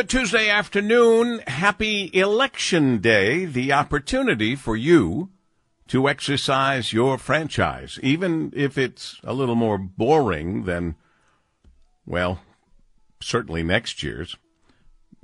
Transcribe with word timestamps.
Good 0.00 0.08
Tuesday 0.08 0.48
afternoon. 0.48 1.40
Happy 1.46 2.10
Election 2.14 3.02
Day. 3.02 3.44
The 3.44 3.74
opportunity 3.74 4.56
for 4.56 4.74
you 4.74 5.28
to 5.88 6.08
exercise 6.08 6.94
your 6.94 7.18
franchise, 7.18 7.98
even 8.02 8.50
if 8.56 8.78
it's 8.78 9.20
a 9.22 9.34
little 9.34 9.56
more 9.56 9.76
boring 9.76 10.64
than, 10.64 10.94
well, 12.06 12.40
certainly 13.20 13.62
next 13.62 14.02
year's. 14.02 14.38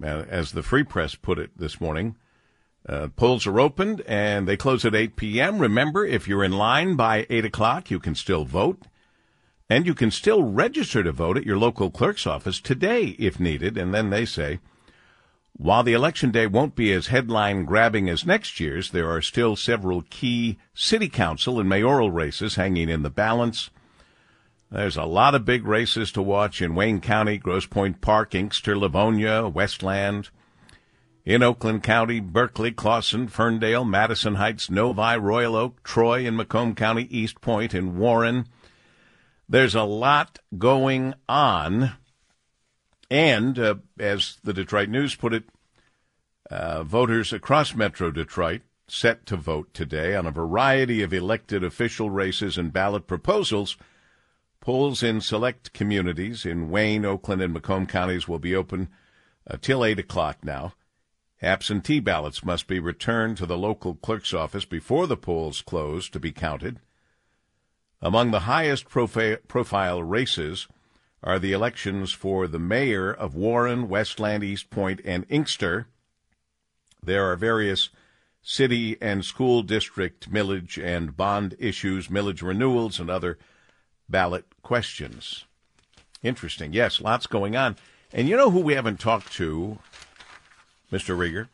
Uh, 0.02 0.24
as 0.28 0.52
the 0.52 0.62
Free 0.62 0.84
Press 0.84 1.14
put 1.14 1.38
it 1.38 1.52
this 1.56 1.80
morning, 1.80 2.16
uh, 2.86 3.08
polls 3.16 3.46
are 3.46 3.58
opened 3.58 4.02
and 4.02 4.46
they 4.46 4.58
close 4.58 4.84
at 4.84 4.94
8 4.94 5.16
p.m. 5.16 5.58
Remember, 5.58 6.04
if 6.04 6.28
you're 6.28 6.44
in 6.44 6.52
line 6.52 6.96
by 6.96 7.26
8 7.30 7.46
o'clock, 7.46 7.90
you 7.90 7.98
can 7.98 8.14
still 8.14 8.44
vote. 8.44 8.82
And 9.68 9.86
you 9.86 9.94
can 9.94 10.10
still 10.10 10.44
register 10.44 11.02
to 11.02 11.12
vote 11.12 11.36
at 11.36 11.46
your 11.46 11.58
local 11.58 11.90
clerk's 11.90 12.26
office 12.26 12.60
today 12.60 13.16
if 13.18 13.40
needed. 13.40 13.76
And 13.76 13.92
then 13.92 14.10
they 14.10 14.24
say, 14.24 14.60
while 15.58 15.82
the 15.82 15.94
election 15.94 16.30
day 16.30 16.46
won't 16.46 16.76
be 16.76 16.92
as 16.92 17.06
headline 17.06 17.64
grabbing 17.64 18.10
as 18.10 18.26
next 18.26 18.60
year's, 18.60 18.90
there 18.90 19.10
are 19.10 19.22
still 19.22 19.56
several 19.56 20.02
key 20.10 20.58
city 20.74 21.08
council 21.08 21.58
and 21.58 21.68
mayoral 21.68 22.10
races 22.10 22.56
hanging 22.56 22.90
in 22.90 23.02
the 23.02 23.10
balance. 23.10 23.70
There's 24.70 24.96
a 24.96 25.04
lot 25.04 25.34
of 25.34 25.44
big 25.44 25.64
races 25.64 26.12
to 26.12 26.22
watch 26.22 26.60
in 26.60 26.74
Wayne 26.74 27.00
County, 27.00 27.38
Grosse 27.38 27.66
Pointe 27.66 28.00
Park, 28.00 28.34
Inkster, 28.34 28.76
Livonia, 28.76 29.48
Westland. 29.48 30.28
In 31.24 31.42
Oakland 31.42 31.82
County, 31.82 32.20
Berkley, 32.20 32.70
Clawson, 32.70 33.26
Ferndale, 33.28 33.84
Madison 33.84 34.34
Heights, 34.34 34.70
Novi, 34.70 35.16
Royal 35.16 35.56
Oak, 35.56 35.82
Troy, 35.82 36.26
and 36.26 36.36
Macomb 36.36 36.74
County, 36.74 37.06
Eastpointe, 37.08 37.74
and 37.74 37.96
Warren. 37.96 38.46
There's 39.48 39.74
a 39.74 39.84
lot 39.84 40.38
going 40.58 41.14
on. 41.28 41.92
And 43.10 43.58
uh, 43.58 43.76
as 43.98 44.38
the 44.42 44.52
Detroit 44.52 44.88
News 44.88 45.14
put 45.14 45.32
it, 45.32 45.44
uh, 46.50 46.82
voters 46.82 47.32
across 47.32 47.74
Metro 47.74 48.10
Detroit 48.10 48.62
set 48.88 49.26
to 49.26 49.36
vote 49.36 49.72
today 49.74 50.14
on 50.14 50.26
a 50.26 50.32
variety 50.32 51.02
of 51.02 51.12
elected 51.12 51.64
official 51.64 52.10
races 52.10 52.56
and 52.56 52.72
ballot 52.72 53.06
proposals. 53.06 53.76
Polls 54.60 55.02
in 55.02 55.20
select 55.20 55.72
communities 55.72 56.44
in 56.44 56.70
Wayne, 56.70 57.04
Oakland, 57.04 57.42
and 57.42 57.52
Macomb 57.52 57.86
counties 57.86 58.26
will 58.26 58.38
be 58.38 58.54
open 58.54 58.88
uh, 59.48 59.56
till 59.60 59.84
8 59.84 59.98
o'clock 59.98 60.38
now. 60.42 60.74
Absentee 61.42 62.00
ballots 62.00 62.44
must 62.44 62.66
be 62.66 62.80
returned 62.80 63.36
to 63.36 63.46
the 63.46 63.58
local 63.58 63.94
clerk's 63.94 64.34
office 64.34 64.64
before 64.64 65.06
the 65.06 65.16
polls 65.16 65.60
close 65.60 66.08
to 66.08 66.18
be 66.18 66.32
counted. 66.32 66.80
Among 68.02 68.30
the 68.30 68.40
highest 68.40 68.88
profi- 68.88 69.38
profile 69.48 70.02
races 70.02 70.68
are 71.22 71.38
the 71.38 71.52
elections 71.52 72.12
for 72.12 72.46
the 72.46 72.58
mayor 72.58 73.12
of 73.12 73.34
Warren, 73.34 73.88
Westland, 73.88 74.42
Eastpointe, 74.42 75.00
and 75.04 75.24
Inkster. 75.28 75.86
There 77.02 77.30
are 77.30 77.36
various 77.36 77.88
city 78.42 78.96
and 79.00 79.24
school 79.24 79.62
district 79.62 80.30
millage 80.30 80.82
and 80.82 81.16
bond 81.16 81.56
issues, 81.58 82.08
millage 82.08 82.42
renewals, 82.42 83.00
and 83.00 83.10
other 83.10 83.38
ballot 84.08 84.44
questions. 84.62 85.44
Interesting. 86.22 86.72
Yes, 86.72 87.00
lots 87.00 87.26
going 87.26 87.56
on. 87.56 87.76
And 88.12 88.28
you 88.28 88.36
know 88.36 88.50
who 88.50 88.60
we 88.60 88.74
haven't 88.74 89.00
talked 89.00 89.32
to, 89.34 89.78
Mr. 90.92 91.16
Rieger, 91.16 91.48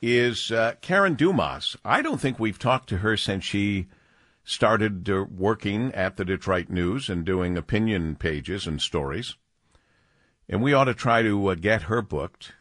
is 0.00 0.50
uh, 0.50 0.74
Karen 0.80 1.14
Dumas. 1.14 1.76
I 1.84 2.00
don't 2.00 2.20
think 2.20 2.38
we've 2.38 2.58
talked 2.58 2.88
to 2.88 2.98
her 2.98 3.16
since 3.16 3.44
she 3.44 3.86
started 4.44 5.08
working 5.30 5.92
at 5.94 6.16
the 6.16 6.24
Detroit 6.24 6.68
News 6.68 7.08
and 7.08 7.24
doing 7.24 7.56
opinion 7.56 8.16
pages 8.16 8.66
and 8.66 8.80
stories. 8.80 9.36
And 10.48 10.62
we 10.62 10.72
ought 10.72 10.84
to 10.84 10.94
try 10.94 11.22
to 11.22 11.48
uh, 11.48 11.54
get 11.54 11.82
her 11.82 12.02
booked. 12.02 12.52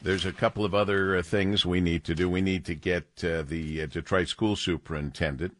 There's 0.00 0.24
a 0.26 0.32
couple 0.32 0.64
of 0.64 0.74
other 0.74 1.16
uh, 1.16 1.22
things 1.22 1.64
we 1.64 1.80
need 1.80 2.04
to 2.04 2.14
do. 2.14 2.28
We 2.28 2.40
need 2.40 2.64
to 2.64 2.74
get 2.74 3.22
uh, 3.22 3.42
the 3.42 3.86
Detroit 3.86 4.28
school 4.28 4.56
superintendent, 4.56 5.56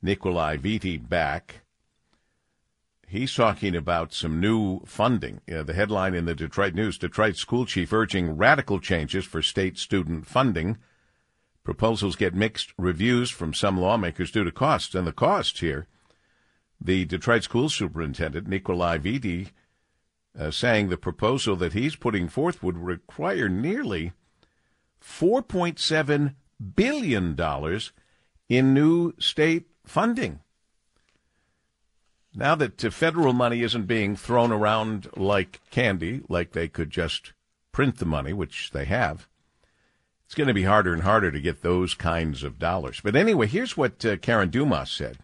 Nikolai 0.00 0.58
Vitti, 0.58 0.98
back. 1.08 1.62
He's 3.08 3.34
talking 3.34 3.74
about 3.74 4.14
some 4.14 4.40
new 4.40 4.80
funding. 4.86 5.40
The 5.46 5.74
headline 5.74 6.14
in 6.14 6.24
the 6.24 6.34
Detroit 6.34 6.74
News 6.74 6.96
Detroit 6.96 7.36
school 7.36 7.66
chief 7.66 7.92
urging 7.92 8.36
radical 8.36 8.78
changes 8.80 9.24
for 9.24 9.42
state 9.42 9.76
student 9.76 10.26
funding. 10.26 10.78
Proposals 11.64 12.16
get 12.16 12.34
mixed 12.34 12.72
reviews 12.76 13.30
from 13.30 13.54
some 13.54 13.78
lawmakers 13.78 14.30
due 14.32 14.44
to 14.44 14.50
costs, 14.50 14.94
and 14.94 15.06
the 15.06 15.12
cost 15.12 15.60
here. 15.60 15.86
The 16.80 17.04
Detroit 17.04 17.44
school 17.44 17.68
superintendent, 17.68 18.48
Nikolai 18.48 18.98
Vitti, 18.98 19.50
uh, 20.38 20.50
saying 20.50 20.88
the 20.88 20.96
proposal 20.96 21.54
that 21.56 21.72
he's 21.72 21.94
putting 21.94 22.28
forth 22.28 22.62
would 22.62 22.78
require 22.78 23.48
nearly 23.48 24.12
$4.7 25.00 26.34
billion 26.74 27.80
in 28.48 28.74
new 28.74 29.14
state 29.18 29.66
funding. 29.84 30.40
Now 32.34 32.54
that 32.54 32.80
federal 32.80 33.34
money 33.34 33.62
isn't 33.62 33.86
being 33.86 34.16
thrown 34.16 34.52
around 34.52 35.08
like 35.16 35.60
candy, 35.70 36.22
like 36.28 36.52
they 36.52 36.66
could 36.66 36.90
just 36.90 37.34
print 37.72 37.98
the 37.98 38.06
money, 38.06 38.32
which 38.32 38.70
they 38.70 38.86
have, 38.86 39.28
it's 40.32 40.36
going 40.38 40.48
to 40.48 40.54
be 40.54 40.62
harder 40.62 40.94
and 40.94 41.02
harder 41.02 41.30
to 41.30 41.42
get 41.42 41.60
those 41.60 41.92
kinds 41.92 42.42
of 42.42 42.58
dollars. 42.58 43.02
But 43.04 43.14
anyway, 43.14 43.46
here's 43.46 43.76
what 43.76 44.02
uh, 44.02 44.16
Karen 44.16 44.48
Dumas 44.48 44.90
said. 44.90 45.18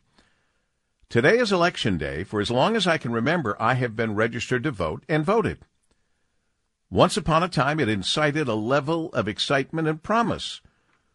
Today 1.09 1.39
is 1.39 1.51
election 1.51 1.97
day. 1.97 2.25
For 2.25 2.43
as 2.43 2.51
long 2.51 2.77
as 2.77 2.87
I 2.87 2.99
can 2.99 3.11
remember, 3.11 3.57
I 3.59 3.73
have 3.73 3.97
been 3.97 4.15
registered 4.15 4.65
to 4.65 4.71
vote 4.71 5.05
and 5.09 5.25
voted. 5.25 5.61
Once 6.91 7.17
upon 7.17 7.43
a 7.43 7.49
time, 7.49 7.81
it 7.81 7.89
incited 7.89 8.49
a 8.49 8.55
level 8.55 9.09
of 9.15 9.29
excitement 9.29 9.89
and 9.89 10.03
promise 10.03 10.61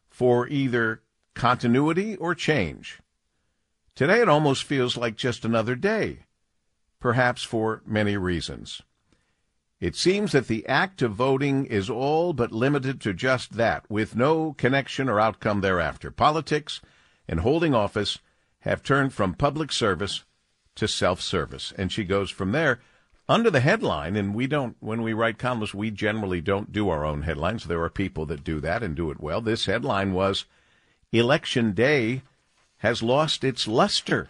for 0.10 0.48
either 0.48 1.04
continuity 1.36 2.16
or 2.16 2.34
change. 2.34 3.00
Today, 3.94 4.22
it 4.22 4.28
almost 4.28 4.64
feels 4.64 4.98
like 4.98 5.16
just 5.18 5.46
another 5.46 5.76
day, 5.76 6.22
perhaps 7.00 7.44
for 7.44 7.84
many 7.86 8.18
reasons. 8.18 8.82
It 9.84 9.98
seems 9.98 10.32
that 10.32 10.48
the 10.48 10.66
act 10.66 11.02
of 11.02 11.12
voting 11.12 11.66
is 11.66 11.90
all 11.90 12.32
but 12.32 12.54
limited 12.54 13.02
to 13.02 13.14
just 13.14 13.58
that, 13.58 13.84
with 13.92 14.16
no 14.16 14.54
connection 14.54 15.10
or 15.10 15.20
outcome 15.20 15.60
thereafter. 15.60 16.10
Politics 16.10 16.80
and 17.28 17.42
holding 17.42 17.76
office 17.76 18.20
have 18.62 18.82
turned 18.82 19.14
from 19.14 19.34
public 19.34 19.74
service 19.74 20.24
to 20.76 20.88
self 20.88 21.20
service. 21.20 21.74
And 21.78 21.92
she 21.92 22.06
goes 22.06 22.32
from 22.32 22.54
there 22.54 22.80
under 23.28 23.50
the 23.50 23.60
headline, 23.60 24.16
and 24.16 24.34
we 24.34 24.48
don't, 24.48 24.78
when 24.80 25.02
we 25.02 25.12
write 25.12 25.38
columns, 25.38 25.74
we 25.74 25.92
generally 25.92 26.40
don't 26.40 26.72
do 26.72 26.88
our 26.88 27.04
own 27.04 27.24
headlines. 27.24 27.66
There 27.66 27.84
are 27.84 27.90
people 27.90 28.26
that 28.28 28.46
do 28.46 28.62
that 28.62 28.84
and 28.84 28.96
do 28.96 29.12
it 29.12 29.20
well. 29.20 29.42
This 29.42 29.66
headline 29.66 30.14
was 30.14 30.46
Election 31.12 31.74
Day 31.74 32.22
has 32.78 33.04
lost 33.04 33.44
its 33.44 33.68
luster. 33.68 34.30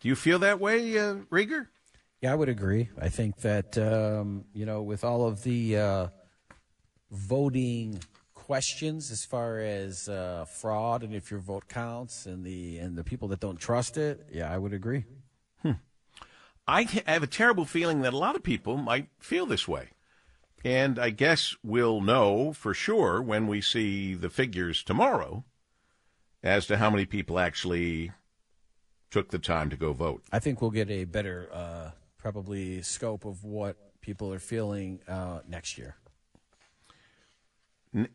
Do 0.00 0.08
you 0.08 0.14
feel 0.14 0.38
that 0.40 0.60
way, 0.60 0.98
uh, 0.98 1.14
Rieger? 1.30 1.68
Yeah, 2.24 2.32
I 2.32 2.36
would 2.36 2.48
agree. 2.48 2.88
I 2.98 3.10
think 3.10 3.36
that 3.42 3.76
um, 3.76 4.46
you 4.54 4.64
know, 4.64 4.80
with 4.80 5.04
all 5.04 5.26
of 5.26 5.42
the 5.42 5.76
uh, 5.76 6.06
voting 7.10 8.00
questions 8.32 9.10
as 9.10 9.26
far 9.26 9.58
as 9.58 10.08
uh, 10.08 10.46
fraud 10.46 11.02
and 11.02 11.14
if 11.14 11.30
your 11.30 11.40
vote 11.40 11.68
counts 11.68 12.24
and 12.24 12.42
the 12.42 12.78
and 12.78 12.96
the 12.96 13.04
people 13.04 13.28
that 13.28 13.40
don't 13.40 13.60
trust 13.60 13.98
it, 13.98 14.26
yeah, 14.32 14.50
I 14.50 14.56
would 14.56 14.72
agree. 14.72 15.04
Hmm. 15.60 15.72
I 16.66 16.84
have 17.06 17.22
a 17.22 17.26
terrible 17.26 17.66
feeling 17.66 18.00
that 18.00 18.14
a 18.14 18.16
lot 18.16 18.36
of 18.36 18.42
people 18.42 18.78
might 18.78 19.08
feel 19.20 19.44
this 19.44 19.68
way. 19.68 19.90
And 20.64 20.98
I 20.98 21.10
guess 21.10 21.54
we'll 21.62 22.00
know 22.00 22.54
for 22.54 22.72
sure 22.72 23.20
when 23.20 23.48
we 23.48 23.60
see 23.60 24.14
the 24.14 24.30
figures 24.30 24.82
tomorrow 24.82 25.44
as 26.42 26.66
to 26.68 26.78
how 26.78 26.88
many 26.88 27.04
people 27.04 27.38
actually 27.38 28.12
took 29.10 29.28
the 29.28 29.38
time 29.38 29.68
to 29.68 29.76
go 29.76 29.92
vote. 29.92 30.22
I 30.32 30.38
think 30.38 30.62
we'll 30.62 30.70
get 30.70 30.88
a 30.88 31.04
better 31.04 31.50
uh, 31.52 31.90
probably 32.24 32.80
scope 32.80 33.26
of 33.26 33.44
what 33.44 33.76
people 34.00 34.32
are 34.32 34.38
feeling 34.38 34.98
uh, 35.06 35.40
next 35.46 35.76
year. 35.76 35.94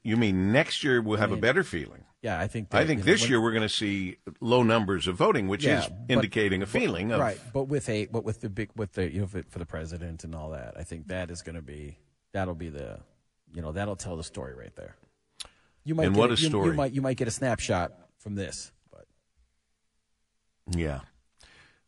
you 0.01 0.17
mean 0.17 0.51
next 0.51 0.83
year 0.83 0.99
we'll 0.99 1.19
have 1.19 1.29
I 1.29 1.35
mean, 1.35 1.37
a 1.37 1.41
better 1.43 1.63
feeling? 1.63 2.05
Yeah, 2.23 2.39
I 2.39 2.47
think. 2.47 2.71
That, 2.71 2.79
I 2.79 2.87
think 2.87 3.03
this 3.03 3.21
know, 3.21 3.25
when, 3.25 3.29
year 3.29 3.41
we're 3.41 3.51
going 3.51 3.67
to 3.67 3.73
see 3.73 4.17
low 4.41 4.63
numbers 4.63 5.05
of 5.05 5.15
voting, 5.15 5.47
which 5.47 5.63
yeah, 5.63 5.81
is 5.81 5.87
but, 5.89 5.97
indicating 6.09 6.63
a 6.63 6.65
feeling 6.65 7.11
of 7.11 7.19
right. 7.19 7.39
But 7.53 7.65
with 7.65 7.87
a 7.87 8.07
but 8.07 8.23
with 8.23 8.41
the 8.41 8.49
big 8.49 8.71
with 8.75 8.93
the 8.93 9.13
you 9.13 9.21
know 9.21 9.27
for 9.27 9.59
the 9.59 9.65
president 9.67 10.23
and 10.23 10.33
all 10.33 10.49
that, 10.49 10.73
I 10.75 10.83
think 10.83 11.09
that 11.09 11.29
is 11.29 11.43
going 11.43 11.55
to 11.55 11.61
be 11.61 11.99
that'll 12.33 12.55
be 12.55 12.69
the 12.69 12.99
you 13.53 13.61
know 13.61 13.71
that'll 13.71 13.95
tell 13.95 14.17
the 14.17 14.23
story 14.23 14.55
right 14.55 14.75
there. 14.75 14.95
You 15.85 15.93
might 15.93 16.07
and 16.07 16.15
what 16.15 16.31
a, 16.31 16.33
a 16.33 16.37
story! 16.37 16.65
You, 16.65 16.71
you 16.71 16.77
might 16.77 16.93
you 16.93 17.01
might 17.03 17.17
get 17.17 17.27
a 17.27 17.31
snapshot 17.31 17.93
from 18.17 18.33
this, 18.33 18.71
but 18.91 19.05
yeah. 20.75 21.01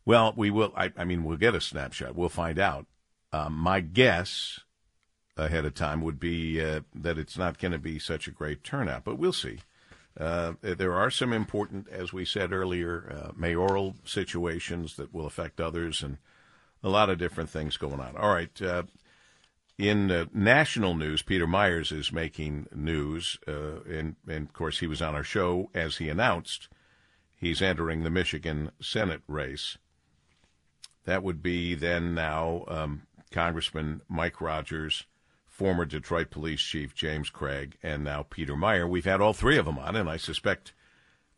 Well, 0.06 0.34
we 0.36 0.50
will. 0.50 0.74
I, 0.76 0.92
I 0.98 1.04
mean, 1.04 1.24
we'll 1.24 1.38
get 1.38 1.56
a 1.56 1.62
snapshot. 1.62 2.16
We'll 2.16 2.30
find 2.30 2.60
out. 2.60 2.88
Um, 3.34 3.54
my 3.54 3.80
guess 3.80 4.60
ahead 5.38 5.66
of 5.66 5.74
time 5.74 6.02
would 6.02 6.20
be 6.20 6.62
uh, 6.62 6.82
that 6.94 7.18
it's 7.18 7.38
not 7.38 7.60
going 7.60 7.72
to 7.72 7.80
be 7.80 7.98
such 7.98 8.28
a 8.28 8.32
great 8.32 8.64
turnout, 8.64 9.04
but 9.04 9.18
we'll 9.18 9.32
see. 9.32 9.60
Uh, 10.20 10.54
there 10.62 10.94
are 10.94 11.10
some 11.10 11.32
important, 11.32 11.88
as 11.90 12.12
we 12.12 12.26
said 12.26 12.52
earlier, 12.52 13.10
uh, 13.10 13.32
mayoral 13.36 13.96
situations 14.04 14.98
that 14.98 15.14
will 15.14 15.26
affect 15.26 15.62
others, 15.62 16.04
and 16.04 16.18
a 16.84 16.90
lot 16.90 17.10
of 17.10 17.18
different 17.18 17.50
things 17.50 17.78
going 17.78 18.00
on. 18.00 18.18
All 18.18 18.34
right. 18.34 18.62
Uh, 18.62 18.84
in 19.78 20.30
national 20.34 20.94
news, 20.96 21.22
Peter 21.22 21.48
Myers 21.48 21.92
is 21.92 22.12
making 22.12 22.68
news, 22.76 23.40
uh, 23.48 23.82
and, 23.90 24.16
and 24.28 24.48
of 24.48 24.54
course 24.54 24.80
he 24.80 24.88
was 24.88 25.02
on 25.02 25.16
our 25.16 25.24
show 25.24 25.70
as 25.74 25.98
he 25.98 26.10
announced 26.10 26.68
he's 27.36 27.62
entering 27.62 28.04
the 28.04 28.10
Michigan 28.10 28.72
Senate 28.80 29.22
race. 29.28 29.78
That 31.06 31.24
would 31.24 31.42
be 31.42 31.74
then 31.74 32.14
now 32.14 32.66
um, 32.68 33.04
Congressman 33.32 34.02
Mike 34.08 34.40
Rogers, 34.40 35.06
former 35.48 35.86
Detroit 35.86 36.30
Police 36.30 36.62
Chief 36.62 36.94
James 36.94 37.30
Craig, 37.30 37.78
and 37.82 38.04
now 38.04 38.26
Peter 38.30 38.54
Meijer. 38.54 38.90
We've 38.90 39.06
had 39.06 39.22
all 39.22 39.34
three 39.34 39.58
of 39.58 39.66
them 39.66 39.80
on, 39.80 39.96
and 39.96 40.10
I 40.10 40.18
suspect 40.18 40.74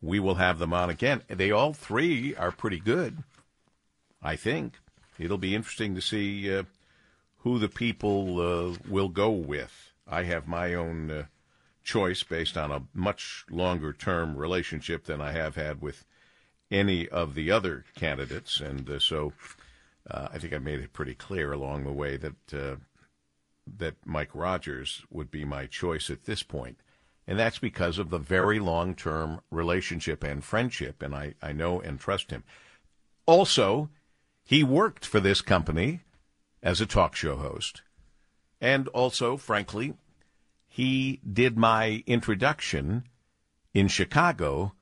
we 0.02 0.20
will 0.20 0.34
have 0.34 0.58
them 0.58 0.74
on 0.74 0.90
again. 0.90 1.22
They 1.28 1.50
all 1.50 1.72
three 1.72 2.34
are 2.36 2.50
pretty 2.50 2.78
good, 2.78 3.22
I 4.22 4.36
think. 4.36 4.78
It'll 5.18 5.38
be 5.38 5.54
interesting 5.54 5.94
to 5.94 6.00
see 6.00 6.54
uh, 6.54 6.64
who 7.38 7.58
the 7.58 7.68
people 7.68 8.40
uh, 8.40 8.76
will 8.88 9.08
go 9.08 9.30
with. 9.30 9.92
I 10.06 10.24
have 10.24 10.46
my 10.46 10.74
own 10.74 11.10
uh, 11.10 11.24
choice 11.82 12.22
based 12.22 12.56
on 12.56 12.70
a 12.70 12.82
much 12.92 13.44
longer 13.50 13.92
term 13.92 14.36
relationship 14.36 15.04
than 15.04 15.20
I 15.20 15.32
have 15.32 15.54
had 15.54 15.80
with 15.80 16.04
any 16.70 17.08
of 17.08 17.34
the 17.34 17.50
other 17.50 17.84
candidates, 17.94 18.60
and 18.60 18.88
uh, 18.88 18.98
so 18.98 19.32
uh, 20.10 20.28
I 20.32 20.38
think 20.38 20.52
I 20.52 20.58
made 20.58 20.80
it 20.80 20.92
pretty 20.92 21.14
clear 21.14 21.52
along 21.52 21.84
the 21.84 21.92
way 21.92 22.16
that 22.16 22.54
uh, 22.54 22.76
that 23.78 23.94
Mike 24.04 24.34
Rogers 24.34 25.02
would 25.10 25.30
be 25.30 25.44
my 25.44 25.66
choice 25.66 26.10
at 26.10 26.24
this 26.24 26.42
point. 26.42 26.78
And 27.26 27.38
that's 27.38 27.58
because 27.58 27.98
of 27.98 28.10
the 28.10 28.18
very 28.18 28.58
long 28.58 28.94
term 28.94 29.40
relationship 29.50 30.22
and 30.22 30.44
friendship, 30.44 31.02
and 31.02 31.14
I, 31.14 31.34
I 31.40 31.52
know 31.52 31.80
and 31.80 31.98
trust 31.98 32.30
him. 32.30 32.44
Also, 33.26 33.88
he 34.44 34.62
worked 34.62 35.06
for 35.06 35.20
this 35.20 35.40
company 35.40 36.00
as 36.62 36.80
a 36.80 36.86
talk 36.86 37.16
show 37.16 37.36
host. 37.36 37.80
And 38.60 38.88
also, 38.88 39.36
frankly, 39.36 39.94
he 40.68 41.20
did 41.30 41.56
my 41.56 42.02
introduction 42.06 43.04
in 43.72 43.88
Chicago 43.88 44.74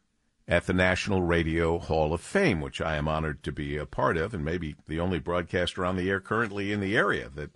at 0.52 0.66
the 0.66 0.74
National 0.74 1.22
Radio 1.22 1.78
Hall 1.78 2.12
of 2.12 2.20
Fame, 2.20 2.60
which 2.60 2.82
I 2.82 2.96
am 2.96 3.08
honored 3.08 3.42
to 3.44 3.50
be 3.50 3.78
a 3.78 3.86
part 3.86 4.18
of, 4.18 4.34
and 4.34 4.44
maybe 4.44 4.76
the 4.86 5.00
only 5.00 5.18
broadcaster 5.18 5.82
on 5.82 5.96
the 5.96 6.10
air 6.10 6.20
currently 6.20 6.72
in 6.72 6.80
the 6.80 6.94
area 6.94 7.30
that 7.30 7.52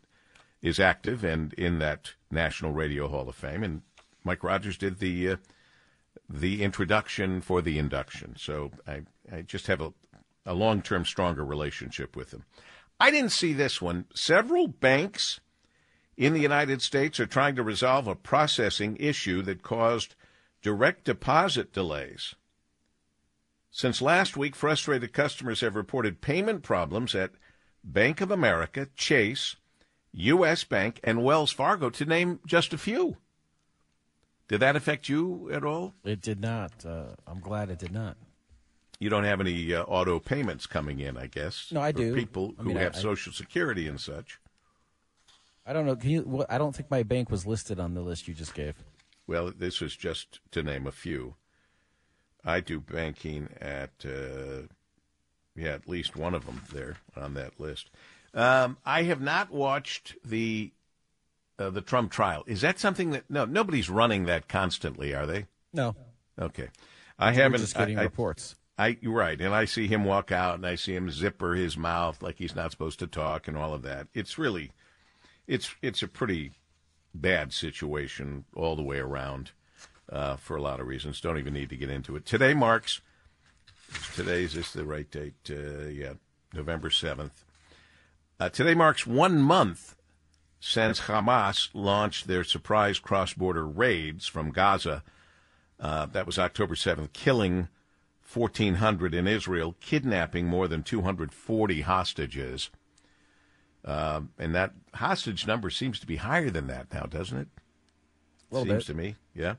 is 0.62 0.80
active 0.80 1.22
and 1.22 1.52
in 1.52 1.78
that 1.78 2.14
National 2.30 2.72
Radio 2.72 3.06
Hall 3.08 3.28
of 3.28 3.34
Fame. 3.34 3.62
And 3.62 3.82
Mike 4.24 4.42
Rogers 4.42 4.78
did 4.78 4.98
the 4.98 5.28
uh, 5.28 5.36
the 6.26 6.62
introduction 6.62 7.42
for 7.42 7.60
the 7.60 7.78
induction. 7.78 8.34
So 8.38 8.70
I, 8.86 9.02
I 9.30 9.42
just 9.42 9.66
have 9.66 9.82
a, 9.82 9.92
a 10.46 10.54
long 10.54 10.80
term, 10.80 11.04
stronger 11.04 11.44
relationship 11.44 12.16
with 12.16 12.32
him. 12.32 12.46
I 12.98 13.10
didn't 13.10 13.32
see 13.32 13.52
this 13.52 13.82
one. 13.82 14.06
Several 14.14 14.68
banks 14.68 15.40
in 16.16 16.32
the 16.32 16.40
United 16.40 16.80
States 16.80 17.20
are 17.20 17.26
trying 17.26 17.56
to 17.56 17.62
resolve 17.62 18.08
a 18.08 18.14
processing 18.14 18.96
issue 18.98 19.42
that 19.42 19.62
caused 19.62 20.14
direct 20.62 21.04
deposit 21.04 21.74
delays. 21.74 22.34
Since 23.76 24.00
last 24.00 24.38
week, 24.38 24.56
frustrated 24.56 25.12
customers 25.12 25.60
have 25.60 25.76
reported 25.76 26.22
payment 26.22 26.62
problems 26.62 27.14
at 27.14 27.32
Bank 27.84 28.22
of 28.22 28.30
America, 28.30 28.88
Chase, 28.96 29.56
U.S. 30.12 30.64
Bank, 30.64 30.98
and 31.04 31.22
Wells 31.22 31.52
Fargo, 31.52 31.90
to 31.90 32.06
name 32.06 32.40
just 32.46 32.72
a 32.72 32.78
few. 32.78 33.18
Did 34.48 34.60
that 34.60 34.76
affect 34.76 35.10
you 35.10 35.50
at 35.52 35.62
all? 35.62 35.92
It 36.04 36.22
did 36.22 36.40
not. 36.40 36.86
Uh, 36.86 37.16
I'm 37.26 37.38
glad 37.38 37.68
it 37.68 37.78
did 37.78 37.92
not. 37.92 38.16
You 38.98 39.10
don't 39.10 39.24
have 39.24 39.42
any 39.42 39.74
uh, 39.74 39.82
auto 39.82 40.20
payments 40.20 40.66
coming 40.66 41.00
in, 41.00 41.18
I 41.18 41.26
guess. 41.26 41.70
No, 41.70 41.82
I 41.82 41.92
for 41.92 41.98
do. 41.98 42.14
People 42.14 42.54
I 42.58 42.62
who 42.62 42.68
mean, 42.68 42.78
I- 42.78 42.80
have 42.84 42.96
I- 42.96 43.00
Social 43.00 43.30
Security 43.34 43.86
and 43.86 44.00
such. 44.00 44.40
I 45.66 45.74
don't 45.74 45.84
know. 45.84 45.96
Can 45.96 46.08
you? 46.08 46.22
What, 46.22 46.50
I 46.50 46.56
don't 46.56 46.74
think 46.74 46.90
my 46.90 47.02
bank 47.02 47.28
was 47.28 47.44
listed 47.46 47.78
on 47.78 47.92
the 47.92 48.00
list 48.00 48.26
you 48.26 48.32
just 48.32 48.54
gave. 48.54 48.82
Well, 49.26 49.52
this 49.54 49.82
was 49.82 49.94
just 49.94 50.40
to 50.52 50.62
name 50.62 50.86
a 50.86 50.92
few. 50.92 51.34
I 52.46 52.60
do 52.60 52.80
banking 52.80 53.48
at, 53.60 53.90
uh, 54.04 54.68
yeah, 55.56 55.72
at 55.74 55.88
least 55.88 56.14
one 56.16 56.32
of 56.34 56.46
them 56.46 56.62
there 56.72 56.96
on 57.16 57.34
that 57.34 57.58
list. 57.60 57.90
Um, 58.32 58.76
I 58.84 59.02
have 59.02 59.20
not 59.20 59.50
watched 59.50 60.14
the 60.24 60.72
uh, 61.58 61.70
the 61.70 61.80
Trump 61.80 62.12
trial. 62.12 62.44
Is 62.46 62.60
that 62.60 62.78
something 62.78 63.10
that 63.10 63.24
no 63.30 63.44
nobody's 63.46 63.88
running 63.90 64.26
that 64.26 64.46
constantly, 64.48 65.14
are 65.14 65.26
they? 65.26 65.46
No, 65.72 65.96
Okay, 66.38 66.68
I 67.18 67.30
we're 67.30 67.34
haven't. 67.34 67.60
just 67.60 67.76
getting 67.76 67.98
I, 67.98 68.02
I- 68.02 68.04
reports. 68.04 68.54
I 68.78 68.98
you're 69.00 69.14
right, 69.14 69.40
and 69.40 69.54
I 69.54 69.64
see 69.64 69.86
him 69.86 70.04
walk 70.04 70.30
out, 70.30 70.56
and 70.56 70.66
I 70.66 70.74
see 70.74 70.94
him 70.94 71.10
zipper 71.10 71.54
his 71.54 71.78
mouth 71.78 72.20
like 72.22 72.36
he's 72.36 72.54
not 72.54 72.70
supposed 72.72 72.98
to 72.98 73.06
talk, 73.06 73.48
and 73.48 73.56
all 73.56 73.72
of 73.72 73.80
that. 73.82 74.06
It's 74.12 74.36
really, 74.36 74.70
it's 75.46 75.74
it's 75.80 76.02
a 76.02 76.08
pretty 76.08 76.52
bad 77.14 77.54
situation 77.54 78.44
all 78.54 78.76
the 78.76 78.82
way 78.82 78.98
around 78.98 79.52
uh, 80.10 80.36
for 80.36 80.56
a 80.56 80.62
lot 80.62 80.80
of 80.80 80.86
reasons. 80.86 81.20
Don't 81.20 81.38
even 81.38 81.54
need 81.54 81.70
to 81.70 81.76
get 81.76 81.90
into 81.90 82.16
it. 82.16 82.26
Today 82.26 82.54
marks 82.54 83.00
today's 84.14 84.56
is 84.56 84.72
the 84.72 84.84
right 84.84 85.10
date? 85.10 85.34
Uh, 85.50 85.86
yeah, 85.86 86.14
November 86.52 86.90
seventh. 86.90 87.44
Uh, 88.38 88.48
today 88.48 88.74
marks 88.74 89.06
one 89.06 89.40
month 89.40 89.96
since 90.60 91.02
Hamas 91.02 91.68
launched 91.74 92.26
their 92.26 92.44
surprise 92.44 92.98
cross-border 92.98 93.66
raids 93.66 94.26
from 94.26 94.50
Gaza. 94.50 95.02
Uh, 95.78 96.06
that 96.06 96.26
was 96.26 96.38
October 96.38 96.74
7th, 96.74 97.12
killing 97.12 97.68
1,400 98.32 99.14
in 99.14 99.26
Israel, 99.26 99.76
kidnapping 99.80 100.46
more 100.46 100.66
than 100.66 100.82
240 100.82 101.80
hostages. 101.82 102.70
Uh, 103.84 104.22
and 104.38 104.54
that 104.54 104.72
hostage 104.94 105.46
number 105.46 105.70
seems 105.70 106.00
to 106.00 106.06
be 106.06 106.16
higher 106.16 106.50
than 106.50 106.66
that 106.66 106.92
now, 106.92 107.04
doesn't 107.04 107.38
it? 107.38 107.48
Little 108.50 108.66
seems 108.66 108.86
bit. 108.86 108.92
to 108.92 108.94
me, 108.94 109.14
yeah. 109.34 109.54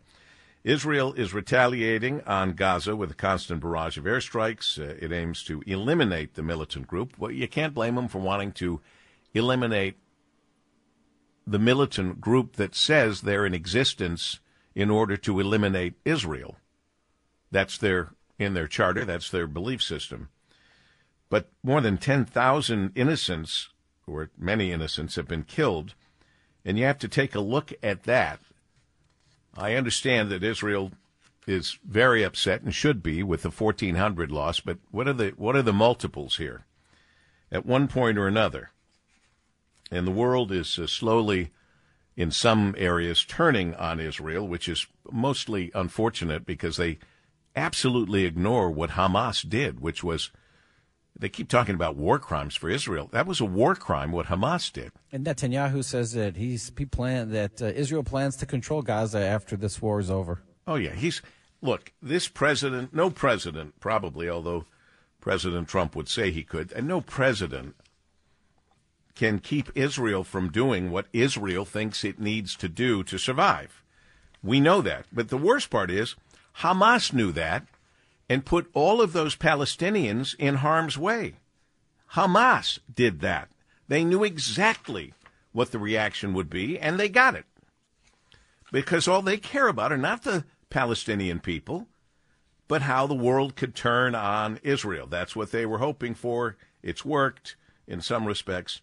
Israel 0.67 1.13
is 1.13 1.33
retaliating 1.33 2.21
on 2.27 2.51
Gaza 2.51 2.93
with 2.93 3.11
a 3.11 3.13
constant 3.15 3.61
barrage 3.61 3.97
of 3.97 4.03
airstrikes. 4.03 4.77
Uh, 4.77 4.97
it 4.99 5.13
aims 5.13 5.41
to 5.45 5.63
eliminate 5.65 6.33
the 6.33 6.43
militant 6.43 6.87
group. 6.87 7.13
Well, 7.17 7.31
you 7.31 7.47
can't 7.47 7.73
blame 7.73 7.95
them 7.95 8.09
for 8.09 8.19
wanting 8.19 8.51
to 8.53 8.81
eliminate 9.33 9.95
the 11.45 11.57
militant 11.57 12.19
group 12.19 12.57
that 12.57 12.75
says 12.75 13.21
they're 13.21 13.45
in 13.45 13.53
existence 13.53 14.41
in 14.75 14.89
order 14.89 15.15
to 15.15 15.39
eliminate 15.39 15.93
Israel. 16.03 16.57
That's 17.49 17.77
their 17.77 18.11
in 18.37 18.53
their 18.53 18.67
charter. 18.67 19.05
That's 19.05 19.31
their 19.31 19.47
belief 19.47 19.81
system. 19.81 20.27
But 21.29 21.49
more 21.63 21.79
than 21.79 21.97
ten 21.97 22.25
thousand 22.25 22.91
innocents, 22.93 23.69
or 24.05 24.31
many 24.37 24.73
innocents, 24.73 25.15
have 25.15 25.29
been 25.29 25.43
killed, 25.43 25.95
and 26.65 26.77
you 26.77 26.83
have 26.83 26.99
to 26.99 27.07
take 27.07 27.35
a 27.35 27.39
look 27.39 27.71
at 27.81 28.03
that. 28.03 28.41
I 29.57 29.73
understand 29.73 30.29
that 30.29 30.43
Israel 30.43 30.91
is 31.47 31.79
very 31.83 32.23
upset 32.23 32.61
and 32.61 32.73
should 32.73 33.01
be 33.01 33.23
with 33.23 33.41
the 33.41 33.49
1400 33.49 34.31
loss, 34.31 34.59
but 34.59 34.77
what 34.91 35.07
are 35.07 35.13
the 35.13 35.29
what 35.37 35.55
are 35.55 35.63
the 35.63 35.73
multiples 35.73 36.37
here? 36.37 36.65
At 37.51 37.65
one 37.65 37.87
point 37.87 38.17
or 38.17 38.27
another, 38.27 38.71
and 39.89 40.05
the 40.05 40.11
world 40.11 40.51
is 40.51 40.77
uh, 40.77 40.85
slowly, 40.85 41.49
in 42.15 42.29
some 42.29 42.75
areas, 42.77 43.23
turning 43.25 43.73
on 43.75 43.99
Israel, 43.99 44.47
which 44.47 44.67
is 44.67 44.85
mostly 45.11 45.71
unfortunate 45.73 46.45
because 46.45 46.77
they 46.77 46.99
absolutely 47.55 48.25
ignore 48.25 48.69
what 48.69 48.91
Hamas 48.91 49.47
did, 49.47 49.79
which 49.79 50.03
was 50.03 50.29
they 51.19 51.29
keep 51.29 51.49
talking 51.49 51.75
about 51.75 51.95
war 51.95 52.19
crimes 52.19 52.55
for 52.55 52.69
Israel. 52.69 53.09
That 53.11 53.27
was 53.27 53.39
a 53.39 53.45
war 53.45 53.75
crime 53.75 54.11
what 54.11 54.27
Hamas 54.27 54.71
did. 54.71 54.91
And 55.11 55.25
Netanyahu 55.25 55.83
says 55.83 56.13
that 56.13 56.37
he's 56.37 56.71
he 56.77 56.85
plan 56.85 57.31
that 57.31 57.61
uh, 57.61 57.65
Israel 57.65 58.03
plans 58.03 58.35
to 58.37 58.45
control 58.45 58.81
Gaza 58.81 59.19
after 59.19 59.55
this 59.55 59.81
war 59.81 59.99
is 59.99 60.11
over. 60.11 60.41
Oh 60.65 60.75
yeah, 60.75 60.93
he's 60.93 61.21
look. 61.61 61.91
This 62.01 62.27
president, 62.27 62.93
no 62.93 63.09
president, 63.09 63.79
probably, 63.79 64.29
although 64.29 64.65
President 65.19 65.67
Trump 65.67 65.95
would 65.95 66.09
say 66.09 66.31
he 66.31 66.43
could, 66.43 66.71
and 66.71 66.87
no 66.87 67.01
president 67.01 67.75
can 69.15 69.39
keep 69.39 69.71
Israel 69.73 70.23
from 70.23 70.51
doing 70.51 70.91
what 70.91 71.07
Israel 71.11 71.65
thinks 71.65 72.03
it 72.03 72.19
needs 72.19 72.55
to 72.55 72.69
do 72.69 73.03
to 73.03 73.17
survive. 73.17 73.83
We 74.43 74.59
know 74.59 74.81
that, 74.81 75.05
but 75.11 75.29
the 75.29 75.37
worst 75.37 75.71
part 75.71 75.89
is 75.89 76.15
Hamas 76.59 77.11
knew 77.11 77.31
that 77.31 77.65
and 78.29 78.45
put 78.45 78.69
all 78.73 79.01
of 79.01 79.13
those 79.13 79.35
Palestinians 79.35 80.35
in 80.35 80.55
harm's 80.55 80.97
way. 80.97 81.35
Hamas 82.13 82.79
did 82.93 83.21
that. 83.21 83.49
They 83.87 84.03
knew 84.03 84.23
exactly 84.23 85.13
what 85.51 85.71
the 85.71 85.79
reaction 85.79 86.33
would 86.33 86.49
be, 86.49 86.77
and 86.77 86.99
they 86.99 87.09
got 87.09 87.35
it 87.35 87.45
because 88.71 89.07
all 89.07 89.21
they 89.21 89.37
care 89.37 89.67
about 89.67 89.91
are 89.91 89.97
not 89.97 90.23
the 90.23 90.45
Palestinian 90.69 91.39
people, 91.39 91.87
but 92.67 92.81
how 92.81 93.07
the 93.07 93.15
world 93.15 93.55
could 93.55 93.75
turn 93.75 94.13
on 94.15 94.59
Israel. 94.63 95.07
That's 95.07 95.35
what 95.35 95.51
they 95.51 95.65
were 95.65 95.77
hoping 95.77 96.13
for. 96.13 96.57
It's 96.83 97.05
worked 97.05 97.55
in 97.87 98.01
some 98.01 98.25
respects. 98.25 98.81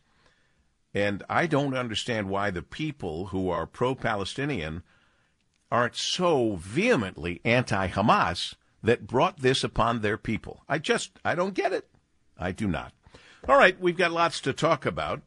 And 0.95 1.23
I 1.29 1.47
don't 1.47 1.77
understand 1.77 2.29
why 2.29 2.51
the 2.51 2.63
people 2.63 3.27
who 3.27 3.51
are 3.51 3.67
pro 3.67 3.95
Palestinian 3.95 4.83
aren't 5.71 5.97
so 5.97 6.57
vehemently 6.57 7.41
anti 7.45 7.89
Hamas 7.89 8.55
that 8.85 9.07
brought 9.07 9.41
this 9.41 9.65
upon 9.65 10.01
their 10.01 10.19
people. 10.19 10.63
I 10.69 10.79
just, 10.79 11.19
I 11.25 11.35
don't 11.35 11.55
get 11.55 11.73
it. 11.73 11.89
I 12.39 12.53
do 12.53 12.69
not. 12.69 12.93
All 13.49 13.59
right, 13.59 13.79
we've 13.81 13.97
got 13.97 14.13
lots 14.13 14.41
to 14.43 14.53
talk 14.53 14.87
about. 14.87 15.23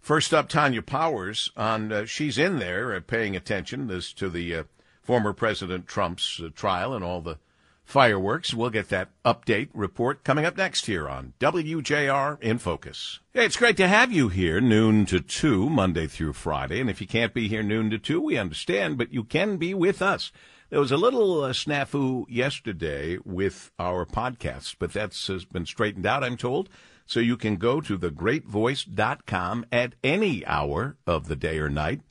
First 0.00 0.32
up, 0.32 0.48
Tanya 0.48 0.82
Powers 0.82 1.50
on 1.56 1.92
uh, 1.92 2.04
she's 2.06 2.38
in 2.38 2.58
there 2.58 2.94
uh, 2.94 3.00
paying 3.00 3.36
attention 3.36 3.90
as 3.90 4.12
to 4.14 4.30
the 4.30 4.54
uh, 4.54 4.62
former 5.02 5.32
President 5.32 5.86
Trump's 5.86 6.40
uh, 6.42 6.48
trial 6.54 6.94
and 6.94 7.04
all 7.04 7.20
the 7.20 7.38
fireworks. 7.84 8.54
We'll 8.54 8.70
get 8.70 8.90
that 8.90 9.10
update 9.24 9.68
report 9.74 10.24
coming 10.24 10.44
up 10.44 10.56
next 10.56 10.86
here 10.86 11.08
on 11.08 11.32
WJR 11.40 12.40
in 12.42 12.58
Focus. 12.58 13.20
Hey, 13.32 13.46
it's 13.46 13.56
great 13.56 13.76
to 13.78 13.88
have 13.88 14.12
you 14.12 14.28
here 14.28 14.60
noon 14.60 15.06
to 15.06 15.20
2 15.20 15.68
Monday 15.68 16.06
through 16.06 16.34
Friday. 16.34 16.80
And 16.80 16.90
if 16.90 17.00
you 17.00 17.06
can't 17.06 17.34
be 17.34 17.48
here 17.48 17.62
noon 17.62 17.90
to 17.90 17.98
2, 17.98 18.20
we 18.20 18.38
understand, 18.38 18.98
but 18.98 19.12
you 19.12 19.24
can 19.24 19.56
be 19.56 19.74
with 19.74 20.00
us. 20.00 20.30
There 20.70 20.80
was 20.80 20.92
a 20.92 20.98
little 20.98 21.44
uh, 21.44 21.52
snafu 21.52 22.26
yesterday 22.28 23.16
with 23.24 23.72
our 23.78 24.04
podcast, 24.04 24.76
but 24.78 24.92
that's 24.92 25.26
has 25.28 25.46
been 25.46 25.64
straightened 25.64 26.04
out, 26.04 26.22
I'm 26.22 26.36
told. 26.36 26.68
So 27.06 27.20
you 27.20 27.38
can 27.38 27.56
go 27.56 27.80
to 27.80 27.96
thegreatvoice.com 27.96 29.64
at 29.72 29.94
any 30.04 30.44
hour 30.44 30.98
of 31.06 31.26
the 31.26 31.36
day 31.36 31.58
or 31.58 31.70
night 31.70 32.02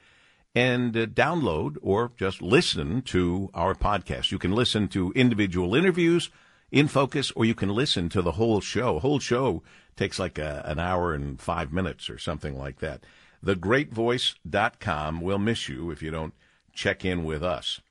and 0.55 0.97
uh, 0.97 1.05
download 1.05 1.77
or 1.83 2.11
just 2.17 2.41
listen 2.41 3.03
to 3.03 3.51
our 3.53 3.75
podcast. 3.75 4.31
You 4.31 4.39
can 4.39 4.53
listen 4.53 4.87
to 4.87 5.11
individual 5.11 5.75
interviews 5.75 6.31
in 6.71 6.87
focus, 6.87 7.31
or 7.35 7.45
you 7.45 7.53
can 7.53 7.69
listen 7.69 8.09
to 8.09 8.23
the 8.23 8.33
whole 8.33 8.59
show. 8.59 8.97
Whole 8.97 9.19
show 9.19 9.61
takes 9.95 10.17
like 10.17 10.39
a, 10.39 10.63
an 10.65 10.79
hour 10.79 11.13
and 11.13 11.39
five 11.39 11.71
minutes 11.71 12.09
or 12.09 12.17
something 12.17 12.57
like 12.57 12.79
that. 12.79 13.03
TheGreatVoice.com 13.45 15.21
will 15.21 15.37
miss 15.37 15.69
you 15.69 15.91
if 15.91 16.01
you 16.01 16.09
don't 16.09 16.33
check 16.73 17.05
in 17.05 17.23
with 17.23 17.43
us. 17.43 17.81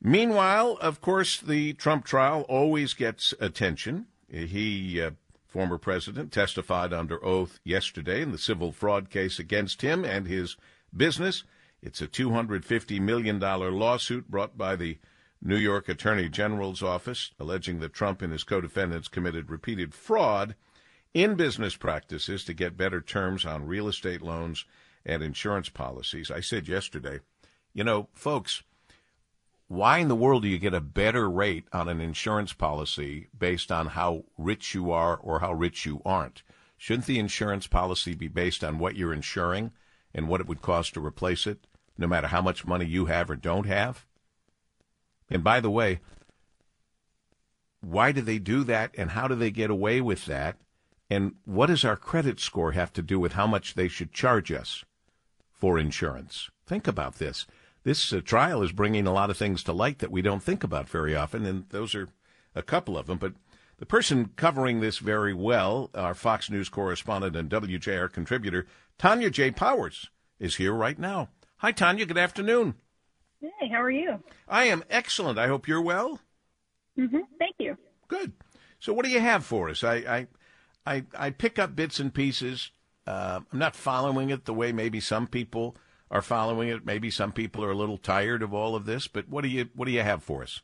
Meanwhile, 0.00 0.78
of 0.80 1.00
course, 1.00 1.40
the 1.40 1.72
Trump 1.74 2.04
trial 2.04 2.42
always 2.42 2.94
gets 2.94 3.34
attention. 3.40 4.06
He, 4.30 5.00
uh, 5.02 5.12
former 5.46 5.78
president, 5.78 6.32
testified 6.32 6.92
under 6.92 7.24
oath 7.24 7.58
yesterday 7.64 8.22
in 8.22 8.30
the 8.30 8.38
civil 8.38 8.70
fraud 8.70 9.10
case 9.10 9.38
against 9.38 9.82
him 9.82 10.04
and 10.04 10.26
his 10.26 10.56
business. 10.96 11.44
It's 11.82 12.00
a 12.00 12.06
$250 12.08 13.00
million 13.00 13.40
lawsuit 13.40 14.30
brought 14.30 14.56
by 14.56 14.76
the 14.76 14.98
New 15.40 15.56
York 15.56 15.88
Attorney 15.88 16.28
General's 16.28 16.82
office 16.82 17.32
alleging 17.38 17.80
that 17.80 17.92
Trump 17.92 18.22
and 18.22 18.32
his 18.32 18.44
co 18.44 18.60
defendants 18.60 19.08
committed 19.08 19.50
repeated 19.50 19.94
fraud 19.94 20.54
in 21.14 21.34
business 21.34 21.76
practices 21.76 22.44
to 22.44 22.52
get 22.52 22.76
better 22.76 23.00
terms 23.00 23.44
on 23.44 23.66
real 23.66 23.88
estate 23.88 24.22
loans 24.22 24.64
and 25.06 25.22
insurance 25.22 25.68
policies. 25.68 26.30
I 26.30 26.40
said 26.40 26.68
yesterday, 26.68 27.20
you 27.72 27.84
know, 27.84 28.08
folks, 28.12 28.62
why 29.68 29.98
in 29.98 30.08
the 30.08 30.16
world 30.16 30.42
do 30.42 30.48
you 30.48 30.58
get 30.58 30.74
a 30.74 30.80
better 30.80 31.30
rate 31.30 31.66
on 31.72 31.88
an 31.88 32.00
insurance 32.00 32.52
policy 32.52 33.28
based 33.38 33.70
on 33.70 33.86
how 33.88 34.24
rich 34.36 34.74
you 34.74 34.90
are 34.90 35.16
or 35.16 35.40
how 35.40 35.52
rich 35.52 35.86
you 35.86 36.02
aren't? 36.04 36.42
Shouldn't 36.76 37.06
the 37.06 37.18
insurance 37.18 37.66
policy 37.66 38.14
be 38.14 38.28
based 38.28 38.64
on 38.64 38.78
what 38.78 38.96
you're 38.96 39.12
insuring 39.12 39.72
and 40.14 40.28
what 40.28 40.40
it 40.40 40.46
would 40.46 40.62
cost 40.62 40.94
to 40.94 41.04
replace 41.04 41.46
it? 41.46 41.66
no 41.98 42.06
matter 42.06 42.28
how 42.28 42.40
much 42.40 42.64
money 42.64 42.86
you 42.86 43.06
have 43.06 43.28
or 43.28 43.36
don't 43.36 43.66
have? 43.66 44.06
And 45.28 45.42
by 45.44 45.60
the 45.60 45.70
way, 45.70 46.00
why 47.80 48.12
do 48.12 48.22
they 48.22 48.38
do 48.38 48.64
that 48.64 48.94
and 48.96 49.10
how 49.10 49.28
do 49.28 49.34
they 49.34 49.50
get 49.50 49.68
away 49.68 50.00
with 50.00 50.24
that? 50.26 50.56
And 51.10 51.34
what 51.44 51.66
does 51.66 51.84
our 51.84 51.96
credit 51.96 52.38
score 52.38 52.72
have 52.72 52.92
to 52.94 53.02
do 53.02 53.18
with 53.18 53.32
how 53.32 53.46
much 53.46 53.74
they 53.74 53.88
should 53.88 54.12
charge 54.12 54.52
us 54.52 54.84
for 55.52 55.78
insurance? 55.78 56.50
Think 56.66 56.86
about 56.86 57.16
this. 57.16 57.46
This 57.88 58.12
uh, 58.12 58.20
trial 58.20 58.62
is 58.62 58.70
bringing 58.70 59.06
a 59.06 59.14
lot 59.14 59.30
of 59.30 59.38
things 59.38 59.62
to 59.62 59.72
light 59.72 60.00
that 60.00 60.10
we 60.10 60.20
don't 60.20 60.42
think 60.42 60.62
about 60.62 60.90
very 60.90 61.16
often, 61.16 61.46
and 61.46 61.66
those 61.70 61.94
are 61.94 62.10
a 62.54 62.60
couple 62.60 62.98
of 62.98 63.06
them. 63.06 63.16
But 63.16 63.32
the 63.78 63.86
person 63.86 64.32
covering 64.36 64.80
this 64.80 64.98
very 64.98 65.32
well, 65.32 65.88
our 65.94 66.12
Fox 66.12 66.50
News 66.50 66.68
correspondent 66.68 67.34
and 67.34 67.48
WJR 67.48 68.12
contributor, 68.12 68.66
Tanya 68.98 69.30
J. 69.30 69.52
Powers, 69.52 70.10
is 70.38 70.56
here 70.56 70.74
right 70.74 70.98
now. 70.98 71.30
Hi, 71.60 71.72
Tanya. 71.72 72.04
Good 72.04 72.18
afternoon. 72.18 72.74
Hey, 73.40 73.70
how 73.70 73.80
are 73.80 73.90
you? 73.90 74.22
I 74.46 74.64
am 74.64 74.84
excellent. 74.90 75.38
I 75.38 75.46
hope 75.46 75.66
you're 75.66 75.80
well. 75.80 76.20
Mm-hmm. 76.98 77.20
Thank 77.38 77.54
you. 77.58 77.78
Good. 78.06 78.34
So, 78.80 78.92
what 78.92 79.06
do 79.06 79.10
you 79.10 79.20
have 79.20 79.46
for 79.46 79.70
us? 79.70 79.82
I 79.82 79.94
I 79.94 80.26
I, 80.84 81.04
I 81.18 81.30
pick 81.30 81.58
up 81.58 81.74
bits 81.74 82.00
and 82.00 82.12
pieces. 82.12 82.70
Uh, 83.06 83.40
I'm 83.50 83.58
not 83.58 83.74
following 83.74 84.28
it 84.28 84.44
the 84.44 84.52
way 84.52 84.72
maybe 84.72 85.00
some 85.00 85.26
people 85.26 85.74
are 86.10 86.22
following 86.22 86.68
it. 86.68 86.86
Maybe 86.86 87.10
some 87.10 87.32
people 87.32 87.64
are 87.64 87.70
a 87.70 87.76
little 87.76 87.98
tired 87.98 88.42
of 88.42 88.54
all 88.54 88.74
of 88.74 88.86
this. 88.86 89.06
But 89.08 89.28
what 89.28 89.42
do 89.42 89.48
you 89.48 89.68
what 89.74 89.86
do 89.86 89.92
you 89.92 90.02
have 90.02 90.22
for 90.22 90.42
us? 90.42 90.60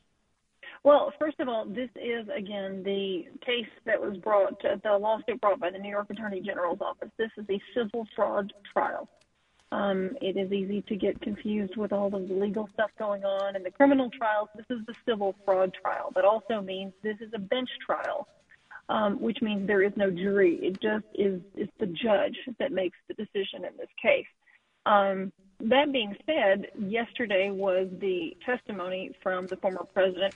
Well, 0.83 1.11
first 1.17 1.39
of 1.39 1.47
all, 1.49 1.65
this 1.65 1.89
is 1.95 2.27
again 2.35 2.83
the 2.83 3.25
case 3.43 3.69
that 3.85 3.99
was 3.99 4.17
brought, 4.17 4.61
the 4.61 4.97
lawsuit 4.97 5.41
brought 5.41 5.59
by 5.59 5.71
the 5.71 5.79
New 5.79 5.89
York 5.89 6.09
Attorney 6.11 6.41
General's 6.41 6.81
office. 6.81 7.09
This 7.17 7.31
is 7.37 7.45
a 7.49 7.59
civil 7.73 8.07
fraud 8.15 8.53
trial. 8.71 9.09
Um, 9.71 10.11
it 10.21 10.37
is 10.37 10.51
easy 10.51 10.83
to 10.83 10.95
get 10.95 11.19
confused 11.21 11.75
with 11.75 11.91
all 11.91 12.13
of 12.13 12.27
the 12.27 12.33
legal 12.33 12.69
stuff 12.73 12.91
going 12.99 13.25
on 13.25 13.55
in 13.55 13.63
the 13.63 13.71
criminal 13.71 14.09
trials. 14.11 14.47
This 14.55 14.65
is 14.69 14.85
the 14.85 14.93
civil 15.07 15.35
fraud 15.43 15.73
trial. 15.81 16.11
That 16.15 16.23
also 16.23 16.61
means 16.61 16.93
this 17.01 17.17
is 17.19 17.31
a 17.33 17.39
bench 17.39 17.69
trial, 17.83 18.27
um, 18.87 19.19
which 19.19 19.41
means 19.41 19.67
there 19.67 19.81
is 19.81 19.91
no 19.95 20.11
jury. 20.11 20.55
It 20.61 20.79
just 20.81 21.05
is 21.15 21.41
it's 21.55 21.73
the 21.79 21.87
judge 21.87 22.37
that 22.59 22.71
makes 22.71 22.97
the 23.07 23.15
decision 23.15 23.65
in 23.65 23.75
this 23.77 23.89
case. 23.99 24.27
Um, 24.85 25.31
that 25.61 25.91
being 25.91 26.15
said, 26.25 26.67
yesterday 26.77 27.49
was 27.49 27.87
the 27.99 28.35
testimony 28.45 29.11
from 29.23 29.47
the 29.47 29.55
former 29.57 29.85
president. 29.93 30.35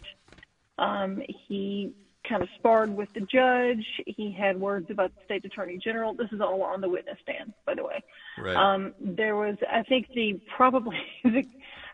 Um, 0.77 1.21
he 1.47 1.93
kind 2.27 2.41
of 2.41 2.49
sparred 2.57 2.95
with 2.95 3.11
the 3.13 3.21
judge. 3.21 3.85
He 4.05 4.31
had 4.31 4.59
words 4.59 4.89
about 4.89 5.11
the 5.15 5.21
state 5.25 5.45
attorney 5.45 5.77
general. 5.77 6.13
This 6.13 6.31
is 6.31 6.41
all 6.41 6.61
on 6.63 6.81
the 6.81 6.89
witness 6.89 7.17
stand, 7.23 7.53
by 7.65 7.75
the 7.75 7.83
way. 7.83 8.03
Right. 8.37 8.55
Um, 8.55 8.93
there 8.99 9.35
was, 9.35 9.55
I 9.71 9.83
think, 9.83 10.07
the 10.13 10.39
probably 10.55 10.97
the, 11.23 11.43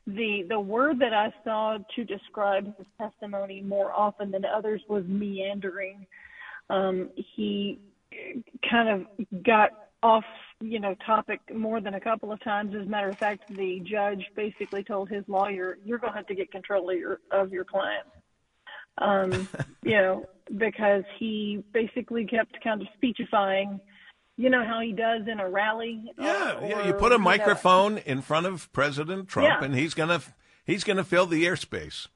the 0.07 0.45
the 0.50 0.59
word 0.59 1.00
that 1.00 1.13
I 1.13 1.33
saw 1.43 1.77
to 1.95 2.03
describe 2.03 2.77
his 2.77 2.88
testimony 2.97 3.62
more 3.62 3.91
often 3.91 4.31
than 4.31 4.45
others 4.45 4.81
was 4.88 5.03
meandering. 5.07 6.05
Um, 6.69 7.09
he 7.15 7.79
kind 8.69 8.89
of 8.89 9.43
got 9.43 9.71
off, 10.05 10.25
you 10.62 10.79
know, 10.79 10.95
topic 11.05 11.39
more 11.53 11.81
than 11.81 11.95
a 11.95 12.00
couple 12.00 12.31
of 12.31 12.41
times. 12.43 12.75
As 12.75 12.83
a 12.83 12.89
matter 12.89 13.09
of 13.09 13.17
fact, 13.17 13.50
the 13.50 13.81
judge 13.81 14.24
basically 14.35 14.83
told 14.83 15.09
his 15.09 15.24
lawyer, 15.27 15.77
"You're 15.83 15.97
going 15.97 16.13
to 16.13 16.17
have 16.17 16.27
to 16.27 16.35
get 16.35 16.51
control 16.51 16.89
of 16.89 16.97
your 16.97 17.19
of 17.31 17.51
your 17.51 17.65
client." 17.65 18.07
um, 18.97 19.47
you 19.83 19.93
know, 19.93 20.25
because 20.57 21.03
he 21.17 21.63
basically 21.74 22.25
kept 22.25 22.62
kind 22.63 22.81
of 22.81 22.88
speechifying, 22.95 23.79
you 24.38 24.50
know, 24.50 24.63
how 24.65 24.79
he 24.81 24.91
does 24.91 25.21
in 25.31 25.39
a 25.39 25.50
rally. 25.50 26.03
Yeah, 26.17 26.31
uh, 26.31 26.67
yeah. 26.67 26.88
You 26.88 26.93
put 26.93 27.12
a 27.12 27.19
microphone 27.19 27.97
in 28.00 28.21
front 28.21 28.45
of 28.45 28.71
President 28.74 29.27
Trump, 29.27 29.47
yeah. 29.47 29.63
and 29.63 29.75
he's 29.75 29.93
gonna 29.93 30.21
he's 30.65 30.83
gonna 30.83 31.03
fill 31.03 31.25
the 31.25 31.45
airspace. 31.45 32.07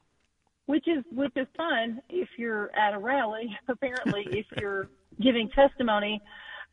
Which 0.65 0.87
is 0.87 1.03
which 1.11 1.31
is 1.35 1.47
fine 1.57 2.01
if 2.09 2.29
you're 2.37 2.75
at 2.75 2.93
a 2.93 2.99
rally. 2.99 3.57
Apparently, 3.67 4.27
if 4.31 4.45
you're 4.59 4.89
giving 5.19 5.49
testimony 5.49 6.21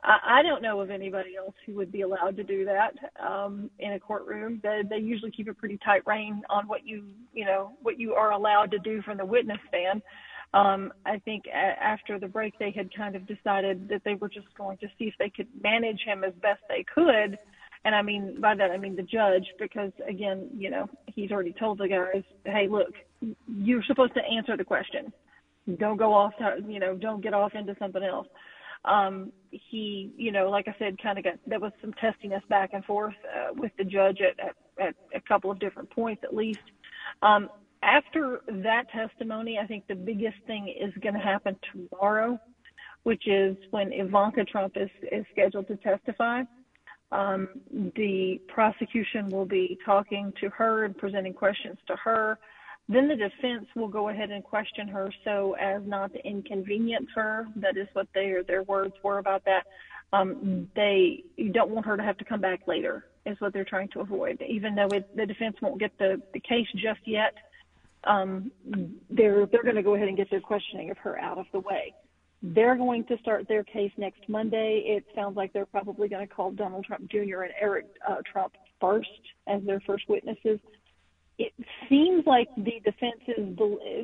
I, 0.05 0.43
don't 0.43 0.63
know 0.63 0.81
of 0.81 0.91
anybody 0.91 1.37
else 1.37 1.55
who 1.65 1.75
would 1.75 1.91
be 1.91 2.03
allowed 2.03 2.37
to 2.37 2.45
do 2.45 2.65
that 2.65 2.93
um, 3.21 3.71
in 3.79 3.95
a 3.95 4.01
courtroom. 4.01 4.61
They, 4.63 4.83
they 4.89 4.99
usually 4.99 5.31
keep 5.31 5.49
a 5.49 5.55
pretty 5.55 5.79
tight 5.85 6.03
rein 6.07 6.43
on 6.49 6.69
what 6.69 6.87
you, 6.87 7.05
you 7.33 7.45
know, 7.45 7.73
what 7.83 7.99
you 7.99 8.15
are 8.15 8.33
allowed 8.33 8.71
to 8.73 8.79
do 8.79 9.03
from 9.03 9.19
the 9.19 9.25
witness 9.25 9.59
stand. 9.69 10.03
Um, 10.55 10.93
I 11.05 11.19
think 11.25 11.45
a- 11.47 11.83
after 11.83 12.19
the 12.19 12.29
break, 12.29 12.59
they 12.59 12.71
had 12.71 12.95
kind 12.95 13.17
of 13.17 13.27
decided 13.27 13.89
that 13.89 14.03
they 14.05 14.15
were 14.15 14.29
just 14.29 14.47
going 14.57 14.79
to 14.79 14.87
see 14.99 15.07
if 15.07 15.15
they 15.19 15.31
could 15.31 15.49
manage 15.63 16.01
him 16.05 16.25
as 16.25 16.33
best 16.41 16.61
they 16.69 16.85
could. 16.95 17.39
And 17.85 17.95
I 17.95 18.03
mean, 18.03 18.41
by 18.41 18.55
that, 18.55 18.71
I 18.71 18.77
mean 18.77 18.97
the 18.97 19.03
judge, 19.03 19.47
because 19.59 19.93
again, 20.09 20.49
you 20.57 20.71
know, 20.71 20.89
he's 21.07 21.31
already 21.31 21.53
told 21.53 21.79
the 21.79 21.89
guys, 21.89 22.23
hey, 22.45 22.69
look, 22.69 22.93
you're 23.49 23.83
supposed 23.85 24.15
to 24.15 24.21
answer 24.25 24.57
the 24.57 24.65
question. 24.65 25.13
Don't 25.79 25.97
go 25.97 26.15
off, 26.15 26.33
to, 26.39 26.59
you 26.69 26.79
know, 26.79 26.95
don't 26.97 27.23
get 27.23 27.35
off 27.35 27.55
into 27.55 27.75
something 27.79 28.03
else 28.03 28.29
um, 28.85 29.33
he, 29.51 30.13
you 30.17 30.33
know, 30.33 30.51
like 30.51 30.69
I 30.69 30.75
said, 30.79 31.01
kind 31.03 31.19
of 31.19 31.25
got 31.25 31.35
there 31.47 31.61
was 31.61 31.73
some 31.81 31.93
testiness 31.95 32.43
back 32.49 32.71
and 32.73 32.85
forth 32.85 33.15
uh, 33.35 33.53
with 33.55 33.73
the 33.79 33.85
judge 33.85 34.19
at, 34.21 34.39
at, 34.39 34.55
at 34.87 34.95
a 35.15 35.21
couple 35.21 35.51
of 35.51 35.59
different 35.59 35.91
points, 35.91 36.23
at 36.25 36.35
least. 36.35 36.61
Um, 37.23 37.49
after 37.83 38.41
that 38.49 38.91
testimony, 38.91 39.59
I 39.59 39.67
think 39.67 39.87
the 39.87 39.95
biggest 39.95 40.37
thing 40.47 40.69
is 40.69 40.93
going 41.03 41.15
to 41.15 41.21
happen 41.21 41.57
tomorrow, 41.73 42.39
which 43.05 43.27
is 43.27 43.57
when 43.71 43.93
Ivanka 43.93 44.45
Trump 44.45 44.77
is, 44.77 44.91
is 45.13 45.25
scheduled 45.33 45.69
to 45.69 45.77
testify. 45.77 46.43
Um, 47.13 47.49
the 47.95 48.41
prosecution 48.49 49.29
will 49.29 49.45
be 49.45 49.79
talking 49.85 50.33
to 50.41 50.49
her 50.51 50.85
and 50.85 50.97
presenting 50.97 51.33
questions 51.33 51.79
to 51.87 51.95
her. 51.97 52.39
Then 52.89 53.09
the 53.09 53.17
defense 53.17 53.67
will 53.75 53.89
go 53.89 54.11
ahead 54.11 54.31
and 54.31 54.45
question 54.45 54.87
her 54.89 55.11
so 55.25 55.57
as 55.61 55.83
not 55.85 56.13
to 56.13 56.25
inconvenience 56.25 57.09
her. 57.15 57.47
That 57.57 57.77
is 57.77 57.89
what 57.95 58.07
their 58.15 58.45
their 58.45 58.63
words 58.63 58.95
were 59.03 59.19
about 59.19 59.45
that. 59.45 59.65
Um, 60.13 60.71
they 60.77 61.25
don't 61.53 61.71
want 61.71 61.87
her 61.87 61.97
to 61.97 62.03
have 62.03 62.17
to 62.19 62.25
come 62.25 62.41
back 62.41 62.67
later. 62.67 63.07
Is 63.25 63.41
what 63.41 63.53
they're 63.53 63.65
trying 63.65 63.89
to 63.89 64.01
avoid. 64.01 64.41
Even 64.49 64.77
though 64.77 64.87
it, 64.89 65.17
the 65.17 65.27
defense 65.27 65.57
won't 65.61 65.81
get 65.81 65.99
the 65.99 66.23
the 66.33 66.39
case 66.39 66.69
just 66.77 67.01
yet, 67.05 67.35
um, 68.05 68.53
they're 69.11 69.47
they're 69.47 69.65
going 69.65 69.75
to 69.75 69.83
go 69.83 69.97
ahead 69.97 70.07
and 70.07 70.17
get 70.17 70.31
their 70.31 70.41
questioning 70.41 70.91
of 70.91 70.99
her 70.99 71.19
out 71.19 71.39
of 71.39 71.47
the 71.53 71.59
way. 71.59 71.93
They're 72.41 72.77
going 72.77 73.05
to 73.07 73.19
start 73.19 73.49
their 73.49 73.65
case 73.65 73.91
next 73.97 74.29
Monday. 74.29 74.85
It 74.87 75.05
sounds 75.15 75.37
like 75.37 75.53
they're 75.53 75.67
probably 75.67 76.07
going 76.07 76.27
to 76.27 76.33
call 76.33 76.53
Donald 76.53 76.85
Trump 76.85 77.11
Jr. 77.11 77.43
and 77.43 77.53
Eric 77.61 77.87
uh, 78.09 78.17
Trump 78.31 78.53
first 78.81 79.09
as 79.49 79.63
their 79.65 79.81
first 79.81 80.09
witnesses. 80.09 80.61
It 81.39 81.53
seems 81.89 82.27
like 82.27 82.49
the 82.57 82.81
defense's 82.85 83.59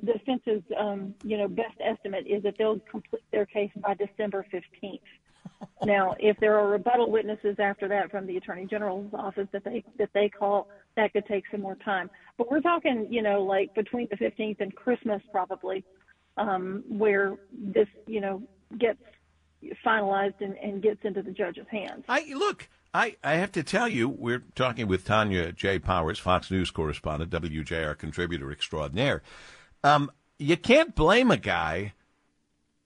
defense's 0.04 0.62
um, 0.78 1.14
you 1.24 1.38
know 1.38 1.48
best 1.48 1.76
estimate 1.80 2.26
is 2.26 2.42
that 2.42 2.56
they'll 2.58 2.80
complete 2.90 3.22
their 3.32 3.46
case 3.46 3.70
by 3.76 3.94
December 3.94 4.44
15th. 4.52 5.00
now, 5.84 6.14
if 6.18 6.36
there 6.40 6.58
are 6.58 6.68
rebuttal 6.68 7.10
witnesses 7.10 7.56
after 7.58 7.88
that 7.88 8.10
from 8.10 8.26
the 8.26 8.36
attorney 8.36 8.66
general's 8.66 9.12
office 9.14 9.48
that 9.52 9.64
they 9.64 9.82
that 9.98 10.10
they 10.12 10.28
call, 10.28 10.68
that 10.96 11.12
could 11.12 11.26
take 11.26 11.44
some 11.50 11.60
more 11.60 11.76
time. 11.76 12.10
But 12.36 12.50
we're 12.50 12.60
talking, 12.60 13.06
you 13.10 13.22
know, 13.22 13.42
like 13.42 13.74
between 13.74 14.08
the 14.10 14.16
15th 14.16 14.60
and 14.60 14.74
Christmas 14.74 15.22
probably, 15.30 15.84
um, 16.36 16.84
where 16.88 17.36
this, 17.52 17.88
you 18.06 18.20
know, 18.20 18.42
gets 18.78 18.98
finalized 19.84 20.40
and, 20.40 20.56
and 20.58 20.82
gets 20.82 21.00
into 21.04 21.22
the 21.22 21.30
judge's 21.30 21.66
hands. 21.70 22.04
I 22.08 22.32
look. 22.34 22.68
I, 22.94 23.16
I 23.24 23.34
have 23.34 23.52
to 23.52 23.62
tell 23.62 23.88
you, 23.88 24.08
we're 24.08 24.44
talking 24.54 24.86
with 24.86 25.04
Tanya 25.04 25.52
J. 25.52 25.78
Powers, 25.78 26.18
Fox 26.18 26.50
News 26.50 26.70
correspondent, 26.70 27.30
WJR 27.30 27.96
contributor 27.96 28.52
extraordinaire. 28.52 29.22
Um, 29.82 30.10
you 30.38 30.56
can't 30.56 30.94
blame 30.94 31.30
a 31.30 31.38
guy 31.38 31.94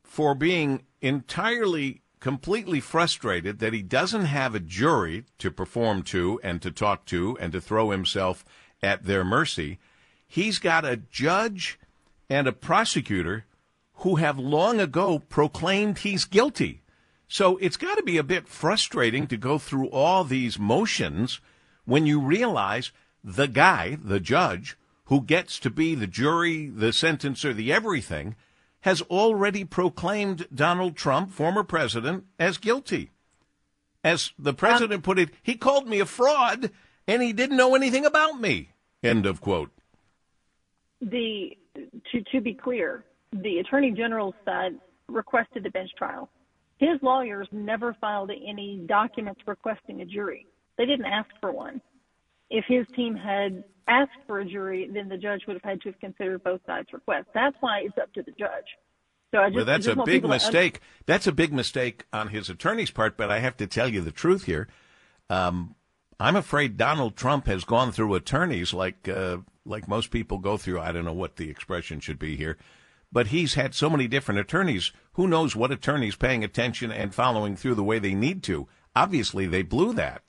for 0.05 0.35
being 0.35 0.85
entirely 1.01 2.03
completely 2.21 2.81
frustrated 2.81 3.59
that 3.59 3.73
he 3.73 3.83
doesn't 3.83 4.25
have 4.27 4.55
a 4.55 4.61
jury 4.61 5.25
to 5.39 5.51
perform 5.51 6.03
to 6.03 6.41
and 6.43 6.63
to 6.63 6.71
talk 6.71 7.05
to 7.07 7.37
and 7.41 7.53
to 7.53 7.61
throw 7.61 7.91
himself 7.91 8.45
at 8.83 9.05
their 9.05 9.25
mercy. 9.25 9.79
He's 10.27 10.59
got 10.59 10.85
a 10.85 10.97
judge 10.97 11.79
and 12.31 12.47
a 12.47 12.53
prosecutor 12.53 13.45
who 14.01 14.17
have 14.17 14.39
long 14.39 14.81
ago 14.81 15.19
proclaimed 15.19 15.99
he's 15.99 16.25
guilty. 16.25 16.83
So 17.29 17.57
it's 17.59 17.77
got 17.77 17.97
to 17.97 18.03
be 18.03 18.19
a 18.19 18.23
bit 18.23 18.47
frustrating 18.47 19.27
to 19.29 19.37
go 19.37 19.59
through 19.59 19.89
all 19.89 20.25
these 20.25 20.59
motions 20.59 21.41
when 21.85 22.07
you 22.07 22.21
realize 22.21 22.93
the 23.23 23.49
guy, 23.49 23.99
the 24.03 24.21
judge, 24.21 24.77
who 25.07 25.21
gets 25.23 25.59
to 25.61 25.71
be 25.71 25.95
the 25.95 26.07
jury, 26.07 26.69
the 26.69 26.87
sentencer, 26.87 27.55
the 27.55 27.73
everything, 27.73 28.37
has 28.81 29.03
already 29.03 29.65
proclaimed 29.65 30.47
Donald 30.55 30.97
Trump, 30.97 31.33
former 31.33 31.65
president, 31.65 32.25
as 32.39 32.59
guilty. 32.59 33.11
As 34.05 34.33
the 34.39 34.55
president 34.55 35.03
put 35.03 35.19
it, 35.19 35.31
he 35.43 35.57
called 35.57 35.89
me 35.89 35.99
a 35.99 36.07
fraud 36.07 36.71
and 37.09 37.23
he 37.23 37.33
didn't 37.33 37.57
know 37.57 37.75
anything 37.75 38.07
about 38.07 38.41
me. 38.41 38.71
End 39.03 39.27
of 39.27 39.41
quote. 39.41 39.71
The 41.01 41.57
to 41.75 42.23
to 42.33 42.41
be 42.41 42.55
clear, 42.55 43.05
the 43.33 43.59
attorney 43.59 43.91
general's 43.91 44.35
side 44.45 44.75
requested 45.09 45.67
a 45.67 45.71
bench 45.71 45.91
trial. 45.99 46.29
His 46.79 46.99
lawyers 47.03 47.49
never 47.53 47.97
filed 48.01 48.31
any 48.31 48.85
documents 48.87 49.41
requesting 49.47 50.03
a 50.03 50.05
jury. 50.05 50.47
They 50.77 50.85
didn't 50.85 51.07
ask 51.07 51.31
for 51.41 51.53
one. 51.53 51.81
If 52.51 52.65
his 52.69 52.87
team 52.95 53.17
had 53.17 53.65
asked 53.89 54.19
for 54.27 54.41
a 54.41 54.45
jury, 54.45 54.89
then 54.93 55.09
the 55.09 55.17
judge 55.17 55.43
would 55.47 55.55
have 55.55 55.63
had 55.63 55.81
to 55.83 55.91
have 55.91 56.01
considered 56.01 56.45
both 56.45 56.61
sides' 56.67 56.89
requests. 56.93 57.27
That's 57.35 57.57
why 57.61 57.81
it's 57.81 57.97
up 57.99 58.13
to 58.15 58.23
the 58.23 58.33
judge. 58.33 58.67
So 59.33 59.39
I 59.39 59.49
just, 59.49 59.57
well, 59.57 59.65
that's 59.65 59.87
just 59.87 59.99
a 59.99 60.05
big 60.05 60.25
mistake. 60.25 60.81
that's 61.07 61.27
a 61.27 61.33
big 61.33 61.53
mistake 61.53 62.05
on 62.13 62.29
his 62.29 62.49
attorney's 62.49 62.91
part. 62.91 63.17
But 63.17 63.31
I 63.31 63.41
have 63.41 63.57
to 63.57 63.67
tell 63.67 63.89
you 63.89 64.01
the 64.01 64.13
truth 64.13 64.45
here. 64.45 64.69
Um, 65.29 65.75
I'm 66.21 66.37
afraid 66.37 66.77
Donald 66.77 67.17
Trump 67.17 67.47
has 67.47 67.65
gone 67.65 67.91
through 67.93 68.15
attorneys 68.15 68.73
like 68.73 69.09
uh, 69.09 69.39
like 69.65 69.89
most 69.89 70.11
people 70.11 70.39
go 70.39 70.57
through. 70.57 70.81
I 70.81 70.93
don't 70.93 71.05
know 71.05 71.13
what 71.13 71.37
the 71.37 71.51
expression 71.51 72.01
should 72.01 72.19
be 72.19 72.37
here, 72.37 72.57
but 73.13 73.29
he's 73.29 73.55
had 73.55 73.75
so 73.75 73.89
many 73.89 74.09
different 74.09 74.41
attorneys. 74.41 74.93
Who 75.13 75.27
knows 75.27 75.57
what 75.57 75.73
attorneys 75.73 76.17
paying 76.17 76.45
attention 76.45 76.91
and 76.93 77.15
following 77.15 77.57
through 77.57 77.75
the 77.75 77.85
way 77.85 77.99
they 77.99 78.15
need 78.15 78.43
to? 78.45 78.69
Obviously, 78.95 79.47
they 79.47 79.63
blew 79.63 79.93
that. 79.95 80.23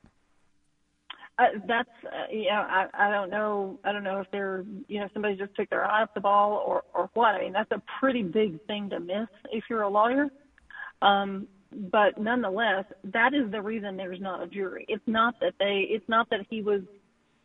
Uh, 1.40 1.46
that's 1.68 1.90
uh, 2.06 2.26
yeah. 2.32 2.62
I 2.62 3.08
I 3.08 3.12
don't 3.12 3.30
know. 3.30 3.80
I 3.84 3.92
don't 3.92 4.04
know 4.04 4.20
if 4.20 4.28
they're 4.32 4.66
you 4.88 5.00
know 5.00 5.08
somebody 5.14 5.36
just 5.36 5.56
took 5.56 5.70
their 5.70 5.86
eye 5.86 6.02
off 6.02 6.14
the 6.16 6.22
ball 6.22 6.64
or 6.66 6.84
or 6.96 7.10
what. 7.14 7.36
I 7.36 7.42
mean 7.42 7.54
that's 7.54 7.72
a 7.72 7.82
pretty 8.00 8.24
big 8.24 8.60
thing 8.66 8.90
to 8.90 9.00
miss 9.00 9.28
if 9.52 9.66
you're 9.70 9.84
a 9.84 9.90
lawyer. 9.90 10.30
Um, 11.04 11.48
but 11.72 12.20
nonetheless, 12.20 12.86
that 13.04 13.34
is 13.36 13.52
the 13.52 13.62
reason 13.62 13.98
there's 13.98 14.22
not 14.22 14.42
a 14.42 14.48
jury. 14.48 14.86
It's 14.88 15.04
not 15.06 15.40
that 15.42 15.54
they. 15.60 15.86
It's 15.90 16.08
not 16.10 16.30
that 16.32 16.40
he 16.50 16.62
was, 16.62 16.82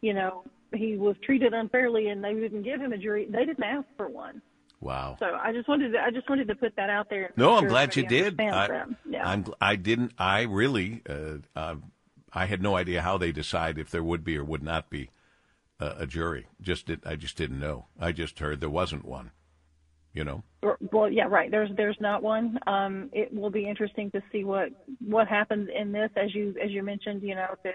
you 0.01 0.15
know, 0.15 0.45
he 0.73 0.97
was 0.97 1.17
treated 1.23 1.53
unfairly 1.53 2.09
and 2.09 2.23
they 2.23 2.33
didn't 2.33 2.63
give 2.63 2.81
him 2.81 2.93
a 2.93 2.99
jury. 2.99 3.27
They 3.31 3.45
didn't 3.45 3.65
ask 3.65 3.87
for 3.97 4.09
one. 4.09 4.41
Wow. 4.83 5.17
So 5.21 5.27
I 5.27 5.53
just 5.53 5.69
wanted 5.69 5.93
to, 5.93 6.03
I 6.03 6.11
just 6.11 6.29
wanted 6.29 6.49
to 6.49 6.57
put 6.57 6.75
that 6.75 6.91
out 6.91 7.09
there. 7.09 7.33
No, 7.37 7.55
I'm 7.55 7.69
glad 7.69 7.95
you 7.95 8.05
did. 8.05 8.41
I, 8.41 8.85
yeah. 9.09 9.27
I'm 9.27 9.45
I 9.61 9.77
didn't 9.77 10.13
I 10.19 10.43
really 10.43 11.03
uh, 11.09 11.39
uh, 11.55 11.77
I 12.33 12.47
had 12.47 12.61
no 12.61 12.75
idea 12.75 13.01
how 13.01 13.17
they 13.17 13.31
decide 13.31 13.79
if 13.79 13.91
there 13.91 14.03
would 14.03 14.25
be 14.25 14.37
or 14.37 14.43
would 14.43 14.63
not 14.63 14.91
be 14.91 15.11
a, 15.79 15.95
a 16.01 16.07
jury. 16.07 16.49
Just 16.61 16.87
did, 16.87 17.07
I 17.07 17.15
just 17.15 17.37
didn't 17.37 17.61
know. 17.61 17.87
I 18.01 18.11
just 18.11 18.41
heard 18.41 18.59
there 18.61 18.69
wasn't 18.69 19.05
one. 19.05 19.31
You 20.15 20.25
know. 20.25 20.43
Well, 20.93 21.11
yeah, 21.11 21.27
right. 21.29 21.51
There's 21.51 21.71
there's 21.77 21.97
not 22.01 22.23
one. 22.23 22.59
Um, 22.67 23.09
it 23.13 23.33
will 23.33 23.51
be 23.51 23.69
interesting 23.69 24.11
to 24.11 24.23
see 24.33 24.43
what 24.43 24.71
what 24.99 25.29
happens 25.29 25.69
in 25.75 25.93
this, 25.93 26.11
as 26.17 26.35
you 26.35 26.57
as 26.63 26.73
you 26.73 26.83
mentioned. 26.83 27.23
You 27.23 27.37
know, 27.37 27.55
this 27.63 27.73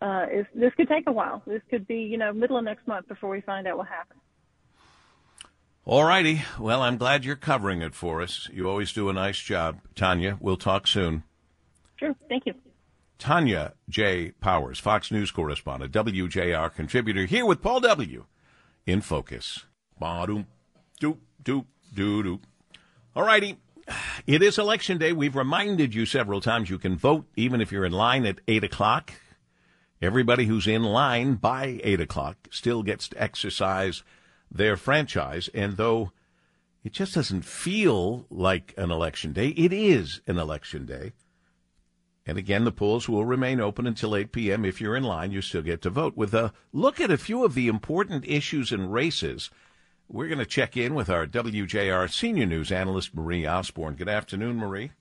uh, 0.00 0.24
is 0.32 0.46
this 0.54 0.72
could 0.74 0.88
take 0.88 1.06
a 1.06 1.12
while. 1.12 1.42
This 1.46 1.62
could 1.68 1.86
be 1.86 1.98
you 1.98 2.16
know 2.16 2.32
middle 2.32 2.56
of 2.56 2.64
next 2.64 2.88
month 2.88 3.08
before 3.08 3.28
we 3.28 3.42
find 3.42 3.68
out 3.68 3.76
what 3.76 3.88
happens. 3.88 4.20
All 5.86 6.04
righty. 6.04 6.42
Well, 6.58 6.80
I'm 6.80 6.96
glad 6.96 7.26
you're 7.26 7.36
covering 7.36 7.82
it 7.82 7.94
for 7.94 8.22
us. 8.22 8.48
You 8.50 8.70
always 8.70 8.90
do 8.94 9.10
a 9.10 9.12
nice 9.12 9.38
job, 9.38 9.80
Tanya. 9.94 10.38
We'll 10.40 10.56
talk 10.56 10.86
soon. 10.86 11.24
Sure. 11.96 12.14
Thank 12.26 12.46
you. 12.46 12.54
Tanya 13.18 13.74
J. 13.90 14.30
Powers, 14.40 14.80
Fox 14.80 15.10
News 15.10 15.30
correspondent, 15.30 15.92
WJR 15.92 16.74
contributor, 16.74 17.26
here 17.26 17.44
with 17.44 17.60
Paul 17.60 17.80
W. 17.80 18.24
in 18.86 19.02
Focus. 19.02 19.66
Ba-doom, 19.98 20.46
doop, 21.02 21.18
doop, 21.42 21.66
doo, 21.92 22.22
doop. 22.22 22.40
All 23.14 23.24
righty. 23.24 23.58
It 24.26 24.42
is 24.42 24.58
election 24.58 24.96
day. 24.96 25.12
We've 25.12 25.36
reminded 25.36 25.94
you 25.94 26.06
several 26.06 26.40
times 26.40 26.70
you 26.70 26.78
can 26.78 26.96
vote 26.96 27.26
even 27.36 27.60
if 27.60 27.70
you're 27.70 27.84
in 27.84 27.92
line 27.92 28.24
at 28.24 28.40
8 28.48 28.64
o'clock. 28.64 29.12
Everybody 30.00 30.46
who's 30.46 30.66
in 30.66 30.82
line 30.82 31.34
by 31.34 31.78
8 31.84 32.00
o'clock 32.00 32.48
still 32.50 32.82
gets 32.82 33.08
to 33.08 33.22
exercise 33.22 34.02
their 34.50 34.76
franchise. 34.76 35.48
And 35.54 35.76
though 35.76 36.12
it 36.82 36.92
just 36.92 37.14
doesn't 37.14 37.44
feel 37.44 38.26
like 38.30 38.74
an 38.76 38.90
election 38.90 39.32
day, 39.32 39.48
it 39.48 39.72
is 39.72 40.20
an 40.26 40.38
election 40.38 40.86
day. 40.86 41.12
And 42.26 42.38
again, 42.38 42.64
the 42.64 42.72
polls 42.72 43.08
will 43.08 43.24
remain 43.24 43.60
open 43.60 43.86
until 43.86 44.16
8 44.16 44.32
p.m. 44.32 44.64
If 44.64 44.80
you're 44.80 44.96
in 44.96 45.04
line, 45.04 45.30
you 45.30 45.42
still 45.42 45.62
get 45.62 45.82
to 45.82 45.90
vote. 45.90 46.16
With 46.16 46.32
a 46.32 46.52
look 46.72 47.00
at 47.00 47.10
a 47.10 47.18
few 47.18 47.44
of 47.44 47.54
the 47.54 47.68
important 47.68 48.26
issues 48.26 48.72
and 48.72 48.92
races, 48.92 49.50
we're 50.08 50.28
going 50.28 50.38
to 50.38 50.46
check 50.46 50.76
in 50.76 50.94
with 50.94 51.10
our 51.10 51.26
WJR 51.26 52.10
senior 52.10 52.46
news 52.46 52.72
analyst, 52.72 53.14
Marie 53.14 53.46
Osborne. 53.46 53.94
Good 53.94 54.08
afternoon, 54.08 54.56
Marie. 54.56 54.92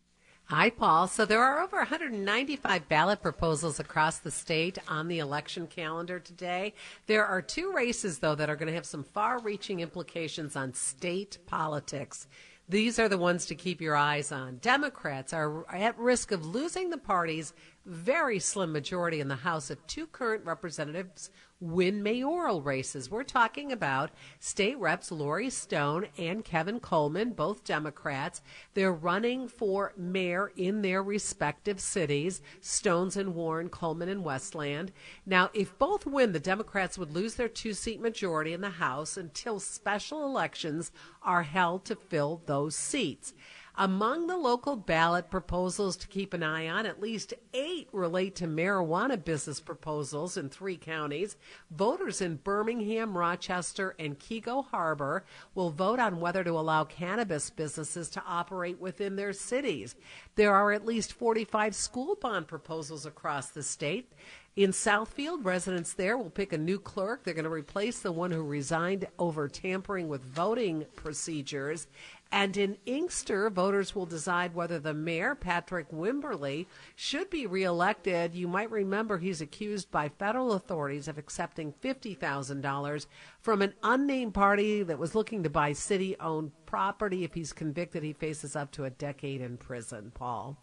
Hi, 0.48 0.70
Paul. 0.70 1.08
So 1.08 1.26
there 1.26 1.42
are 1.42 1.62
over 1.62 1.78
195 1.78 2.90
ballot 2.90 3.22
proposals 3.22 3.80
across 3.80 4.20
the 4.20 4.30
state 4.30 4.78
on 4.90 5.08
the 5.08 5.20
election 5.20 5.68
calendar 5.68 6.20
today. 6.20 6.74
There 7.08 7.26
are 7.26 7.42
two 7.42 7.72
races, 7.72 8.20
though, 8.20 8.36
that 8.36 8.50
are 8.50 8.58
going 8.58 8.68
to 8.68 8.76
have 8.76 8.86
some 8.86 9.06
far 9.06 9.40
reaching 9.40 9.80
implications 9.80 10.58
on 10.58 10.74
state 10.74 11.38
politics. 11.48 12.28
These 12.68 13.00
are 13.00 13.10
the 13.10 13.18
ones 13.18 13.46
to 13.48 13.56
keep 13.56 13.80
your 13.82 13.96
eyes 13.96 14.32
on. 14.34 14.58
Democrats 14.58 15.34
are 15.34 15.66
at 15.74 15.98
risk 15.98 16.32
of 16.32 16.46
losing 16.46 16.90
the 16.90 16.98
party's 16.98 17.54
very 17.86 18.40
slim 18.40 18.74
majority 18.74 19.22
in 19.22 19.30
the 19.30 19.36
House 19.36 19.72
if 19.72 19.86
two 19.88 20.08
current 20.08 20.46
representatives 20.46 21.30
win 21.64 22.04
mayoral 22.04 22.62
races. 22.62 23.10
We're 23.10 23.24
talking 23.24 23.72
about 23.72 24.12
state 24.40 24.78
reps 24.78 25.12
Lori 25.12 25.50
Stone 25.50 26.08
and 26.18 26.44
Kevin 26.44 26.82
Coleman, 26.82 27.32
both 27.32 27.64
Democrats. 27.64 28.42
They're 28.74 28.92
running 28.92 29.48
for 29.48 29.94
mayor 29.96 30.52
in 30.58 30.82
their 30.82 31.02
respective 31.02 31.80
cities, 31.80 32.42
Stones 32.60 33.16
and 33.16 33.34
Warren, 33.34 33.70
Coleman 33.70 34.10
and 34.10 34.26
Westland. 34.26 34.92
Now, 35.26 35.50
if 35.54 35.78
both 35.80 36.06
win, 36.06 36.34
the 36.34 36.40
Democrats 36.40 36.98
would 36.98 37.14
lose 37.14 37.36
their 37.36 37.48
two 37.48 37.74
seat 37.74 38.02
majority 38.02 38.52
in 38.52 38.62
the 38.62 38.70
House 38.70 39.16
until 39.16 39.60
special 39.60 40.26
elections 40.26 40.92
are 41.22 41.44
held 41.44 41.86
to 41.86 41.96
fill 41.96 42.42
those 42.46 42.76
seats. 42.76 43.34
Among 43.76 44.28
the 44.28 44.38
local 44.38 44.76
ballot 44.76 45.32
proposals 45.32 45.98
to 45.98 46.08
keep 46.08 46.36
an 46.36 46.44
eye 46.44 46.68
on, 46.68 46.86
at 46.86 47.02
least 47.02 47.34
eight 47.56 47.88
relate 47.92 48.36
to 48.36 48.46
marijuana 48.46 49.24
business 49.24 49.60
proposals 49.60 50.38
in 50.38 50.50
three 50.50 50.78
counties. 50.78 51.38
Voters 51.72 52.22
in 52.22 52.36
Birmingham, 52.36 53.18
Rochester, 53.18 53.96
and 53.98 54.20
Keego 54.20 54.64
Harbor 54.68 55.26
will 55.56 55.72
vote 55.72 55.98
on 55.98 56.20
whether 56.20 56.44
to 56.44 56.52
allow 56.52 56.84
cannabis 56.84 57.50
businesses 57.50 58.10
to 58.10 58.22
operate 58.28 58.80
within 58.80 59.16
their 59.16 59.34
cities. 59.34 59.96
There 60.36 60.54
are 60.54 60.72
at 60.72 60.86
least 60.86 61.14
45 61.14 61.74
school 61.74 62.14
bond 62.14 62.48
proposals 62.48 63.08
across 63.08 63.50
the 63.50 63.64
state. 63.64 64.14
In 64.56 64.70
Southfield, 64.70 65.44
residents 65.44 65.94
there 65.94 66.16
will 66.16 66.30
pick 66.30 66.54
a 66.54 66.60
new 66.60 66.78
clerk. 66.78 67.24
They're 67.24 67.34
going 67.34 67.44
to 67.44 67.50
replace 67.50 68.02
the 68.02 68.12
one 68.12 68.30
who 68.30 68.44
resigned 68.44 69.08
over 69.18 69.48
tampering 69.48 70.08
with 70.08 70.24
voting 70.24 70.86
procedures. 70.96 71.88
And 72.34 72.58
in 72.58 72.78
Inkster, 72.88 73.52
voters 73.52 73.94
will 73.94 74.08
decide 74.08 74.56
whether 74.56 74.80
the 74.80 74.96
mayor, 74.96 75.36
Patrick 75.36 75.92
Wimberly, 75.92 76.66
should 76.96 77.30
be 77.30 77.46
reelected. 77.46 78.34
You 78.34 78.48
might 78.48 78.72
remember 78.72 79.20
he's 79.20 79.40
accused 79.40 79.92
by 79.92 80.10
federal 80.10 80.54
authorities 80.54 81.08
of 81.08 81.20
accepting 81.20 81.76
$50,000 81.84 83.06
from 83.40 83.62
an 83.62 83.76
unnamed 83.84 84.34
party 84.34 84.82
that 84.82 84.98
was 84.98 85.14
looking 85.14 85.44
to 85.44 85.50
buy 85.52 85.74
city 85.74 86.16
owned 86.20 86.54
property. 86.66 87.24
If 87.24 87.36
he's 87.36 87.54
convicted, 87.54 88.02
he 88.02 88.14
faces 88.14 88.56
up 88.56 88.72
to 88.72 88.86
a 88.86 88.90
decade 88.90 89.40
in 89.40 89.58
prison, 89.58 90.12
Paul. 90.12 90.58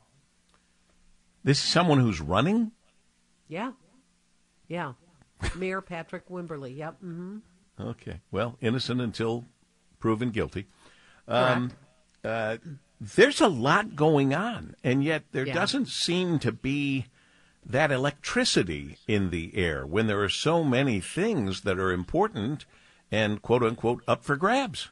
This 1.44 1.58
is 1.58 1.70
someone 1.70 2.00
who's 2.00 2.20
running? 2.20 2.72
Yeah. 3.46 3.74
Yeah. 4.66 4.94
Mayor 5.54 5.80
Patrick 5.80 6.28
Wimberly. 6.28 6.76
Yep. 6.76 6.94
Mm-hmm. 6.94 7.38
Okay. 7.80 8.22
Well, 8.32 8.56
innocent 8.60 9.00
until 9.00 9.46
proven 10.00 10.30
guilty. 10.30 10.66
Um, 11.28 11.72
uh, 12.24 12.58
there's 13.00 13.40
a 13.40 13.48
lot 13.48 13.96
going 13.96 14.34
on, 14.34 14.76
and 14.84 15.02
yet 15.02 15.24
there 15.32 15.46
Yeah. 15.46 15.54
doesn't 15.54 15.86
seem 15.88 16.38
to 16.40 16.52
be 16.52 17.06
that 17.64 17.90
electricity 17.92 18.96
in 19.06 19.30
the 19.30 19.56
air 19.56 19.86
when 19.86 20.06
there 20.06 20.22
are 20.22 20.28
so 20.28 20.64
many 20.64 21.00
things 21.00 21.62
that 21.62 21.78
are 21.78 21.92
important 21.92 22.64
and 23.10 23.42
quote 23.42 23.62
unquote 23.62 24.02
up 24.08 24.24
for 24.24 24.36
grabs. 24.36 24.88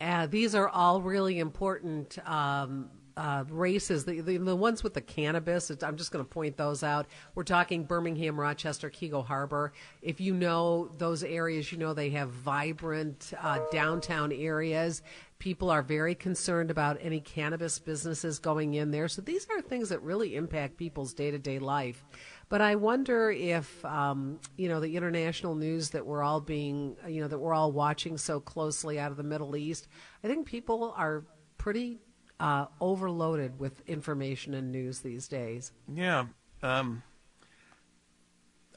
Uh, 0.00 0.26
these 0.26 0.54
are 0.54 0.68
all 0.68 1.00
really 1.00 1.38
important 1.38 2.18
um, 2.28 2.90
uh, 3.16 3.44
races. 3.48 4.04
The, 4.04 4.20
the 4.20 4.38
the 4.38 4.56
ones 4.56 4.82
with 4.82 4.94
the 4.94 5.00
cannabis. 5.00 5.70
I'm 5.82 5.96
just 5.96 6.12
going 6.12 6.24
to 6.24 6.28
point 6.28 6.56
those 6.56 6.82
out. 6.82 7.06
We're 7.34 7.44
talking 7.44 7.84
Birmingham, 7.84 8.38
Rochester, 8.38 8.90
Keego 8.90 9.24
Harbor. 9.24 9.72
If 10.00 10.20
you 10.20 10.34
know 10.34 10.90
those 10.98 11.22
areas, 11.22 11.72
you 11.72 11.78
know 11.78 11.94
they 11.94 12.10
have 12.10 12.30
vibrant 12.30 13.32
uh, 13.40 13.60
downtown 13.70 14.32
areas. 14.32 15.02
People 15.38 15.70
are 15.70 15.82
very 15.82 16.14
concerned 16.14 16.70
about 16.70 16.98
any 17.00 17.20
cannabis 17.20 17.78
businesses 17.78 18.38
going 18.38 18.74
in 18.74 18.92
there. 18.92 19.08
So 19.08 19.22
these 19.22 19.46
are 19.50 19.60
things 19.60 19.88
that 19.88 20.00
really 20.02 20.36
impact 20.36 20.76
people's 20.76 21.14
day 21.14 21.30
to 21.30 21.38
day 21.38 21.58
life. 21.58 22.04
But 22.48 22.60
I 22.60 22.76
wonder 22.76 23.30
if 23.30 23.84
um, 23.84 24.38
you 24.56 24.68
know 24.68 24.78
the 24.78 24.96
international 24.96 25.54
news 25.54 25.90
that 25.90 26.06
we're 26.06 26.22
all 26.22 26.40
being 26.40 26.96
you 27.08 27.22
know 27.22 27.28
that 27.28 27.38
we're 27.38 27.54
all 27.54 27.72
watching 27.72 28.18
so 28.18 28.40
closely 28.40 29.00
out 29.00 29.10
of 29.10 29.16
the 29.16 29.22
Middle 29.22 29.56
East. 29.56 29.88
I 30.22 30.28
think 30.28 30.46
people 30.46 30.94
are 30.96 31.24
pretty 31.58 32.00
uh, 32.42 32.66
overloaded 32.80 33.60
with 33.60 33.88
information 33.88 34.52
and 34.52 34.72
news 34.72 35.00
these 35.00 35.28
days. 35.28 35.70
Yeah. 35.94 36.26
Um, 36.60 37.04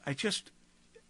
I 0.06 0.14
just, 0.14 0.52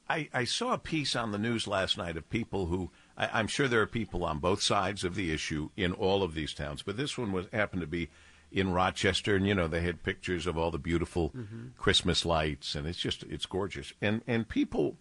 I, 0.08 0.30
I 0.32 0.44
saw 0.44 0.72
a 0.72 0.78
piece 0.78 1.14
on 1.14 1.32
the 1.32 1.38
news 1.38 1.66
last 1.66 1.98
night 1.98 2.16
of 2.16 2.30
people 2.30 2.66
who, 2.66 2.90
I, 3.14 3.28
I'm 3.34 3.46
sure 3.46 3.68
there 3.68 3.82
are 3.82 3.86
people 3.86 4.24
on 4.24 4.38
both 4.38 4.62
sides 4.62 5.04
of 5.04 5.14
the 5.14 5.34
issue 5.34 5.68
in 5.76 5.92
all 5.92 6.22
of 6.22 6.32
these 6.32 6.54
towns, 6.54 6.80
but 6.80 6.96
this 6.96 7.18
one 7.18 7.30
was 7.30 7.46
happened 7.52 7.82
to 7.82 7.86
be 7.86 8.08
in 8.50 8.72
Rochester, 8.72 9.36
and 9.36 9.46
you 9.46 9.54
know 9.54 9.68
they 9.68 9.82
had 9.82 10.02
pictures 10.02 10.46
of 10.46 10.56
all 10.56 10.70
the 10.70 10.78
beautiful 10.78 11.34
Christmas 11.76 12.24
lights, 12.24 12.74
and 12.74 12.86
it's 12.86 12.98
just 12.98 13.24
it's 13.24 13.44
gorgeous, 13.44 13.92
and 14.00 14.22
and 14.26 14.48
people, 14.48 14.96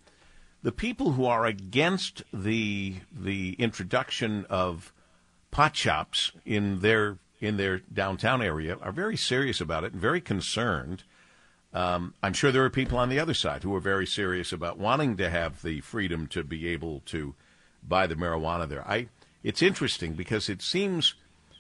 the 0.63 0.72
people 0.72 1.12
who 1.12 1.26
are 1.26 1.46
against 1.46 2.24
the 2.34 2.96
the 3.13 3.54
introduction 3.54 4.46
of 4.50 4.91
pot 5.52 5.76
shops 5.76 6.32
in 6.44 6.80
their 6.80 7.20
in 7.39 7.58
their 7.58 7.80
downtown 7.80 8.41
area 8.41 8.78
are 8.82 8.91
very 8.91 9.17
serious 9.17 9.62
about 9.62 9.84
it 9.84 9.93
and 9.93 10.02
very 10.02 10.21
concerned. 10.21 11.04
Um, 11.74 12.13
I'm 12.24 12.34
sure 12.34 12.52
there 12.52 12.63
are 12.63 12.69
people 12.69 12.98
on 12.98 13.10
the 13.10 13.19
other 13.19 13.34
side 13.34 13.63
who 13.63 13.76
are 13.76 13.82
very 13.82 14.08
serious 14.08 14.54
about 14.54 14.78
wanting 14.78 15.17
to 15.17 15.30
have 15.30 15.62
the 15.62 15.82
freedom 15.82 16.28
to 16.28 16.43
be 16.43 16.67
able 16.67 17.02
to 17.08 17.36
buy 17.84 18.08
the 18.08 18.15
marijuana 18.15 18.67
there. 18.67 18.88
I 18.88 19.10
it's 19.43 19.62
interesting 19.62 20.13
because 20.13 20.50
it 20.50 20.62
seems 20.62 21.15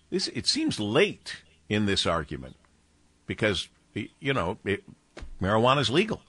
this 0.09 0.27
it 0.29 0.47
seems 0.47 0.79
late 0.79 1.43
in 1.69 1.85
this 1.85 2.05
argument 2.05 2.55
because 3.27 3.69
you 3.93 4.33
know 4.33 4.57
marijuana 5.41 5.81
is 5.81 5.89
legal 5.89 6.21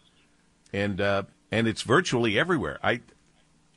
and 0.73 1.01
uh, 1.01 1.23
and 1.51 1.69
it's 1.69 1.83
virtually 1.83 2.39
everywhere. 2.39 2.79
I 2.83 3.01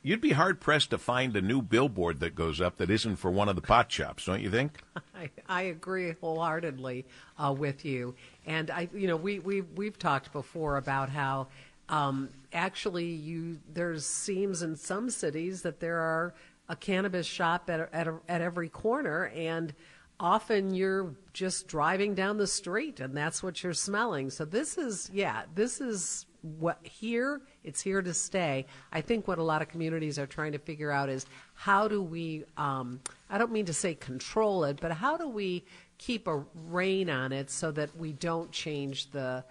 you'd 0.02 0.20
be 0.20 0.32
hard 0.32 0.60
pressed 0.60 0.90
to 0.90 0.98
find 0.98 1.36
a 1.36 1.42
new 1.42 1.62
billboard 1.62 2.20
that 2.20 2.34
goes 2.34 2.60
up 2.60 2.76
that 2.78 2.90
isn't 2.90 3.16
for 3.16 3.30
one 3.30 3.48
of 3.48 3.56
the 3.56 3.62
pot 3.62 3.90
shops, 3.90 4.24
don't 4.24 4.40
you 4.40 4.50
think? 4.50 4.80
I, 5.14 5.30
I 5.48 5.62
agree 5.62 6.14
wholeheartedly 6.20 7.06
uh, 7.38 7.54
with 7.56 7.84
you, 7.84 8.14
and 8.46 8.70
I, 8.70 8.88
you 8.94 9.06
know, 9.06 9.16
we 9.16 9.38
we 9.38 9.60
we've 9.60 9.98
talked 9.98 10.32
before 10.32 10.76
about 10.76 11.10
how 11.10 11.48
um, 11.88 12.30
actually 12.52 13.06
you 13.06 13.58
there's 13.72 14.06
seems 14.06 14.62
in 14.62 14.76
some 14.76 15.10
cities 15.10 15.62
that 15.62 15.80
there 15.80 15.98
are 15.98 16.34
a 16.68 16.76
cannabis 16.76 17.26
shop 17.26 17.68
at 17.68 17.88
at, 17.92 18.08
a, 18.08 18.16
at 18.28 18.40
every 18.40 18.68
corner, 18.68 19.26
and 19.34 19.74
often 20.20 20.74
you're 20.74 21.14
just 21.32 21.66
driving 21.66 22.14
down 22.14 22.36
the 22.36 22.46
street 22.46 23.00
and 23.00 23.16
that's 23.16 23.42
what 23.42 23.62
you're 23.62 23.72
smelling. 23.72 24.30
So 24.30 24.44
this 24.44 24.76
is 24.76 25.10
yeah, 25.12 25.44
this 25.54 25.80
is 25.80 26.26
what 26.42 26.78
here 26.82 27.40
it's 27.64 27.80
here 27.80 28.02
to 28.02 28.14
stay. 28.14 28.66
I 28.92 29.00
think 29.00 29.28
what 29.28 29.38
a 29.38 29.42
lot 29.42 29.62
of 29.62 29.68
communities 29.68 30.18
are 30.18 30.26
trying 30.26 30.52
to 30.52 30.58
figure 30.58 30.90
out 30.90 31.08
is 31.08 31.26
how 31.54 31.88
do 31.88 32.02
we 32.02 32.44
um, 32.56 33.00
I 33.28 33.38
don't 33.38 33.52
mean 33.52 33.66
to 33.66 33.74
say 33.74 33.94
control 33.94 34.64
it, 34.64 34.78
but 34.80 34.92
how 34.92 35.16
do 35.16 35.28
we 35.28 35.64
keep 35.98 36.26
a 36.26 36.44
rein 36.66 37.10
on 37.10 37.32
it 37.32 37.50
so 37.50 37.70
that 37.72 37.96
we 37.96 38.12
don't 38.12 38.50
change 38.50 39.10
the 39.10 39.44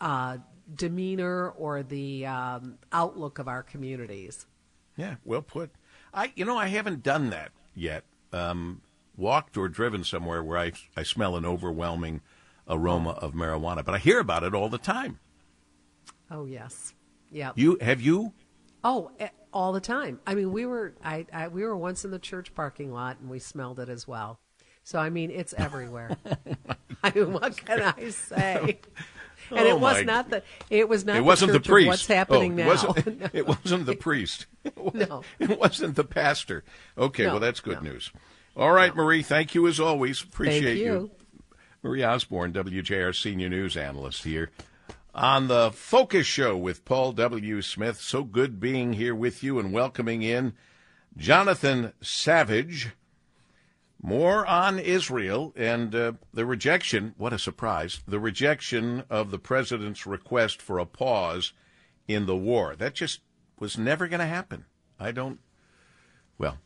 uh, 0.00 0.38
demeanor 0.74 1.50
or 1.50 1.82
the 1.82 2.26
um, 2.26 2.78
outlook 2.92 3.38
of 3.38 3.48
our 3.48 3.62
communities? 3.62 4.46
Yeah, 4.96 5.16
well 5.24 5.42
put. 5.42 5.70
I, 6.14 6.32
you 6.36 6.44
know, 6.44 6.58
I 6.58 6.68
haven't 6.68 7.02
done 7.02 7.30
that 7.30 7.50
yet. 7.74 8.04
Um, 8.32 8.82
walked 9.16 9.56
or 9.56 9.68
driven 9.68 10.04
somewhere 10.04 10.42
where 10.42 10.58
I, 10.58 10.72
I 10.96 11.02
smell 11.02 11.36
an 11.36 11.44
overwhelming 11.44 12.20
aroma 12.68 13.10
of 13.10 13.32
marijuana, 13.32 13.84
but 13.84 13.94
I 13.94 13.98
hear 13.98 14.20
about 14.20 14.42
it 14.42 14.54
all 14.54 14.68
the 14.68 14.78
time. 14.78 15.18
Oh 16.32 16.46
yes, 16.46 16.94
yeah. 17.30 17.52
You 17.54 17.76
have 17.80 18.00
you? 18.00 18.32
Oh, 18.82 19.10
eh, 19.20 19.28
all 19.52 19.72
the 19.72 19.80
time. 19.80 20.18
I 20.26 20.34
mean, 20.34 20.50
we 20.50 20.64
were 20.64 20.94
I, 21.04 21.26
I 21.32 21.48
we 21.48 21.62
were 21.62 21.76
once 21.76 22.04
in 22.06 22.10
the 22.10 22.18
church 22.18 22.54
parking 22.54 22.90
lot 22.90 23.18
and 23.20 23.28
we 23.28 23.38
smelled 23.38 23.78
it 23.78 23.90
as 23.90 24.08
well. 24.08 24.40
So 24.82 24.98
I 24.98 25.10
mean, 25.10 25.30
it's 25.30 25.52
everywhere. 25.52 26.16
I 27.04 27.12
mean, 27.14 27.34
what 27.34 27.56
can 27.56 27.82
I 27.82 28.08
say? 28.08 28.80
And 29.50 29.58
Oh, 29.58 29.66
it 29.66 29.80
was 29.80 30.04
not 30.04 30.30
the 30.30 30.42
it 30.70 30.88
was 30.88 31.04
not 31.04 31.16
It 31.16 31.24
wasn't 31.24 31.50
the, 31.50 31.58
of 31.58 31.64
priest. 31.64 31.88
What's 31.88 32.06
happening 32.06 32.52
oh, 32.52 32.56
now? 32.56 32.62
It 32.62 32.68
wasn't, 32.68 33.30
it 33.34 33.46
wasn't 33.46 33.86
the 33.86 33.96
priest. 33.96 34.46
It 34.62 34.94
No. 34.94 35.24
It 35.40 35.58
wasn't 35.58 35.96
the 35.96 36.04
pastor. 36.04 36.62
Okay, 36.96 37.24
No, 37.24 37.32
well 37.32 37.40
that's 37.40 37.58
good 37.58 37.82
no. 37.82 37.90
news. 37.90 38.12
All 38.56 38.70
right, 38.70 38.94
Marie. 38.94 39.22
Thank 39.22 39.56
you 39.56 39.66
as 39.66 39.80
always. 39.80 40.22
Appreciate 40.22 40.62
Thank 40.62 40.78
you. 40.78 41.10
Marie 41.82 42.04
Osborne, 42.04 42.52
WJR 42.52 43.20
senior 43.20 43.48
news 43.48 43.76
analyst 43.76 44.22
here 44.22 44.52
on 45.14 45.48
the 45.48 45.70
Focus 45.72 46.26
Show 46.26 46.56
with 46.56 46.84
Paul 46.84 47.12
W. 47.12 47.60
Smith. 47.62 48.00
So 48.00 48.24
good 48.24 48.58
being 48.58 48.94
here 48.94 49.14
with 49.14 49.42
you 49.42 49.58
and 49.58 49.72
welcoming 49.72 50.22
in 50.22 50.54
Jonathan 51.16 51.92
Savage. 52.00 52.90
More 54.00 54.44
on 54.46 54.78
Israel 54.78 55.52
and 55.54 55.94
uh, 55.94 56.12
the 56.32 56.44
rejection. 56.44 57.14
What 57.16 57.32
a 57.32 57.38
surprise! 57.38 58.00
The 58.08 58.18
rejection 58.18 59.04
of 59.08 59.30
the 59.30 59.38
president's 59.38 60.06
request 60.06 60.60
for 60.60 60.78
a 60.78 60.86
pause 60.86 61.52
in 62.08 62.26
the 62.26 62.36
war. 62.36 62.74
That 62.74 62.94
just 62.94 63.20
was 63.60 63.78
never 63.78 64.08
going 64.08 64.20
to 64.20 64.26
happen. 64.26 64.64
I 64.98 65.12
don't. 65.12 65.38
Well, 66.36 66.58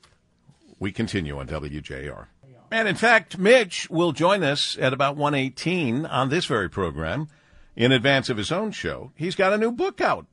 we 0.79 0.93
continue 0.93 1.39
on 1.39 1.47
WJR. 1.47 2.27
And 2.71 2.89
in 2.89 2.97
fact, 2.97 3.39
Mitch 3.39 3.89
will 3.91 4.13
join 4.13 4.43
us 4.43 4.77
at 4.81 4.93
about 4.93 5.17
118 5.17 6.07
on 6.07 6.31
this 6.31 6.47
very 6.47 6.69
program 6.69 7.29
in 7.77 7.93
advance 7.93 8.29
of 8.29 8.39
his 8.39 8.51
own 8.51 8.73
show. 8.73 9.13
He's 9.15 9.37
got 9.37 9.53
a 9.53 9.59
new 9.59 9.71
book 9.71 10.01
out. 10.01 10.27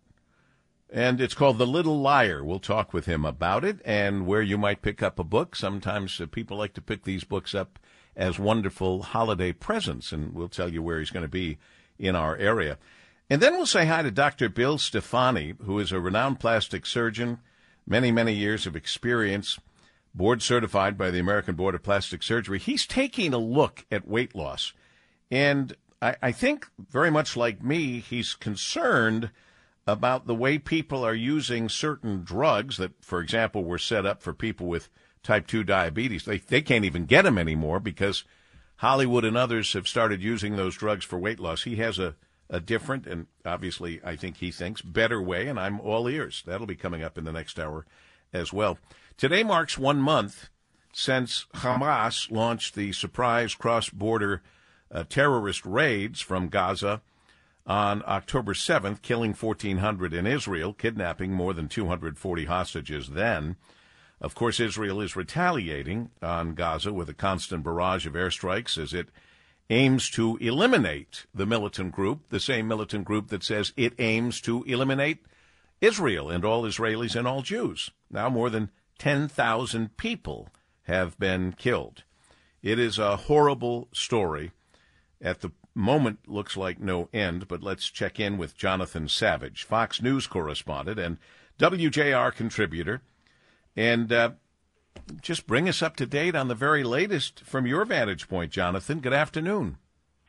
And 0.89 1.19
it's 1.19 1.33
called 1.33 1.57
The 1.57 1.67
Little 1.67 1.99
Liar. 1.99 2.43
We'll 2.43 2.59
talk 2.59 2.93
with 2.93 3.05
him 3.05 3.25
about 3.25 3.65
it 3.65 3.79
and 3.83 4.25
where 4.25 4.41
you 4.41 4.57
might 4.57 4.83
pick 4.83 5.01
up 5.01 5.19
a 5.19 5.23
book. 5.23 5.55
Sometimes 5.55 6.21
uh, 6.21 6.27
people 6.27 6.57
like 6.57 6.73
to 6.73 6.81
pick 6.81 7.03
these 7.03 7.23
books 7.23 7.53
up 7.53 7.79
as 8.15 8.37
wonderful 8.37 9.01
holiday 9.01 9.51
presents, 9.51 10.11
and 10.11 10.33
we'll 10.33 10.49
tell 10.49 10.71
you 10.71 10.83
where 10.83 10.99
he's 10.99 11.09
going 11.09 11.25
to 11.25 11.29
be 11.29 11.57
in 11.97 12.15
our 12.15 12.37
area. 12.37 12.77
And 13.27 13.41
then 13.41 13.53
we'll 13.53 13.65
say 13.65 13.87
hi 13.87 14.03
to 14.03 14.11
Dr. 14.11 14.49
Bill 14.49 14.77
Stefani, 14.77 15.55
who 15.65 15.79
is 15.79 15.91
a 15.91 15.99
renowned 15.99 16.39
plastic 16.39 16.85
surgeon, 16.85 17.39
many, 17.87 18.11
many 18.11 18.33
years 18.33 18.67
of 18.67 18.75
experience, 18.75 19.59
board 20.13 20.43
certified 20.43 20.95
by 20.95 21.09
the 21.09 21.19
American 21.19 21.55
Board 21.55 21.73
of 21.73 21.81
Plastic 21.81 22.21
Surgery. 22.21 22.59
He's 22.59 22.85
taking 22.85 23.33
a 23.33 23.39
look 23.39 23.85
at 23.91 24.07
weight 24.07 24.35
loss. 24.35 24.73
And 25.31 25.75
I, 26.03 26.15
I 26.21 26.31
think, 26.33 26.67
very 26.77 27.09
much 27.09 27.37
like 27.37 27.63
me, 27.63 27.99
he's 27.99 28.33
concerned 28.33 29.31
about 29.87 30.27
the 30.27 30.35
way 30.35 30.57
people 30.57 31.05
are 31.05 31.13
using 31.13 31.69
certain 31.69 32.23
drugs 32.23 32.77
that, 32.77 32.91
for 33.01 33.21
example, 33.21 33.63
were 33.63 33.77
set 33.77 34.05
up 34.05 34.21
for 34.21 34.33
people 34.33 34.67
with 34.67 34.89
type 35.23 35.47
2 35.47 35.63
diabetes. 35.63 36.25
They, 36.25 36.39
they 36.39 36.61
can't 36.61 36.85
even 36.85 37.05
get 37.05 37.23
them 37.23 37.37
anymore 37.37 37.79
because 37.79 38.25
Hollywood 38.77 39.23
and 39.23 39.37
others 39.37 39.71
have 39.73 39.87
started 39.87 40.21
using 40.21 40.55
those 40.55 40.75
drugs 40.75 41.05
for 41.05 41.17
weight 41.17 41.39
loss. 41.39 41.63
He 41.63 41.77
has 41.77 41.99
a, 41.99 42.15
a 42.49 42.59
different 42.59 43.07
and 43.07 43.27
obviously, 43.45 44.01
I 44.03 44.17
think 44.17 44.37
he 44.37 44.51
thinks, 44.51 44.81
better 44.81 45.21
way, 45.21 45.47
and 45.47 45.57
I'm 45.57 45.79
all 45.79 46.09
ears. 46.09 46.43
That'll 46.45 46.67
be 46.67 46.75
coming 46.75 47.01
up 47.01 47.17
in 47.17 47.23
the 47.23 47.31
next 47.31 47.57
hour 47.57 47.85
as 48.33 48.51
well. 48.51 48.77
Today 49.15 49.43
marks 49.43 49.77
one 49.77 50.01
month 50.01 50.49
since 50.91 51.45
Hamas 51.55 52.29
launched 52.29 52.75
the 52.75 52.91
surprise 52.91 53.55
cross 53.55 53.89
border 53.89 54.41
uh, 54.93 55.03
terrorist 55.09 55.65
raids 55.65 56.21
from 56.21 56.47
Gaza 56.47 57.01
on 57.65 58.03
October 58.05 58.53
7th, 58.53 59.01
killing 59.01 59.33
1,400 59.33 60.13
in 60.13 60.27
Israel, 60.27 60.73
kidnapping 60.73 61.33
more 61.33 61.53
than 61.53 61.67
240 61.67 62.45
hostages 62.45 63.09
then. 63.09 63.55
Of 64.21 64.35
course, 64.35 64.59
Israel 64.59 65.01
is 65.01 65.15
retaliating 65.15 66.11
on 66.21 66.53
Gaza 66.53 66.93
with 66.93 67.09
a 67.09 67.13
constant 67.13 67.63
barrage 67.63 68.05
of 68.05 68.13
airstrikes 68.13 68.77
as 68.77 68.93
it 68.93 69.09
aims 69.69 70.09
to 70.11 70.37
eliminate 70.37 71.25
the 71.33 71.45
militant 71.45 71.93
group, 71.93 72.29
the 72.29 72.39
same 72.39 72.67
militant 72.67 73.05
group 73.05 73.29
that 73.29 73.43
says 73.43 73.73
it 73.75 73.93
aims 73.99 74.39
to 74.41 74.63
eliminate 74.63 75.25
Israel 75.81 76.29
and 76.29 76.45
all 76.45 76.63
Israelis 76.63 77.15
and 77.15 77.27
all 77.27 77.41
Jews. 77.41 77.91
Now 78.09 78.29
more 78.29 78.49
than 78.49 78.69
10,000 78.99 79.97
people 79.97 80.49
have 80.83 81.17
been 81.17 81.53
killed. 81.53 82.03
It 82.61 82.79
is 82.79 82.97
a 82.97 83.17
horrible 83.17 83.89
story. 83.93 84.51
At 85.23 85.39
the 85.39 85.51
moment, 85.73 86.19
looks 86.27 86.57
like 86.57 86.79
no 86.79 87.07
end, 87.13 87.47
but 87.47 87.63
let's 87.63 87.89
check 87.89 88.19
in 88.19 88.37
with 88.37 88.57
Jonathan 88.57 89.07
Savage, 89.07 89.63
Fox 89.63 90.01
News 90.01 90.27
correspondent 90.27 90.99
and 90.99 91.17
WJR 91.57 92.35
contributor, 92.35 93.01
and 93.75 94.11
uh, 94.11 94.31
just 95.21 95.47
bring 95.47 95.69
us 95.69 95.81
up 95.81 95.95
to 95.95 96.05
date 96.05 96.35
on 96.35 96.49
the 96.49 96.55
very 96.55 96.83
latest 96.83 97.39
from 97.45 97.65
your 97.65 97.85
vantage 97.85 98.27
point, 98.27 98.51
Jonathan. 98.51 98.99
Good 98.99 99.13
afternoon. 99.13 99.77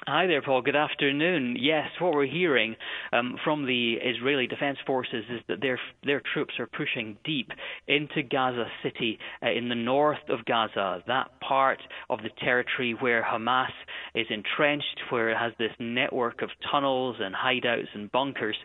Hi 0.07 0.27
there, 0.27 0.43
Paul. 0.43 0.61
Good 0.61 0.77
afternoon. 0.77 1.57
Yes, 1.59 1.89
what 1.99 2.13
we're 2.13 2.27
hearing 2.27 2.77
um, 3.15 3.39
from 3.43 3.65
the 3.65 3.95
Israeli 3.95 4.47
Defense 4.47 4.77
Forces 4.87 5.25
is 5.31 5.41
that 5.49 5.63
their 5.63 5.81
their 6.03 6.21
troops 6.35 6.53
are 6.59 6.67
pushing 6.67 7.17
deep 7.25 7.51
into 7.89 8.23
Gaza 8.23 8.67
City 8.83 9.19
uh, 9.43 9.51
in 9.51 9.71
the 9.71 9.75
north 9.75 10.29
of 10.29 10.45
Gaza, 10.45 11.03
that 11.07 11.31
part 11.41 11.79
of 12.11 12.19
the 12.19 12.29
territory 12.45 12.95
where 13.01 13.23
Hamas 13.23 13.73
is 14.15 14.27
entrenched, 14.29 15.01
where 15.09 15.31
it 15.31 15.39
has 15.39 15.55
this 15.59 15.73
network 15.79 16.43
of 16.43 16.51
tunnels 16.71 17.17
and 17.19 17.35
hideouts 17.35 17.89
and 17.95 18.13
bunkers. 18.13 18.57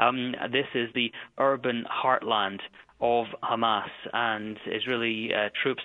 Um, 0.00 0.34
this 0.50 0.66
is 0.74 0.88
the 0.96 1.12
urban 1.38 1.84
heartland 2.04 2.58
of 3.00 3.26
Hamas, 3.42 3.88
and 4.12 4.56
Israeli 4.66 5.30
uh, 5.32 5.50
troops 5.62 5.82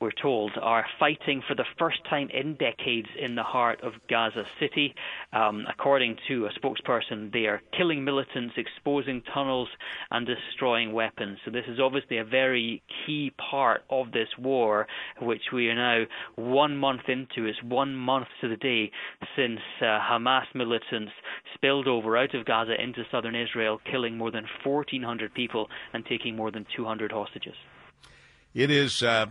we're 0.00 0.10
told, 0.10 0.52
are 0.60 0.84
fighting 0.98 1.42
for 1.46 1.54
the 1.54 1.64
first 1.78 1.98
time 2.08 2.28
in 2.32 2.54
decades 2.54 3.08
in 3.18 3.34
the 3.34 3.42
heart 3.42 3.80
of 3.82 3.92
Gaza 4.08 4.44
City. 4.60 4.94
Um, 5.32 5.64
according 5.68 6.16
to 6.28 6.46
a 6.46 6.50
spokesperson, 6.50 7.32
they 7.32 7.46
are 7.46 7.62
killing 7.76 8.04
militants, 8.04 8.54
exposing 8.56 9.22
tunnels, 9.32 9.68
and 10.10 10.26
destroying 10.26 10.92
weapons. 10.92 11.38
So, 11.44 11.50
this 11.50 11.64
is 11.66 11.80
obviously 11.80 12.18
a 12.18 12.24
very 12.24 12.82
key 13.06 13.32
part 13.50 13.84
of 13.88 14.12
this 14.12 14.28
war, 14.38 14.86
which 15.20 15.52
we 15.52 15.68
are 15.68 15.74
now 15.74 16.04
one 16.34 16.76
month 16.76 17.08
into. 17.08 17.46
It's 17.46 17.62
one 17.62 17.94
month 17.94 18.28
to 18.42 18.48
the 18.48 18.56
day 18.56 18.90
since 19.34 19.60
uh, 19.80 19.98
Hamas 20.00 20.46
militants 20.54 21.12
spilled 21.54 21.88
over 21.88 22.16
out 22.16 22.34
of 22.34 22.44
Gaza 22.44 22.80
into 22.80 23.04
southern 23.10 23.34
Israel, 23.34 23.80
killing 23.90 24.18
more 24.18 24.30
than 24.30 24.44
1,400 24.64 25.32
people 25.32 25.68
and 25.92 26.04
taking 26.04 26.36
more 26.36 26.50
than 26.50 26.66
200 26.76 27.12
hostages. 27.12 27.54
It 28.54 28.70
is 28.70 29.02
uh, 29.02 29.26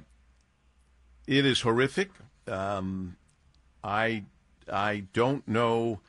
it 1.27 1.45
is 1.45 1.61
horrific. 1.61 2.11
Um, 2.47 3.17
I 3.83 4.25
I 4.71 5.05
don't 5.13 5.47
know 5.47 6.01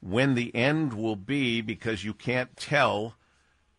when 0.00 0.34
the 0.34 0.54
end 0.54 0.92
will 0.92 1.16
be 1.16 1.60
because 1.60 2.04
you 2.04 2.14
can't 2.14 2.56
tell. 2.56 3.14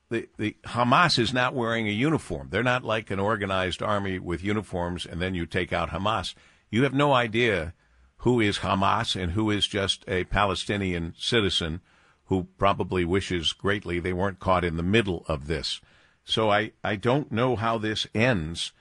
The, 0.10 0.28
the 0.38 0.56
Hamas 0.66 1.20
is 1.20 1.34
not 1.34 1.54
wearing 1.54 1.88
a 1.88 1.92
uniform. 1.92 2.48
They're 2.50 2.64
not 2.64 2.84
like 2.84 3.12
an 3.12 3.20
organized 3.20 3.84
army 3.84 4.18
with 4.18 4.44
uniforms, 4.44 5.06
and 5.06 5.22
then 5.22 5.36
you 5.36 5.46
take 5.46 5.72
out 5.72 5.92
Hamas. 5.92 6.34
You 6.72 6.82
have 6.82 6.96
no 6.96 7.14
idea 7.14 7.76
who 8.18 8.42
is 8.42 8.60
Hamas 8.60 9.20
and 9.20 9.34
who 9.34 9.52
is 9.52 9.68
just 9.68 10.04
a 10.08 10.24
Palestinian 10.26 11.14
citizen 11.18 11.82
who 12.26 12.48
probably 12.58 13.06
wishes 13.06 13.54
greatly 13.54 14.00
they 14.00 14.14
weren't 14.14 14.40
caught 14.40 14.66
in 14.66 14.78
the 14.78 14.84
middle 14.84 15.26
of 15.28 15.48
this. 15.48 15.80
So 16.24 16.52
I, 16.52 16.72
I 16.84 16.96
don't 16.96 17.32
know 17.32 17.56
how 17.56 17.78
this 17.78 18.06
ends. 18.14 18.72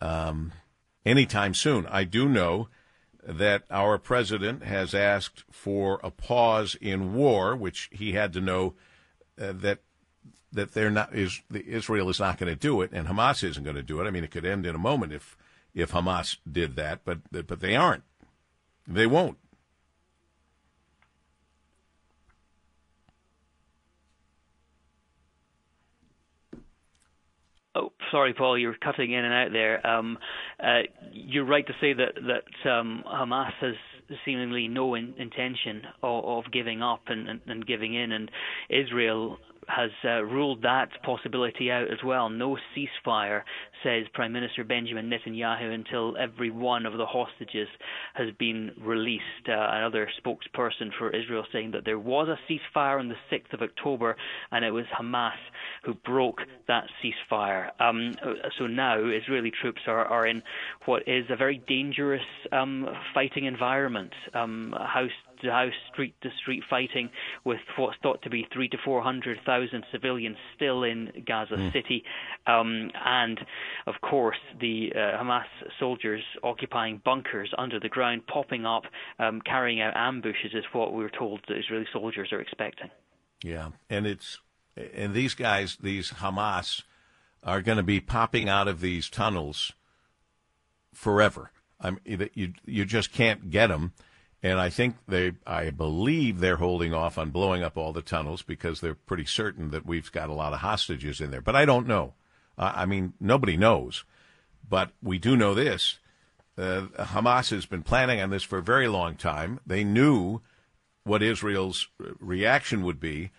Um, 0.00 0.52
anytime 1.04 1.54
soon. 1.54 1.86
I 1.86 2.04
do 2.04 2.28
know 2.28 2.68
that 3.26 3.64
our 3.70 3.98
president 3.98 4.64
has 4.64 4.94
asked 4.94 5.44
for 5.50 6.00
a 6.02 6.10
pause 6.10 6.74
in 6.80 7.14
war, 7.14 7.54
which 7.54 7.88
he 7.92 8.12
had 8.12 8.32
to 8.32 8.40
know 8.40 8.74
uh, 9.40 9.52
that 9.52 9.80
that 10.52 10.72
they're 10.74 10.90
not 10.90 11.14
is 11.14 11.40
Israel 11.52 12.08
is 12.08 12.20
not 12.20 12.38
going 12.38 12.52
to 12.52 12.58
do 12.58 12.82
it, 12.82 12.90
and 12.92 13.08
Hamas 13.08 13.42
isn't 13.42 13.64
going 13.64 13.76
to 13.76 13.82
do 13.82 14.00
it. 14.00 14.06
I 14.06 14.10
mean, 14.10 14.24
it 14.24 14.30
could 14.30 14.44
end 14.44 14.66
in 14.66 14.74
a 14.74 14.78
moment 14.78 15.12
if 15.12 15.36
if 15.74 15.92
Hamas 15.92 16.36
did 16.50 16.76
that, 16.76 17.00
but 17.04 17.18
but 17.30 17.60
they 17.60 17.76
aren't. 17.76 18.04
They 18.86 19.06
won't. 19.06 19.38
Oh, 27.74 27.92
sorry, 28.12 28.34
Paul, 28.34 28.56
you're 28.56 28.76
cutting 28.76 29.12
in 29.12 29.24
and 29.24 29.34
out 29.34 29.52
there. 29.52 29.84
Um, 29.84 30.18
uh, 30.62 30.82
you're 31.12 31.44
right 31.44 31.66
to 31.66 31.72
say 31.80 31.92
that 31.94 32.14
that 32.14 32.70
um, 32.70 33.02
Hamas 33.04 33.52
has 33.60 33.74
seemingly 34.24 34.68
no 34.68 34.94
in, 34.94 35.14
intention 35.18 35.82
of, 36.02 36.24
of, 36.24 36.52
giving 36.52 36.82
up 36.82 37.00
and, 37.06 37.28
and, 37.28 37.40
and, 37.46 37.66
giving 37.66 37.94
in, 37.94 38.12
and 38.12 38.30
Israel 38.68 39.38
has 39.74 39.90
uh, 40.04 40.22
ruled 40.22 40.62
that 40.62 40.88
possibility 41.02 41.70
out 41.70 41.90
as 41.90 41.98
well. 42.04 42.28
No 42.28 42.58
ceasefire, 42.76 43.42
says 43.82 44.04
Prime 44.12 44.32
Minister 44.32 44.64
Benjamin 44.64 45.10
Netanyahu, 45.10 45.72
until 45.72 46.16
every 46.16 46.50
one 46.50 46.84
of 46.86 46.98
the 46.98 47.06
hostages 47.06 47.68
has 48.14 48.28
been 48.38 48.72
released. 48.80 49.22
Uh, 49.48 49.52
another 49.52 50.08
spokesperson 50.24 50.90
for 50.98 51.10
Israel 51.10 51.44
saying 51.52 51.70
that 51.72 51.84
there 51.84 51.98
was 51.98 52.28
a 52.28 52.38
ceasefire 52.50 52.98
on 52.98 53.08
the 53.08 53.16
6th 53.30 53.52
of 53.52 53.62
October, 53.62 54.16
and 54.50 54.64
it 54.64 54.70
was 54.70 54.84
Hamas 54.98 55.32
who 55.84 55.94
broke 55.94 56.40
that 56.68 56.84
ceasefire. 57.02 57.70
Um, 57.80 58.14
so 58.58 58.66
now 58.66 58.98
Israeli 58.98 59.52
troops 59.60 59.80
are, 59.86 60.04
are 60.04 60.26
in 60.26 60.42
what 60.84 61.02
is 61.06 61.24
a 61.30 61.36
very 61.36 61.62
dangerous 61.66 62.22
um, 62.52 62.88
fighting 63.14 63.46
environment. 63.46 64.12
Um, 64.34 64.74
house 64.78 65.10
to 65.42 65.50
house, 65.50 65.72
street 65.92 66.14
to 66.22 66.30
street 66.40 66.62
fighting 66.68 67.10
with 67.44 67.60
what's 67.76 67.96
thought 68.02 68.22
to 68.22 68.30
be 68.30 68.46
three 68.52 68.68
to 68.68 68.76
four 68.84 69.02
hundred 69.02 69.38
thousand 69.44 69.84
civilians 69.92 70.36
still 70.56 70.82
in 70.84 71.10
Gaza 71.26 71.54
mm. 71.54 71.72
City, 71.72 72.04
um, 72.46 72.90
and 73.04 73.38
of 73.86 73.94
course 74.00 74.38
the 74.60 74.92
uh, 74.94 75.22
Hamas 75.22 75.44
soldiers 75.78 76.22
occupying 76.42 77.00
bunkers 77.04 77.52
under 77.58 77.78
the 77.78 77.88
ground, 77.88 78.26
popping 78.26 78.64
up, 78.64 78.84
um, 79.18 79.40
carrying 79.44 79.80
out 79.80 79.96
ambushes 79.96 80.52
is 80.54 80.64
what 80.72 80.92
we 80.92 81.04
are 81.04 81.10
told 81.10 81.40
the 81.48 81.58
Israeli 81.58 81.86
soldiers 81.92 82.32
are 82.32 82.40
expecting. 82.40 82.90
Yeah, 83.42 83.70
and 83.90 84.06
it's 84.06 84.38
and 84.94 85.14
these 85.14 85.34
guys, 85.34 85.76
these 85.80 86.10
Hamas, 86.12 86.82
are 87.42 87.60
going 87.60 87.76
to 87.76 87.82
be 87.82 88.00
popping 88.00 88.48
out 88.48 88.68
of 88.68 88.80
these 88.80 89.08
tunnels 89.10 89.72
forever. 90.92 91.50
I 91.80 91.90
mean, 91.90 92.30
you 92.34 92.52
you 92.64 92.84
just 92.84 93.12
can't 93.12 93.50
get 93.50 93.68
them. 93.68 93.92
And 94.42 94.58
I 94.58 94.70
think 94.70 94.96
they, 95.06 95.32
I 95.46 95.70
believe 95.70 96.40
they're 96.40 96.56
holding 96.56 96.92
off 96.92 97.16
on 97.16 97.30
blowing 97.30 97.62
up 97.62 97.76
all 97.76 97.92
the 97.92 98.02
tunnels 98.02 98.42
because 98.42 98.80
they're 98.80 98.94
pretty 98.94 99.24
certain 99.24 99.70
that 99.70 99.86
we've 99.86 100.10
got 100.10 100.28
a 100.28 100.34
lot 100.34 100.52
of 100.52 100.60
hostages 100.60 101.20
in 101.20 101.30
there. 101.30 101.40
But 101.40 101.54
I 101.54 101.64
don't 101.64 101.86
know. 101.86 102.14
Uh, 102.58 102.72
I 102.74 102.86
mean, 102.86 103.12
nobody 103.20 103.56
knows. 103.56 104.04
But 104.68 104.90
we 105.02 105.18
do 105.18 105.36
know 105.36 105.54
this. 105.54 105.98
Uh, 106.58 106.86
Hamas 106.98 107.50
has 107.50 107.66
been 107.66 107.82
planning 107.82 108.20
on 108.20 108.30
this 108.30 108.42
for 108.42 108.58
a 108.58 108.62
very 108.62 108.88
long 108.88 109.14
time. 109.14 109.60
They 109.64 109.84
knew 109.84 110.40
what 111.04 111.22
Israel's 111.22 111.88
reaction 112.20 112.82
would 112.82 113.00
be, 113.00 113.30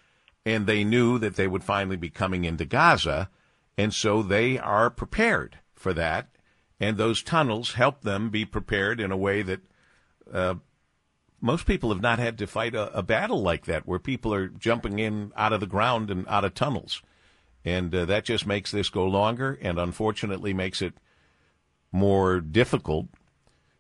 and 0.45 0.67
they 0.67 0.83
knew 0.83 1.19
that 1.19 1.35
they 1.35 1.47
would 1.47 1.63
finally 1.63 1.95
be 1.95 2.09
coming 2.09 2.45
into 2.45 2.65
Gaza. 2.65 3.29
And 3.77 3.93
so 3.93 4.21
they 4.21 4.57
are 4.57 4.89
prepared 4.89 5.59
for 5.75 5.93
that. 5.93 6.29
And 6.79 6.97
those 6.97 7.23
tunnels 7.23 7.73
help 7.73 8.01
them 8.01 8.29
be 8.29 8.45
prepared 8.45 8.99
in 8.99 9.11
a 9.11 9.17
way 9.17 9.41
that 9.41 9.61
uh, 10.31 10.55
most 11.43 11.65
people 11.65 11.89
have 11.89 12.01
not 12.01 12.19
had 12.19 12.37
to 12.37 12.47
fight 12.47 12.73
a, 12.73 12.97
a, 12.97 13.03
battle 13.03 13.41
like 13.41 13.65
that 13.65 13.85
where 13.85 13.99
people 13.99 14.33
are 14.33 14.47
jumping 14.47 14.97
in 14.97 15.33
out 15.35 15.51
of 15.51 15.59
the 15.59 15.67
ground 15.67 16.09
and 16.09 16.25
out 16.29 16.45
of 16.45 16.53
tunnels. 16.53 17.01
And 17.65 17.93
uh, 17.93 18.05
that 18.05 18.23
just 18.23 18.47
makes 18.47 18.71
this 18.71 18.89
go 18.89 19.05
longer 19.05 19.59
and 19.61 19.77
unfortunately 19.77 20.53
makes 20.53 20.81
it 20.81 20.93
more 21.91 22.39
difficult 22.39 23.07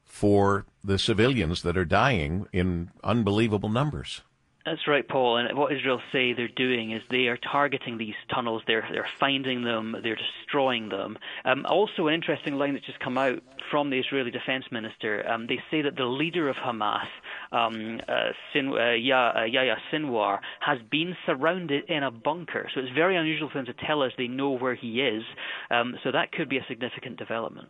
for 0.03 0.65
the 0.83 0.99
civilians 0.99 1.61
that 1.63 1.77
are 1.77 1.85
dying 1.85 2.47
in 2.51 2.91
unbelievable 3.01 3.69
numbers. 3.69 4.23
That's 4.65 4.87
right, 4.87 5.05
Paul. 5.05 5.37
And 5.37 5.57
what 5.57 5.73
Israel 5.73 6.01
say 6.13 6.31
they're 6.31 6.47
doing 6.47 6.91
is 6.91 7.01
they 7.09 7.27
are 7.27 7.37
targeting 7.37 7.97
these 7.97 8.15
tunnels. 8.33 8.61
They're 8.65 8.87
they're 8.93 9.09
finding 9.19 9.63
them. 9.63 9.93
They're 10.01 10.15
destroying 10.15 10.87
them. 10.87 11.17
Um, 11.43 11.65
also, 11.65 12.07
an 12.07 12.13
interesting 12.13 12.55
line 12.55 12.73
that's 12.73 12.85
just 12.85 12.99
come 12.99 13.17
out 13.17 13.43
from 13.69 13.89
the 13.89 13.99
Israeli 13.99 14.31
Defense 14.31 14.63
Minister. 14.71 15.27
Um, 15.29 15.47
they 15.47 15.61
say 15.69 15.81
that 15.81 15.97
the 15.97 16.05
leader 16.05 16.47
of 16.47 16.55
Hamas, 16.55 17.07
um, 17.53 18.01
uh, 18.07 18.31
Sin, 18.51 18.69
uh, 18.69 18.91
Yahya 18.91 19.77
Sinwar, 19.91 20.39
has 20.59 20.79
been 20.89 21.15
surrounded 21.25 21.85
in 21.87 22.03
a 22.03 22.11
bunker. 22.11 22.69
So 22.73 22.81
it's 22.81 22.91
very 22.93 23.15
unusual 23.15 23.49
for 23.49 23.59
them 23.59 23.67
to 23.67 23.85
tell 23.85 24.01
us 24.01 24.11
they 24.17 24.27
know 24.27 24.51
where 24.51 24.75
he 24.75 25.01
is. 25.01 25.23
Um, 25.71 25.95
so 26.03 26.11
that 26.11 26.31
could 26.31 26.49
be 26.49 26.57
a 26.57 26.65
significant 26.67 27.17
development. 27.17 27.69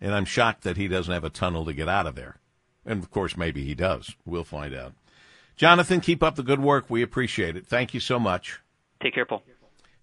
And 0.00 0.14
I'm 0.14 0.24
shocked 0.24 0.64
that 0.64 0.76
he 0.76 0.88
doesn't 0.88 1.12
have 1.12 1.24
a 1.24 1.30
tunnel 1.30 1.64
to 1.64 1.72
get 1.72 1.88
out 1.88 2.06
of 2.06 2.14
there. 2.14 2.36
And 2.84 3.02
of 3.02 3.10
course, 3.10 3.36
maybe 3.36 3.64
he 3.64 3.74
does. 3.74 4.14
We'll 4.26 4.44
find 4.44 4.74
out. 4.74 4.92
Jonathan, 5.56 6.00
keep 6.00 6.22
up 6.22 6.34
the 6.34 6.42
good 6.42 6.60
work. 6.60 6.90
We 6.90 7.02
appreciate 7.02 7.56
it. 7.56 7.66
Thank 7.66 7.94
you 7.94 8.00
so 8.00 8.18
much. 8.18 8.60
Take 9.00 9.14
care, 9.14 9.24
Paul. 9.24 9.42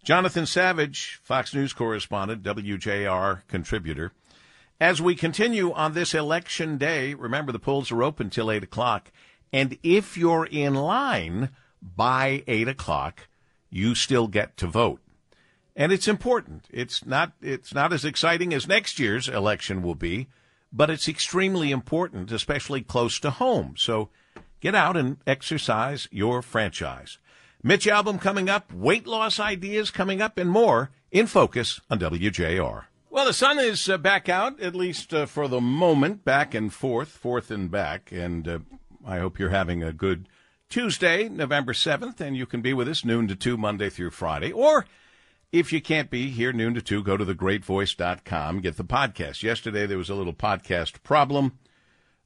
Jonathan 0.04 0.45
Savage, 0.45 1.19
Fox 1.24 1.54
News 1.54 1.74
correspondent, 1.74 2.41
WJR 2.41 3.45
contributor. 3.47 4.13
As 4.81 4.99
we 4.99 5.13
continue 5.13 5.71
on 5.73 5.93
this 5.93 6.15
election 6.15 6.79
day, 6.79 7.13
remember 7.13 7.51
the 7.51 7.59
polls 7.59 7.91
are 7.91 8.01
open 8.01 8.31
till 8.31 8.49
8 8.49 8.63
o'clock. 8.63 9.11
And 9.53 9.77
if 9.83 10.17
you're 10.17 10.47
in 10.47 10.73
line 10.73 11.49
by 11.83 12.43
8 12.47 12.67
o'clock, 12.67 13.27
you 13.69 13.93
still 13.93 14.27
get 14.27 14.57
to 14.57 14.65
vote. 14.65 14.99
And 15.75 15.91
it's 15.91 16.07
important. 16.07 16.65
It's 16.71 17.05
not, 17.05 17.33
it's 17.43 17.75
not 17.75 17.93
as 17.93 18.03
exciting 18.03 18.55
as 18.55 18.67
next 18.67 18.97
year's 18.97 19.29
election 19.29 19.83
will 19.83 19.93
be, 19.93 20.29
but 20.73 20.89
it's 20.89 21.07
extremely 21.07 21.69
important, 21.69 22.31
especially 22.31 22.81
close 22.81 23.19
to 23.19 23.29
home. 23.29 23.75
So 23.77 24.09
get 24.61 24.73
out 24.73 24.97
and 24.97 25.17
exercise 25.27 26.07
your 26.09 26.41
franchise. 26.41 27.19
Mitch 27.61 27.85
Albom 27.85 28.19
coming 28.19 28.49
up, 28.49 28.73
weight 28.73 29.05
loss 29.05 29.39
ideas 29.39 29.91
coming 29.91 30.23
up, 30.23 30.39
and 30.39 30.49
more 30.49 30.89
in 31.11 31.27
focus 31.27 31.79
on 31.87 31.99
WJR. 31.99 32.85
Well, 33.13 33.26
the 33.26 33.34
sun 33.34 33.60
is 33.60 33.89
uh, 33.89 33.97
back 33.97 34.30
out, 34.30 34.62
at 34.62 34.74
least 34.74 35.13
uh, 35.13 35.26
for 35.26 35.50
the 35.50 35.60
moment, 35.60 36.24
back 36.24 36.54
and 36.54 36.74
forth, 36.74 37.10
forth 37.10 37.52
and 37.52 37.69
back. 37.69 38.10
And 38.10 38.47
uh, 38.47 38.60
I 39.06 39.17
hope 39.17 39.38
you're 39.38 39.50
having 39.50 39.84
a 39.84 39.91
good 39.91 40.30
Tuesday, 40.69 41.28
November 41.28 41.74
7th, 41.74 42.21
and 42.21 42.38
you 42.38 42.45
can 42.45 42.62
be 42.62 42.74
with 42.74 42.88
us 42.88 43.04
noon 43.04 43.28
to 43.28 43.36
2 43.36 43.58
Monday 43.58 43.89
through 43.89 44.12
Friday. 44.12 44.54
Or 44.54 44.86
if 45.52 45.74
you 45.74 45.82
can't 45.82 46.10
be 46.10 46.30
here 46.30 46.54
noon 46.54 46.74
to 46.74 46.82
2, 46.82 47.04
go 47.04 47.17
to 47.17 47.26
thegreatvoice.com, 47.26 48.62
get 48.62 48.78
the 48.78 48.86
podcast. 48.86 49.43
Yesterday 49.43 49.86
there 49.86 49.97
was 49.97 50.10
a 50.10 50.15
little 50.15 50.32
podcast 50.32 51.04
problem, 51.04 51.60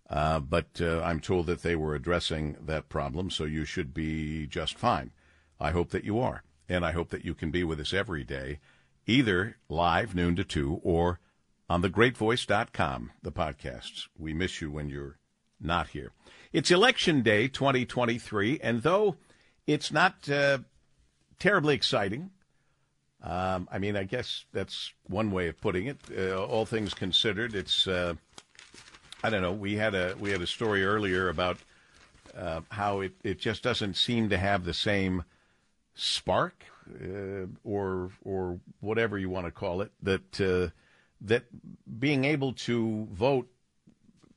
uh, 0.07 0.39
but 0.39 0.79
uh, 0.79 1.01
I'm 1.01 1.19
told 1.19 1.47
that 1.47 1.63
they 1.63 1.75
were 1.75 1.95
addressing 1.95 2.57
that 2.63 2.89
problem, 2.89 3.31
so 3.31 3.45
you 3.45 3.65
should 3.65 3.91
be 3.91 4.45
just 4.45 4.77
fine. 4.77 5.13
I 5.59 5.71
hope 5.71 5.89
that 5.89 6.03
you 6.03 6.19
are, 6.19 6.43
and 6.69 6.85
I 6.85 6.91
hope 6.91 7.09
that 7.09 7.25
you 7.25 7.33
can 7.33 7.49
be 7.49 7.63
with 7.63 7.79
us 7.79 7.91
every 7.91 8.23
day 8.23 8.59
either 9.07 9.57
live 9.69 10.15
noon 10.15 10.35
to 10.35 10.43
2 10.43 10.81
or 10.83 11.19
on 11.69 11.81
thegreatvoice.com, 11.81 13.11
the 13.21 13.31
podcasts. 13.31 14.07
We 14.17 14.33
miss 14.33 14.61
you 14.61 14.71
when 14.71 14.89
you're 14.89 15.17
not 15.59 15.89
here. 15.89 16.11
It's 16.53 16.71
election 16.71 17.21
day 17.21 17.47
2023, 17.47 18.59
and 18.61 18.83
though 18.83 19.15
it's 19.67 19.91
not 19.91 20.29
uh, 20.29 20.59
terribly 21.39 21.75
exciting, 21.75 22.31
um, 23.23 23.67
I 23.71 23.79
mean, 23.79 23.97
I 23.97 24.03
guess 24.03 24.45
that's 24.53 24.93
one 25.07 25.31
way 25.31 25.47
of 25.47 25.59
putting 25.59 25.87
it. 25.87 25.97
Uh, 26.15 26.43
all 26.43 26.65
things 26.65 26.93
considered, 26.93 27.55
it's 27.55 27.87
uh, 27.87 28.13
I 29.23 29.29
don't 29.31 29.41
know. 29.41 29.53
We 29.53 29.75
had 29.75 29.95
a 29.95 30.15
we 30.19 30.29
had 30.29 30.41
a 30.41 30.47
story 30.47 30.85
earlier 30.85 31.29
about 31.29 31.57
uh, 32.37 32.61
how 32.69 32.99
it, 32.99 33.13
it 33.23 33.39
just 33.39 33.63
doesn't 33.63 33.95
seem 33.95 34.29
to 34.29 34.37
have 34.37 34.65
the 34.65 34.73
same 34.73 35.23
spark 35.95 36.65
uh, 36.89 37.47
or 37.63 38.11
or 38.23 38.59
whatever 38.79 39.17
you 39.17 39.29
want 39.29 39.45
to 39.45 39.51
call 39.51 39.81
it 39.81 39.91
that 40.01 40.41
uh, 40.41 40.71
that 41.21 41.45
being 41.99 42.25
able 42.25 42.53
to 42.53 43.07
vote 43.11 43.49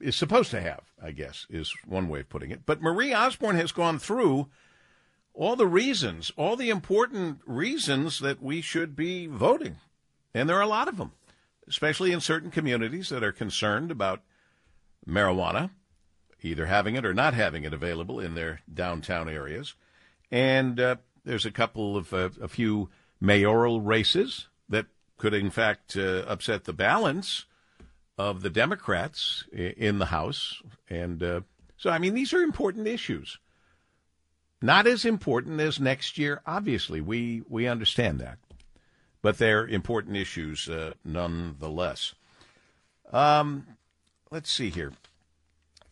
is 0.00 0.16
supposed 0.16 0.50
to 0.50 0.60
have. 0.60 0.82
I 1.02 1.12
guess 1.12 1.46
is 1.48 1.74
one 1.86 2.08
way 2.08 2.20
of 2.20 2.28
putting 2.28 2.50
it. 2.50 2.66
But 2.66 2.82
Marie 2.82 3.14
Osborne 3.14 3.56
has 3.56 3.72
gone 3.72 3.98
through 3.98 4.48
all 5.32 5.54
the 5.54 5.66
reasons, 5.66 6.32
all 6.36 6.56
the 6.56 6.70
important 6.70 7.40
reasons 7.46 8.18
that 8.18 8.42
we 8.42 8.60
should 8.60 8.96
be 8.96 9.26
voting, 9.26 9.76
and 10.34 10.48
there 10.48 10.56
are 10.56 10.62
a 10.62 10.66
lot 10.66 10.88
of 10.88 10.96
them, 10.96 11.12
especially 11.68 12.10
in 12.10 12.20
certain 12.20 12.50
communities 12.50 13.08
that 13.10 13.22
are 13.22 13.30
concerned 13.30 13.92
about 13.92 14.22
marijuana, 15.06 15.70
either 16.42 16.66
having 16.66 16.96
it 16.96 17.04
or 17.04 17.14
not 17.14 17.34
having 17.34 17.64
it 17.64 17.72
available 17.72 18.18
in 18.18 18.34
their 18.34 18.60
downtown 18.72 19.28
areas, 19.28 19.74
and 20.30 20.80
uh, 20.80 20.96
there's 21.24 21.46
a 21.46 21.50
couple 21.50 21.96
of 21.96 22.12
uh, 22.12 22.30
a 22.40 22.48
few 22.48 22.90
mayoral 23.20 23.80
races 23.80 24.48
that 24.68 24.86
could, 25.16 25.34
in 25.34 25.50
fact, 25.50 25.96
uh, 25.96 26.24
upset 26.26 26.64
the 26.64 26.72
balance 26.72 27.44
of 28.16 28.42
the 28.42 28.50
Democrats 28.50 29.44
in 29.52 29.98
the 29.98 30.06
House. 30.06 30.62
And 30.88 31.22
uh, 31.22 31.40
so, 31.76 31.90
I 31.90 31.98
mean, 31.98 32.14
these 32.14 32.32
are 32.32 32.42
important 32.42 32.86
issues. 32.86 33.38
Not 34.60 34.86
as 34.86 35.04
important 35.04 35.60
as 35.60 35.78
next 35.78 36.18
year, 36.18 36.42
obviously. 36.44 37.00
We, 37.00 37.42
we 37.48 37.68
understand 37.68 38.18
that. 38.18 38.38
But 39.22 39.38
they're 39.38 39.66
important 39.66 40.16
issues 40.16 40.68
uh, 40.68 40.94
nonetheless. 41.04 42.14
Um, 43.12 43.66
let's 44.30 44.50
see 44.50 44.70
here. 44.70 44.92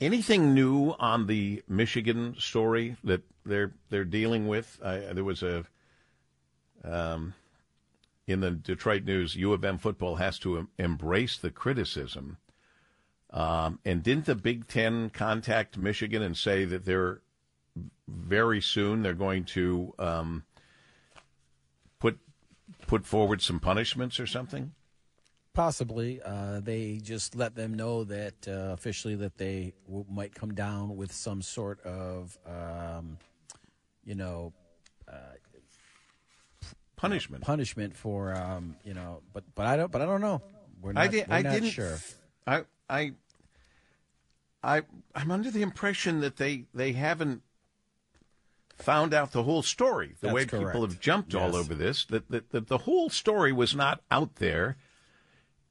Anything 0.01 0.53
new 0.53 0.95
on 0.99 1.27
the 1.27 1.63
Michigan 1.69 2.37
story 2.39 2.97
that 3.05 3.23
they're 3.45 3.73
they're 3.89 4.05
dealing 4.05 4.47
with? 4.47 4.79
I, 4.85 4.99
there 4.99 5.25
was 5.25 5.43
a 5.43 5.65
um, 6.85 7.35
in 8.27 8.41
the 8.41 8.51
Detroit 8.51 9.05
News. 9.05 9.37
U 9.37 9.53
of 9.53 9.65
M 9.65 9.79
football 9.79 10.17
has 10.17 10.39
to 10.41 10.59
em- 10.59 10.69
embrace 10.79 11.39
the 11.39 11.51
criticism. 11.51 12.37
Um, 13.31 13.81
and 13.85 14.03
didn't 14.03 14.27
the 14.27 14.35
Big 14.35 14.69
Ten 14.69 15.11
contact 15.11 15.77
Michigan 15.77 16.23
and 16.23 16.37
say 16.37 16.65
that 16.65 16.85
they're 16.85 17.23
very 18.09 18.61
soon 18.61 19.03
they're 19.03 19.15
going 19.15 19.45
to 19.45 19.95
um, 19.99 20.45
put 21.99 22.19
put 22.87 23.05
forward 23.05 23.43
some 23.43 23.61
punishments 23.61 24.21
or 24.21 24.27
something? 24.27 24.73
Possibly. 25.57 26.21
Uh, 26.23 26.61
they 26.61 27.01
just 27.03 27.35
let 27.35 27.55
them 27.55 27.73
know 27.73 28.05
that 28.05 28.35
uh, 28.47 28.75
officially 28.75 29.15
that 29.17 29.39
they 29.39 29.73
w- 29.87 30.05
might 30.11 30.35
come 30.35 30.53
down 30.53 30.97
with 30.99 31.11
some 31.11 31.41
sort 31.41 31.81
of, 31.81 32.37
um, 32.47 33.17
you 34.05 34.15
know, 34.15 34.53
uh, 35.11 35.15
punishment. 36.97 37.43
punishment 37.43 37.97
for, 37.97 38.35
um, 38.35 38.77
you 38.85 38.93
know, 38.93 39.23
but 39.33 39.45
but 39.55 39.65
I 39.65 39.79
don't 39.79 39.91
but 39.91 40.03
I 40.03 40.05
don't 40.05 40.21
know. 40.21 40.43
We're 40.83 40.93
not, 40.93 41.05
I, 41.05 41.09
did, 41.09 41.27
we're 41.27 41.35
I 41.37 41.43
not 41.43 41.53
didn't. 41.55 41.71
sure. 41.71 41.99
I 42.47 42.65
I 42.91 43.13
I 44.63 44.83
I'm 45.15 45.31
under 45.31 45.51
the 45.51 45.63
impression 45.63 46.21
that 46.21 46.37
they 46.37 46.65
they 46.75 46.93
haven't 46.93 47.41
found 48.77 49.15
out 49.15 49.33
the 49.33 49.43
whole 49.45 49.63
story. 49.63 50.17
The 50.21 50.27
That's 50.27 50.35
way 50.35 50.45
correct. 50.45 50.67
people 50.67 50.83
have 50.83 51.01
jumped 51.01 51.35
all 51.35 51.57
over 51.57 51.75
this, 51.75 52.05
that, 52.11 52.31
that 52.31 52.51
that 52.51 52.69
the 52.69 52.79
whole 52.79 53.09
story 53.09 53.53
was 53.55 53.75
not 53.75 54.03
out 54.11 54.37
there. 54.37 54.77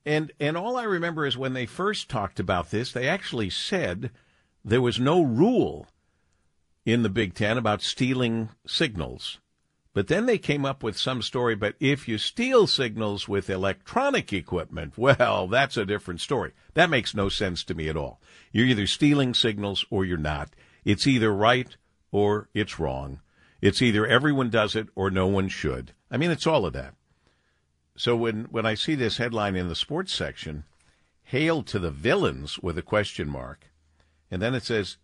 And 0.06 0.32
and 0.40 0.56
all 0.56 0.78
I 0.78 0.84
remember 0.84 1.26
is 1.26 1.38
when 1.38 1.54
they 1.54 1.66
first 1.66 2.10
talked 2.10 2.40
about 2.40 2.70
this, 2.70 2.92
they 2.92 3.08
actually 3.08 3.50
said 3.50 4.12
there 4.64 4.82
was 4.82 5.00
no 5.00 5.22
rule 5.22 5.88
in 6.86 7.02
the 7.02 7.10
Big 7.10 7.34
Ten 7.34 7.58
about 7.58 7.82
stealing 7.82 8.50
signals. 8.68 9.40
But 9.94 10.08
then 10.08 10.26
they 10.26 10.38
came 10.38 10.66
up 10.66 10.84
with 10.84 10.98
some 10.98 11.22
story, 11.22 11.56
but 11.56 11.76
if 11.80 12.08
you 12.08 12.18
steal 12.18 12.68
signals 12.68 13.30
with 13.30 13.50
electronic 13.50 14.34
equipment, 14.34 14.98
well, 14.98 15.48
that's 15.48 15.78
a 15.78 15.86
different 15.86 16.20
story. 16.20 16.52
That 16.74 16.90
makes 16.90 17.16
no 17.16 17.30
sense 17.30 17.64
to 17.64 17.74
me 17.74 17.88
at 17.88 17.96
all. 17.96 18.20
You're 18.52 18.68
either 18.68 18.88
stealing 18.88 19.34
signals 19.34 19.86
or 19.90 20.04
you're 20.04 20.18
not. 20.18 20.50
It's 20.84 21.08
either 21.08 21.34
right 21.34 21.78
or 22.12 22.50
it's 22.54 22.78
wrong. 22.78 23.22
It's 23.62 23.82
either 23.82 24.06
everyone 24.06 24.50
does 24.50 24.76
it 24.76 24.90
or 24.96 25.10
no 25.10 25.28
one 25.28 25.48
should. 25.48 25.94
I 26.12 26.18
mean, 26.18 26.30
it's 26.30 26.46
all 26.46 26.66
of 26.66 26.74
that. 26.74 26.94
So 27.98 28.16
when, 28.16 28.46
when 28.46 28.66
I 28.66 28.76
see 28.76 28.96
this 28.96 29.18
headline 29.18 29.56
in 29.56 29.70
the 29.70 29.76
sports 29.76 30.14
section, 30.14 30.66
hail 31.24 31.64
to 31.64 31.80
the 31.80 31.92
villains 31.92 32.60
with 32.60 32.78
a 32.78 32.82
question 32.82 33.30
mark, 33.30 33.72
and 34.30 34.42
then 34.42 34.54
it 34.54 34.64
says 34.64 34.98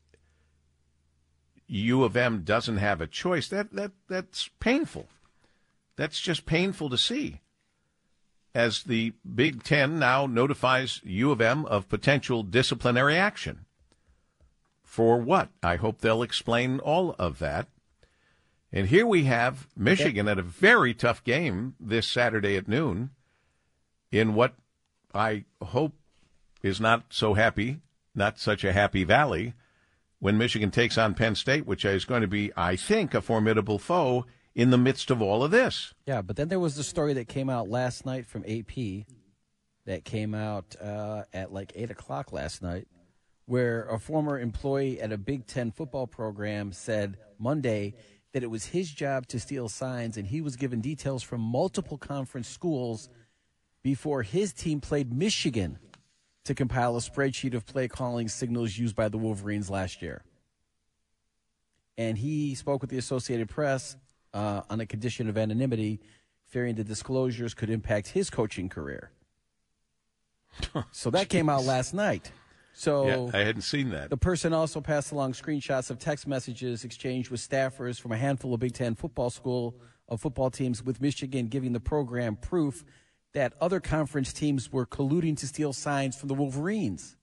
U 1.67 2.03
of 2.03 2.17
M 2.17 2.41
doesn't 2.43 2.77
have 2.77 2.99
a 2.99 3.07
choice, 3.07 3.47
that, 3.47 3.71
that 3.73 3.91
that's 4.09 4.49
painful. 4.59 5.07
That's 5.95 6.19
just 6.19 6.45
painful 6.45 6.89
to 6.89 6.97
see. 6.97 7.41
As 8.53 8.83
the 8.83 9.13
Big 9.35 9.63
Ten 9.63 9.97
now 9.97 10.25
notifies 10.25 10.99
U 11.03 11.31
of 11.31 11.39
M 11.39 11.65
of 11.65 11.87
potential 11.87 12.43
disciplinary 12.43 13.15
action. 13.15 13.65
For 14.83 15.17
what? 15.17 15.49
I 15.63 15.77
hope 15.77 15.99
they'll 15.99 16.23
explain 16.23 16.79
all 16.79 17.15
of 17.17 17.39
that. 17.39 17.67
And 18.73 18.87
here 18.87 19.05
we 19.05 19.25
have 19.25 19.67
Michigan 19.75 20.27
at 20.27 20.39
a 20.39 20.43
very 20.43 20.93
tough 20.93 21.23
game 21.23 21.75
this 21.79 22.07
Saturday 22.07 22.55
at 22.55 22.67
noon 22.67 23.09
in 24.11 24.33
what 24.33 24.55
I 25.13 25.45
hope 25.61 25.93
is 26.63 26.79
not 26.79 27.05
so 27.09 27.33
happy, 27.33 27.81
not 28.15 28.39
such 28.39 28.63
a 28.63 28.71
happy 28.71 29.03
valley, 29.03 29.53
when 30.19 30.37
Michigan 30.37 30.71
takes 30.71 30.97
on 30.97 31.15
Penn 31.15 31.35
State, 31.35 31.65
which 31.65 31.83
is 31.83 32.05
going 32.05 32.21
to 32.21 32.27
be, 32.27 32.51
I 32.55 32.75
think, 32.75 33.13
a 33.13 33.21
formidable 33.21 33.79
foe 33.79 34.25
in 34.53 34.69
the 34.69 34.77
midst 34.77 35.09
of 35.09 35.21
all 35.21 35.43
of 35.43 35.51
this. 35.51 35.93
Yeah, 36.05 36.21
but 36.21 36.35
then 36.35 36.47
there 36.47 36.59
was 36.59 36.75
the 36.75 36.83
story 36.83 37.13
that 37.13 37.27
came 37.27 37.49
out 37.49 37.69
last 37.69 38.05
night 38.05 38.25
from 38.25 38.45
AP 38.47 39.05
that 39.85 40.05
came 40.05 40.35
out 40.35 40.75
uh, 40.79 41.23
at 41.33 41.51
like 41.51 41.73
8 41.75 41.91
o'clock 41.91 42.31
last 42.31 42.61
night, 42.61 42.87
where 43.45 43.83
a 43.85 43.99
former 43.99 44.39
employee 44.39 45.01
at 45.01 45.11
a 45.11 45.17
Big 45.17 45.47
Ten 45.47 45.71
football 45.71 46.07
program 46.07 46.71
said 46.71 47.17
Monday 47.39 47.95
that 48.33 48.43
it 48.43 48.49
was 48.49 48.65
his 48.65 48.89
job 48.89 49.27
to 49.27 49.39
steal 49.39 49.67
signs, 49.67 50.17
and 50.17 50.27
he 50.27 50.41
was 50.41 50.55
given 50.55 50.81
details 50.81 51.23
from 51.23 51.41
multiple 51.41 51.97
conference 51.97 52.47
schools 52.47 53.09
before 53.83 54.23
his 54.23 54.53
team 54.53 54.79
played 54.79 55.11
Michigan 55.11 55.79
to 56.45 56.55
compile 56.55 56.95
a 56.95 56.99
spreadsheet 56.99 57.53
of 57.53 57.65
play 57.65 57.87
calling 57.87 58.27
signals 58.27 58.77
used 58.77 58.95
by 58.95 59.09
the 59.09 59.17
Wolverines 59.17 59.69
last 59.69 60.01
year. 60.01 60.23
And 61.97 62.17
he 62.17 62.55
spoke 62.55 62.81
with 62.81 62.89
the 62.89 62.97
Associated 62.97 63.49
Press 63.49 63.95
uh, 64.33 64.61
on 64.69 64.79
a 64.79 64.85
condition 64.85 65.29
of 65.29 65.37
anonymity, 65.37 65.99
fearing 66.47 66.75
the 66.75 66.83
disclosures 66.83 67.53
could 67.53 67.69
impact 67.69 68.07
his 68.07 68.29
coaching 68.29 68.69
career. 68.69 69.11
so 70.91 71.09
that 71.09 71.29
came 71.29 71.49
out 71.49 71.63
last 71.63 71.93
night. 71.93 72.31
So 72.73 73.07
Yeah, 73.07 73.39
I 73.39 73.43
hadn't 73.43 73.63
seen 73.63 73.89
that. 73.89 74.09
the 74.09 74.17
person 74.17 74.53
also 74.53 74.81
passed 74.81 75.11
along 75.11 75.33
screenshots 75.33 75.89
of 75.89 75.99
text 75.99 76.25
messages 76.27 76.83
exchanged 76.83 77.29
with 77.29 77.41
staffers 77.41 77.99
from 77.99 78.11
a 78.11 78.17
handful 78.17 78.53
of 78.53 78.59
Big 78.59 78.73
Ten 78.73 78.95
football 78.95 79.29
school 79.29 79.75
of 80.07 80.21
football 80.21 80.49
teams 80.49 80.83
with 80.83 81.01
Michigan, 81.01 81.47
giving 81.47 81.73
the 81.73 81.79
program 81.79 82.35
proof 82.35 82.83
that 83.33 83.53
other 83.61 83.79
conference 83.79 84.33
teams 84.33 84.71
were 84.71 84.85
colluding 84.85 85.37
to 85.37 85.47
steal 85.47 85.73
signs 85.73 86.17
from 86.17 86.27
the 86.27 86.33
Wolverines. 86.33 87.15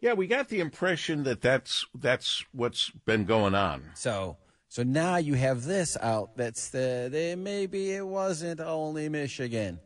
Yeah, 0.00 0.12
we 0.12 0.26
got 0.26 0.48
the 0.48 0.60
impression 0.60 1.22
that 1.24 1.40
that's 1.40 1.86
that's 1.94 2.44
what's 2.52 2.90
been 2.90 3.24
going 3.24 3.54
on. 3.54 3.82
So, 3.94 4.36
so 4.68 4.82
now 4.82 5.16
you 5.16 5.34
have 5.34 5.64
this 5.64 5.96
out. 6.00 6.36
That's 6.36 6.68
the 6.70 7.08
they, 7.10 7.34
maybe 7.34 7.92
it 7.92 8.06
wasn't 8.06 8.60
only 8.60 9.08
Michigan. 9.08 9.80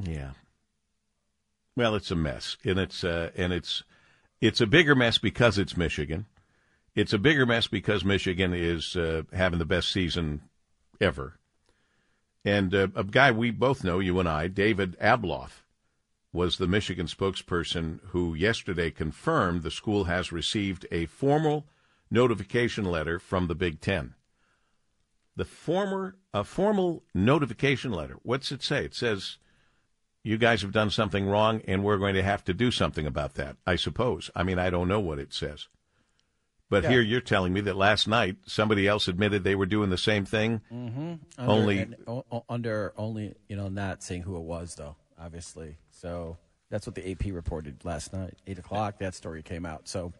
Yeah. 0.00 0.30
Well, 1.74 1.94
it's 1.94 2.10
a 2.10 2.16
mess, 2.16 2.56
and 2.64 2.78
it's 2.78 3.02
uh, 3.02 3.30
and 3.34 3.52
it's 3.52 3.82
it's 4.40 4.60
a 4.60 4.66
bigger 4.66 4.94
mess 4.94 5.18
because 5.18 5.58
it's 5.58 5.76
Michigan. 5.76 6.26
It's 6.94 7.14
a 7.14 7.18
bigger 7.18 7.46
mess 7.46 7.66
because 7.66 8.04
Michigan 8.04 8.52
is 8.52 8.94
uh, 8.96 9.22
having 9.32 9.58
the 9.58 9.64
best 9.64 9.90
season 9.90 10.42
ever. 11.00 11.38
And 12.44 12.74
uh, 12.74 12.88
a 12.94 13.04
guy 13.04 13.30
we 13.30 13.50
both 13.50 13.84
know, 13.84 14.00
you 14.00 14.18
and 14.18 14.28
I, 14.28 14.48
David 14.48 14.98
Ablauf, 15.00 15.62
was 16.32 16.58
the 16.58 16.66
Michigan 16.66 17.06
spokesperson 17.06 18.00
who 18.08 18.34
yesterday 18.34 18.90
confirmed 18.90 19.62
the 19.62 19.70
school 19.70 20.04
has 20.04 20.32
received 20.32 20.86
a 20.90 21.06
formal 21.06 21.66
notification 22.10 22.84
letter 22.84 23.18
from 23.18 23.46
the 23.46 23.54
Big 23.54 23.80
Ten. 23.80 24.14
The 25.36 25.44
former 25.46 26.16
a 26.34 26.44
formal 26.44 27.02
notification 27.14 27.92
letter. 27.92 28.16
What's 28.22 28.52
it 28.52 28.62
say? 28.62 28.84
It 28.84 28.94
says 28.94 29.38
you 30.24 30.38
guys 30.38 30.62
have 30.62 30.72
done 30.72 30.90
something 30.90 31.26
wrong 31.26 31.60
and 31.66 31.82
we're 31.82 31.98
going 31.98 32.14
to 32.14 32.22
have 32.22 32.44
to 32.44 32.54
do 32.54 32.70
something 32.70 33.06
about 33.06 33.34
that, 33.34 33.56
I 33.66 33.76
suppose. 33.76 34.30
I 34.36 34.42
mean, 34.42 34.58
I 34.58 34.70
don't 34.70 34.88
know 34.88 35.00
what 35.00 35.18
it 35.18 35.32
says. 35.32 35.68
But 36.70 36.84
Yeah. 36.84 36.90
here 36.90 37.00
you're 37.02 37.20
telling 37.20 37.52
me 37.52 37.60
that 37.62 37.76
last 37.76 38.08
night 38.08 38.36
somebody 38.46 38.86
else 38.88 39.06
admitted 39.08 39.44
they 39.44 39.54
were 39.54 39.66
doing 39.66 39.90
the 39.90 39.98
same 39.98 40.24
thing. 40.24 40.60
Under, 40.70 41.18
Only- 41.38 41.78
and- 41.80 41.96
o- 42.06 42.44
under 42.48 42.92
only 42.96 43.34
you 43.48 43.56
know 43.56 43.68
not 43.68 44.02
saying 44.02 44.22
who 44.22 44.36
it 44.36 44.42
was 44.42 44.74
though, 44.76 44.96
obviously. 45.20 45.76
So 45.90 46.38
that's 46.70 46.86
what 46.86 46.94
the 46.94 47.10
AP 47.10 47.30
reported 47.32 47.84
last 47.84 48.12
night, 48.14 48.34
eight 48.46 48.58
o'clock. 48.58 48.98
That 49.00 49.14
story 49.14 49.42
came 49.42 49.66
out. 49.66 49.86
So 49.88 50.12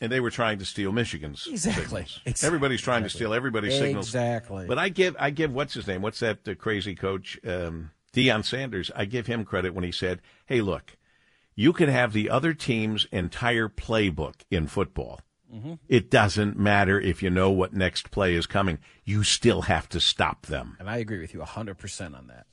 And 0.00 0.10
they 0.12 0.20
were 0.20 0.30
trying 0.30 0.58
to 0.60 0.64
steal 0.64 0.92
Michigan's 0.92 1.46
Exactly. 1.46 2.06
Exactly. 2.24 2.46
Everybody's 2.46 2.80
trying 2.80 3.02
to 3.02 3.10
steal 3.10 3.34
everybody's 3.34 3.76
signals. 3.76 4.06
Exactly. 4.06 4.66
But 4.66 4.78
I 4.78 4.88
give 4.88 5.16
I 5.18 5.30
give 5.30 5.52
what's 5.52 5.74
his 5.74 5.86
name? 5.86 6.00
What's 6.02 6.20
that 6.20 6.46
uh, 6.48 6.54
crazy 6.54 6.94
coach? 6.94 7.38
Um, 7.46 7.90
Deion 8.18 8.44
Sanders. 8.44 8.90
I 8.96 9.04
give 9.04 9.26
him 9.26 9.44
credit 9.44 9.74
when 9.74 9.84
he 9.84 9.92
said, 9.92 10.20
"Hey, 10.46 10.60
look, 10.60 10.96
you 11.54 11.72
can 11.72 11.88
have 11.88 12.12
the 12.12 12.28
other 12.30 12.54
team's 12.54 13.06
entire 13.12 13.68
playbook 13.68 14.34
in 14.50 14.66
football. 14.66 15.20
Mm-hmm. 15.54 15.74
It 15.88 16.10
doesn't 16.10 16.58
matter 16.58 17.00
if 17.00 17.22
you 17.22 17.30
know 17.30 17.50
what 17.50 17.72
next 17.72 18.10
play 18.10 18.34
is 18.34 18.46
coming. 18.46 18.78
You 19.04 19.22
still 19.22 19.62
have 19.62 19.88
to 19.90 20.00
stop 20.00 20.46
them." 20.46 20.76
and 20.78 20.90
I 20.90 20.98
agree 20.98 21.20
with 21.20 21.32
you 21.34 21.42
hundred 21.42 21.78
percent 21.78 22.14
on 22.14 22.26
that. 22.28 22.46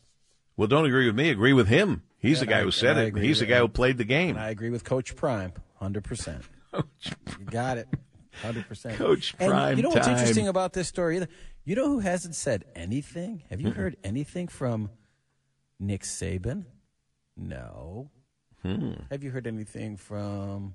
Well, 0.58 0.68
don't 0.70 0.86
agree 0.86 1.08
with 1.08 1.16
me. 1.16 1.30
Agree 1.30 1.52
with 1.54 1.68
him. 1.68 2.04
He's 2.18 2.40
the 2.40 2.46
guy 2.46 2.60
I- 2.60 2.64
who 2.64 2.72
said 2.72 2.98
it. 2.98 3.18
He's 3.18 3.40
the 3.40 3.46
guy 3.46 3.58
him. 3.58 3.64
who 3.64 3.68
played 3.68 3.98
the 3.98 4.06
game. 4.06 4.32
And 4.38 4.40
I 4.40 4.50
agree 4.50 4.70
with 4.70 4.84
Coach 4.86 5.16
Prime, 5.16 5.52
hundred 5.80 6.04
percent. 6.06 6.44
Coach 6.72 7.12
You 7.40 7.46
got 7.46 7.78
it, 7.78 7.88
hundred 8.42 8.68
percent. 8.68 8.96
Coach 8.98 9.36
And 9.40 9.52
Prime 9.52 9.78
you 9.78 9.84
know 9.84 9.90
what's 9.90 10.08
time. 10.08 10.16
interesting 10.18 10.48
about 10.48 10.74
this 10.74 10.88
story? 10.88 11.18
Either? 11.18 11.28
You 11.66 11.76
know 11.76 11.88
who 11.88 12.00
hasn't 12.00 12.36
said 12.36 12.64
anything? 12.76 13.44
Have 13.50 13.60
you 13.60 13.72
heard 13.72 13.98
anything 14.04 14.48
from 14.48 14.90
Nick 15.80 16.04
Saban? 16.04 16.66
No. 17.36 18.10
Hmm. 18.62 18.94
Have 19.12 19.24
you 19.24 19.32
heard 19.32 19.48
anything 19.48 19.98
from 19.98 20.74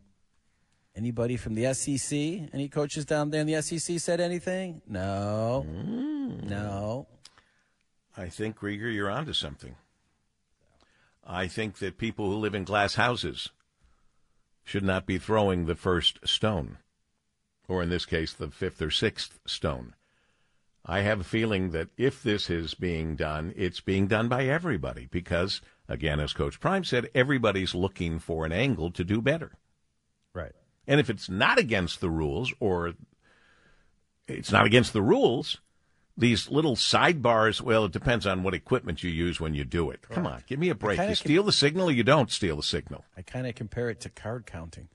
anybody 0.95 1.37
from 1.37 1.55
the 1.55 1.73
SEC? 1.75 2.13
Any 2.53 2.69
coaches 2.69 3.05
down 3.05 3.31
there 3.31 3.41
in 3.41 3.47
the 3.47 3.61
SEC 3.63 3.99
said 3.99 4.21
anything? 4.21 4.83
No. 4.87 5.65
Hmm. 5.67 6.49
No. 6.49 7.07
I 8.17 8.29
think 8.29 8.59
Rieger, 8.59 8.93
you're 8.93 9.11
onto 9.11 9.33
something. 9.33 9.77
I 11.25 11.47
think 11.47 11.79
that 11.79 11.99
people 11.99 12.27
who 12.31 12.37
live 12.37 12.55
in 12.55 12.65
glass 12.65 12.97
houses 12.97 13.51
should 14.65 14.83
not 14.85 15.07
be 15.07 15.19
throwing 15.19 15.67
the 15.67 15.75
first 15.75 16.19
stone, 16.27 16.79
or 17.69 17.83
in 17.83 17.89
this 17.89 18.05
case, 18.07 18.33
the 18.33 18.49
fifth 18.49 18.83
or 18.83 18.91
sixth 18.91 19.39
stone. 19.47 19.95
I 20.85 21.01
have 21.01 21.21
a 21.21 21.25
feeling 21.25 21.71
that 21.71 21.89
if 21.97 22.23
this 22.23 22.49
is 22.49 22.75
being 22.75 23.17
done, 23.17 23.53
it's 23.57 23.81
being 23.81 24.07
done 24.07 24.29
by 24.29 24.47
everybody 24.47 25.07
because, 25.11 25.61
again, 25.89 26.21
as 26.21 26.33
Coach 26.33 26.59
Prime 26.59 26.85
said, 26.85 27.11
everybody's 27.15 27.75
looking 27.75 28.19
for 28.19 28.47
an 28.47 28.53
angle 28.53 28.91
to 28.93 29.05
do 29.05 29.21
better. 29.21 29.53
Right. 30.33 30.53
And 30.87 30.99
if 30.99 31.11
it's 31.11 31.29
not 31.29 31.59
against 31.59 32.01
the 32.01 32.11
rules 32.11 32.53
or 32.61 32.95
it's 34.27 34.51
not 34.51 34.67
against 34.67 34.93
the 34.93 35.03
rules, 35.03 35.61
these 36.17 36.51
little 36.51 36.77
sidebars, 36.77 37.61
well, 37.61 37.85
it 37.85 37.93
depends 37.93 38.27
on 38.27 38.43
what 38.43 38.55
equipment 38.55 39.03
you 39.03 39.11
use 39.11 39.41
when 39.41 39.55
you 39.55 39.65
do 39.65 39.91
it. 39.91 40.03
Come 40.03 40.27
on, 40.27 40.43
give 40.47 40.59
me 40.59 40.71
a 40.71 40.75
break. 40.75 40.99
You 40.99 41.07
com- 41.07 41.15
steal 41.15 41.43
the 41.43 41.53
signal 41.53 41.89
or 41.89 41.93
you 41.93 42.03
don't 42.05 42.31
steal 42.31 42.57
the 42.57 42.63
signal. 42.63 43.05
I 43.17 43.23
kind 43.23 43.47
of 43.47 43.55
compare 43.55 43.91
it 43.91 44.01
to 44.01 44.11
card 44.11 44.47
counting 44.47 44.89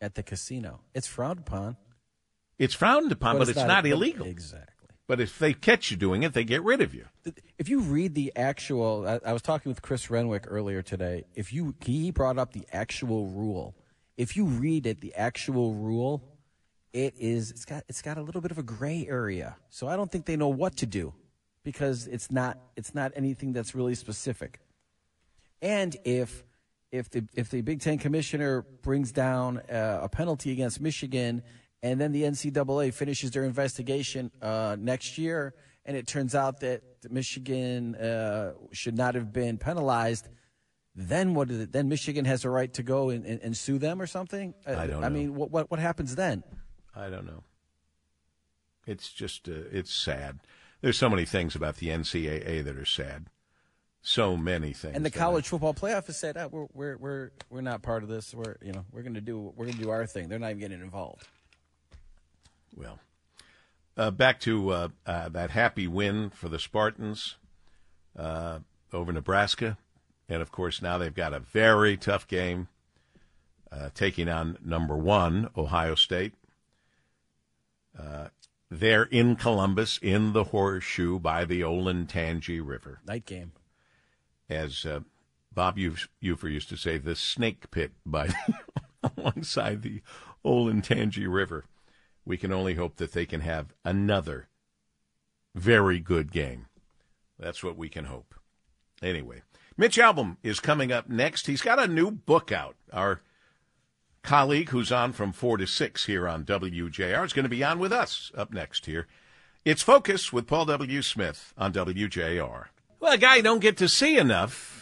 at 0.00 0.14
the 0.14 0.22
casino. 0.22 0.80
It's 0.94 1.06
frowned 1.06 1.40
upon. 1.40 1.76
It's 2.62 2.74
frowned 2.74 3.10
upon, 3.10 3.38
but, 3.38 3.48
it's, 3.48 3.58
not, 3.58 3.82
but- 3.82 3.90
illegal. 3.90 4.24
Exactly. 4.24 4.68
But 5.08 5.20
if 5.20 5.36
they 5.40 5.52
catch 5.52 5.90
you 5.90 5.96
doing 5.96 6.22
it, 6.22 6.32
they 6.32 6.44
get 6.44 6.62
rid 6.62 6.80
of 6.80 6.94
you. 6.94 7.06
If 7.58 7.68
you 7.68 7.80
read 7.80 8.14
the 8.14 8.32
actual, 8.36 9.04
I, 9.06 9.18
I 9.28 9.32
was 9.32 9.42
talking 9.42 9.68
with 9.68 9.82
Chris 9.82 10.10
Renwick 10.10 10.44
earlier 10.46 10.80
today. 10.80 11.24
If 11.34 11.52
you, 11.52 11.74
he 11.80 12.12
brought 12.12 12.38
up 12.38 12.52
the 12.52 12.64
actual 12.72 13.26
rule. 13.26 13.74
If 14.16 14.36
you 14.36 14.44
read 14.44 14.86
it, 14.86 15.00
the 15.00 15.12
actual 15.16 15.74
rule, 15.74 16.22
it 16.92 17.14
is, 17.18 17.50
it's 17.50 17.64
got, 17.64 17.82
it's 17.88 18.00
got 18.00 18.16
a 18.16 18.22
little 18.22 18.40
bit 18.40 18.52
of 18.52 18.58
a 18.58 18.62
gray 18.62 19.04
area. 19.08 19.56
So 19.68 19.88
I 19.88 19.96
don't 19.96 20.10
think 20.10 20.24
they 20.26 20.36
know 20.36 20.48
what 20.48 20.76
to 20.76 20.86
do 20.86 21.12
because 21.64 22.06
it's 22.06 22.30
not, 22.30 22.58
it's 22.76 22.94
not 22.94 23.10
anything 23.16 23.52
that's 23.52 23.74
really 23.74 23.96
specific. 23.96 24.60
And 25.60 25.96
if, 26.04 26.44
if 26.92 27.10
the, 27.10 27.24
if 27.34 27.50
the 27.50 27.62
Big 27.62 27.80
Ten 27.80 27.98
commissioner 27.98 28.62
brings 28.82 29.10
down 29.10 29.58
uh, 29.58 29.98
a 30.02 30.08
penalty 30.08 30.52
against 30.52 30.80
Michigan 30.80 31.42
and 31.82 32.00
then 32.00 32.12
the 32.12 32.22
NCAA 32.22 32.94
finishes 32.94 33.30
their 33.32 33.44
investigation 33.44 34.30
uh, 34.40 34.76
next 34.78 35.18
year, 35.18 35.54
and 35.84 35.96
it 35.96 36.06
turns 36.06 36.34
out 36.34 36.60
that 36.60 36.82
Michigan 37.10 37.96
uh, 37.96 38.52
should 38.72 38.96
not 38.96 39.14
have 39.14 39.32
been 39.32 39.58
penalized, 39.58 40.28
then 40.94 41.34
what 41.34 41.50
is 41.50 41.58
it? 41.58 41.72
Then 41.72 41.88
Michigan 41.88 42.24
has 42.26 42.44
a 42.44 42.50
right 42.50 42.72
to 42.74 42.82
go 42.82 43.10
and, 43.10 43.24
and, 43.26 43.40
and 43.42 43.56
sue 43.56 43.78
them 43.78 44.00
or 44.00 44.06
something? 44.06 44.54
Uh, 44.66 44.76
I 44.76 44.86
don't 44.86 45.02
I 45.02 45.08
know. 45.08 45.14
mean, 45.14 45.34
what, 45.34 45.50
what, 45.50 45.70
what 45.70 45.80
happens 45.80 46.14
then? 46.14 46.44
I 46.94 47.08
don't 47.08 47.26
know. 47.26 47.42
It's 48.86 49.12
just, 49.12 49.48
uh, 49.48 49.52
it's 49.72 49.92
sad. 49.92 50.40
There's 50.82 50.98
so 50.98 51.08
many 51.08 51.24
things 51.24 51.54
about 51.56 51.76
the 51.76 51.88
NCAA 51.88 52.62
that 52.64 52.76
are 52.76 52.84
sad. 52.84 53.26
So 54.02 54.36
many 54.36 54.72
things. 54.72 54.96
And 54.96 55.04
the 55.06 55.10
that 55.10 55.16
I- 55.16 55.20
college 55.20 55.48
football 55.48 55.74
playoff 55.74 56.06
has 56.06 56.18
said, 56.18 56.36
ah, 56.36 56.48
we're, 56.50 56.66
we're, 56.74 56.96
we're, 56.96 57.30
we're 57.50 57.60
not 57.60 57.82
part 57.82 58.02
of 58.02 58.08
this. 58.08 58.34
We're, 58.34 58.56
you 58.60 58.72
know, 58.72 58.84
we're 58.92 59.02
going 59.02 59.14
to 59.14 59.20
do, 59.20 59.52
we're 59.56 59.66
going 59.66 59.78
to 59.78 59.82
do 59.82 59.90
our 59.90 60.06
thing. 60.06 60.28
They're 60.28 60.40
not 60.40 60.50
even 60.50 60.60
getting 60.60 60.80
involved. 60.80 61.26
Well, 62.74 62.98
uh, 63.96 64.10
back 64.10 64.40
to 64.40 64.70
uh, 64.70 64.88
uh, 65.06 65.28
that 65.30 65.50
happy 65.50 65.86
win 65.86 66.30
for 66.30 66.48
the 66.48 66.58
Spartans 66.58 67.36
uh, 68.18 68.60
over 68.92 69.12
Nebraska. 69.12 69.78
And 70.28 70.40
of 70.40 70.50
course, 70.50 70.80
now 70.80 70.98
they've 70.98 71.14
got 71.14 71.34
a 71.34 71.40
very 71.40 71.96
tough 71.96 72.26
game 72.26 72.68
uh, 73.70 73.90
taking 73.94 74.28
on 74.28 74.58
number 74.64 74.96
one, 74.96 75.50
Ohio 75.56 75.94
State. 75.94 76.34
Uh, 77.98 78.28
they're 78.70 79.04
in 79.04 79.36
Columbus, 79.36 79.98
in 80.00 80.32
the 80.32 80.44
horseshoe 80.44 81.18
by 81.18 81.44
the 81.44 81.60
Olentangy 81.60 82.66
River. 82.66 83.00
Night 83.06 83.26
game. 83.26 83.52
As 84.48 84.86
uh, 84.86 85.00
Bob 85.54 85.78
Uf- 85.78 86.08
Ufer 86.22 86.50
used 86.50 86.70
to 86.70 86.76
say, 86.76 86.96
the 86.96 87.14
snake 87.14 87.70
pit 87.70 87.92
by 88.06 88.30
alongside 89.16 89.82
the 89.82 90.00
Olentangy 90.44 91.30
River. 91.30 91.64
We 92.24 92.36
can 92.36 92.52
only 92.52 92.74
hope 92.74 92.96
that 92.96 93.12
they 93.12 93.26
can 93.26 93.40
have 93.40 93.74
another 93.84 94.48
very 95.54 95.98
good 95.98 96.32
game. 96.32 96.66
That's 97.38 97.62
what 97.62 97.76
we 97.76 97.88
can 97.88 98.04
hope. 98.04 98.34
Anyway, 99.02 99.42
Mitch 99.76 99.96
Albom 99.98 100.36
is 100.42 100.60
coming 100.60 100.92
up 100.92 101.08
next. 101.08 101.46
He's 101.46 101.62
got 101.62 101.82
a 101.82 101.88
new 101.88 102.10
book 102.10 102.52
out. 102.52 102.76
Our 102.92 103.20
colleague 104.22 104.68
who's 104.68 104.92
on 104.92 105.12
from 105.12 105.32
4 105.32 105.58
to 105.58 105.66
6 105.66 106.06
here 106.06 106.28
on 106.28 106.44
WJR 106.44 107.24
is 107.24 107.32
going 107.32 107.44
to 107.44 107.48
be 107.48 107.64
on 107.64 107.78
with 107.78 107.92
us 107.92 108.30
up 108.36 108.52
next 108.52 108.86
here. 108.86 109.08
It's 109.64 109.82
Focus 109.82 110.32
with 110.32 110.46
Paul 110.46 110.66
W. 110.66 111.02
Smith 111.02 111.52
on 111.58 111.72
WJR. 111.72 112.66
Well, 113.00 113.12
a 113.12 113.18
guy 113.18 113.40
don't 113.40 113.60
get 113.60 113.76
to 113.78 113.88
see 113.88 114.16
enough 114.16 114.81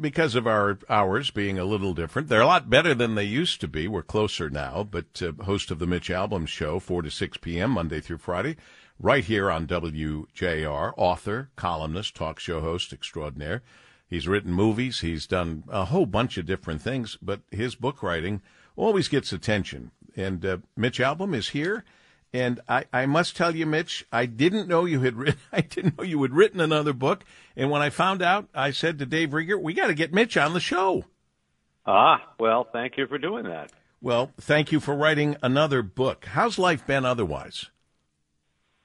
because 0.00 0.34
of 0.34 0.46
our 0.46 0.78
hours 0.88 1.30
being 1.30 1.58
a 1.58 1.64
little 1.64 1.92
different. 1.92 2.28
They're 2.28 2.40
a 2.40 2.46
lot 2.46 2.70
better 2.70 2.94
than 2.94 3.14
they 3.14 3.24
used 3.24 3.60
to 3.60 3.68
be. 3.68 3.86
We're 3.86 4.02
closer 4.02 4.48
now, 4.48 4.86
but 4.90 5.20
uh, 5.20 5.44
host 5.44 5.70
of 5.70 5.78
the 5.78 5.86
Mitch 5.86 6.08
Albom 6.08 6.46
Show, 6.46 6.78
4 6.78 7.02
to 7.02 7.10
6 7.10 7.36
p.m., 7.38 7.72
Monday 7.72 8.00
through 8.00 8.18
Friday, 8.18 8.56
right 8.98 9.24
here 9.24 9.50
on 9.50 9.66
WJR, 9.66 10.94
author, 10.96 11.50
columnist, 11.56 12.14
talk 12.14 12.38
show 12.38 12.60
host 12.60 12.92
extraordinaire. 12.92 13.62
He's 14.06 14.28
written 14.28 14.52
movies, 14.52 15.00
he's 15.00 15.26
done 15.26 15.64
a 15.68 15.86
whole 15.86 16.06
bunch 16.06 16.38
of 16.38 16.46
different 16.46 16.82
things, 16.82 17.18
but 17.20 17.40
his 17.50 17.74
book 17.74 18.02
writing 18.02 18.42
always 18.76 19.08
gets 19.08 19.32
attention. 19.32 19.90
And 20.16 20.44
uh, 20.44 20.58
Mitch 20.76 20.98
Albom 20.98 21.34
is 21.34 21.50
here. 21.50 21.84
And 22.34 22.60
I, 22.68 22.84
I 22.92 23.06
must 23.06 23.36
tell 23.36 23.54
you, 23.54 23.66
Mitch, 23.66 24.06
I 24.10 24.24
didn't 24.26 24.68
know 24.68 24.86
you 24.86 25.00
had 25.00 25.16
written. 25.16 25.40
I 25.52 25.60
didn't 25.60 25.98
know 25.98 26.04
you 26.04 26.22
had 26.22 26.32
written 26.32 26.60
another 26.60 26.92
book. 26.92 27.24
And 27.56 27.70
when 27.70 27.82
I 27.82 27.90
found 27.90 28.22
out, 28.22 28.48
I 28.54 28.70
said 28.70 28.98
to 28.98 29.06
Dave 29.06 29.30
Rieger, 29.30 29.60
"We 29.60 29.74
got 29.74 29.88
to 29.88 29.94
get 29.94 30.14
Mitch 30.14 30.36
on 30.36 30.54
the 30.54 30.60
show." 30.60 31.04
Ah, 31.86 32.32
well, 32.38 32.66
thank 32.72 32.96
you 32.96 33.06
for 33.06 33.18
doing 33.18 33.44
that. 33.44 33.70
Well, 34.00 34.32
thank 34.40 34.72
you 34.72 34.80
for 34.80 34.94
writing 34.94 35.36
another 35.42 35.82
book. 35.82 36.24
How's 36.24 36.58
life 36.58 36.86
been 36.86 37.04
otherwise? 37.04 37.66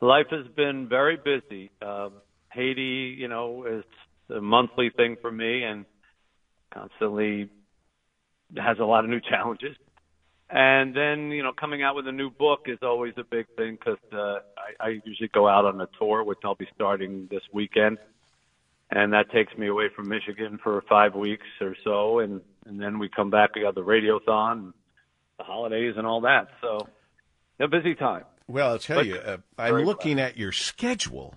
Life 0.01 0.27
has 0.29 0.47
been 0.55 0.87
very 0.87 1.17
busy. 1.17 1.71
Um, 1.81 2.13
Haiti, 2.51 3.15
you 3.17 3.27
know, 3.27 3.65
is 3.65 3.83
a 4.35 4.41
monthly 4.41 4.89
thing 4.89 5.17
for 5.21 5.31
me 5.31 5.63
and 5.63 5.85
constantly 6.71 7.49
has 8.55 8.77
a 8.79 8.85
lot 8.85 9.03
of 9.03 9.09
new 9.09 9.19
challenges. 9.19 9.75
And 10.49 10.95
then, 10.95 11.31
you 11.31 11.43
know, 11.43 11.51
coming 11.51 11.83
out 11.83 11.95
with 11.95 12.07
a 12.07 12.11
new 12.11 12.29
book 12.29 12.67
is 12.67 12.79
always 12.81 13.13
a 13.17 13.23
big 13.23 13.47
thing 13.57 13.77
because 13.77 13.99
uh, 14.13 14.39
I, 14.79 14.87
I 14.87 14.87
usually 15.03 15.29
go 15.33 15.47
out 15.47 15.65
on 15.65 15.81
a 15.81 15.87
tour, 15.99 16.23
which 16.23 16.39
I'll 16.45 16.55
be 16.55 16.67
starting 16.73 17.27
this 17.29 17.41
weekend. 17.51 17.97
And 18.89 19.11
that 19.11 19.29
takes 19.31 19.55
me 19.57 19.67
away 19.67 19.89
from 19.93 20.07
Michigan 20.07 20.57
for 20.63 20.81
five 20.87 21.15
weeks 21.15 21.45
or 21.59 21.75
so. 21.83 22.19
And, 22.19 22.39
and 22.65 22.79
then 22.79 22.97
we 22.97 23.09
come 23.09 23.29
back, 23.29 23.55
we 23.55 23.61
got 23.61 23.75
the 23.75 23.81
radiothon, 23.83 24.71
the 25.37 25.43
holidays, 25.43 25.95
and 25.97 26.07
all 26.07 26.21
that. 26.21 26.47
So, 26.61 26.87
a 27.59 27.67
busy 27.67 27.95
time. 27.95 28.23
Well, 28.47 28.71
I'll 28.71 28.79
tell 28.79 28.99
But 28.99 29.07
you, 29.07 29.15
uh, 29.15 29.37
I'm 29.57 29.83
looking 29.83 30.19
at 30.19 30.37
your 30.37 30.53
schedule. 30.53 31.35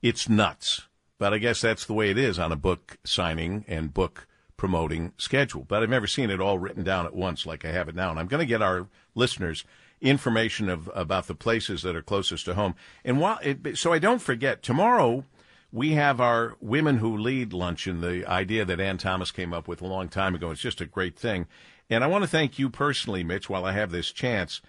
It's 0.00 0.28
nuts. 0.28 0.86
But 1.18 1.32
I 1.32 1.38
guess 1.38 1.60
that's 1.60 1.86
the 1.86 1.94
way 1.94 2.10
it 2.10 2.18
is 2.18 2.38
on 2.38 2.52
a 2.52 2.56
book 2.56 2.98
signing 3.04 3.64
and 3.68 3.92
book 3.92 4.26
promoting 4.56 5.12
schedule. 5.18 5.64
But 5.66 5.82
I've 5.82 5.90
never 5.90 6.06
seen 6.06 6.30
it 6.30 6.40
all 6.40 6.58
written 6.58 6.82
down 6.82 7.06
at 7.06 7.14
once 7.14 7.46
like 7.46 7.64
I 7.64 7.72
have 7.72 7.88
it 7.88 7.94
now. 7.94 8.10
And 8.10 8.18
I'm 8.18 8.26
going 8.26 8.40
to 8.40 8.46
get 8.46 8.62
our 8.62 8.88
listeners 9.14 9.64
information 10.00 10.68
of 10.68 10.90
about 10.94 11.26
the 11.26 11.34
places 11.34 11.82
that 11.82 11.96
are 11.96 12.02
closest 12.02 12.44
to 12.44 12.54
home. 12.54 12.74
And 13.04 13.20
while 13.20 13.38
it, 13.42 13.78
so 13.78 13.92
I 13.92 13.98
don't 13.98 14.20
forget, 14.20 14.62
tomorrow 14.62 15.24
we 15.72 15.92
have 15.92 16.20
our 16.20 16.56
Women 16.60 16.98
Who 16.98 17.16
Lead 17.16 17.52
luncheon, 17.52 18.00
the 18.00 18.26
idea 18.26 18.64
that 18.64 18.80
Ann 18.80 18.98
Thomas 18.98 19.30
came 19.30 19.52
up 19.52 19.68
with 19.68 19.82
a 19.82 19.86
long 19.86 20.08
time 20.08 20.34
ago. 20.34 20.50
It's 20.50 20.60
just 20.60 20.80
a 20.80 20.86
great 20.86 21.18
thing. 21.18 21.46
And 21.88 22.02
I 22.02 22.08
want 22.08 22.24
to 22.24 22.30
thank 22.30 22.58
you 22.58 22.68
personally, 22.68 23.24
Mitch, 23.24 23.48
while 23.48 23.64
I 23.64 23.72
have 23.72 23.90
this 23.90 24.10
chance. 24.10 24.60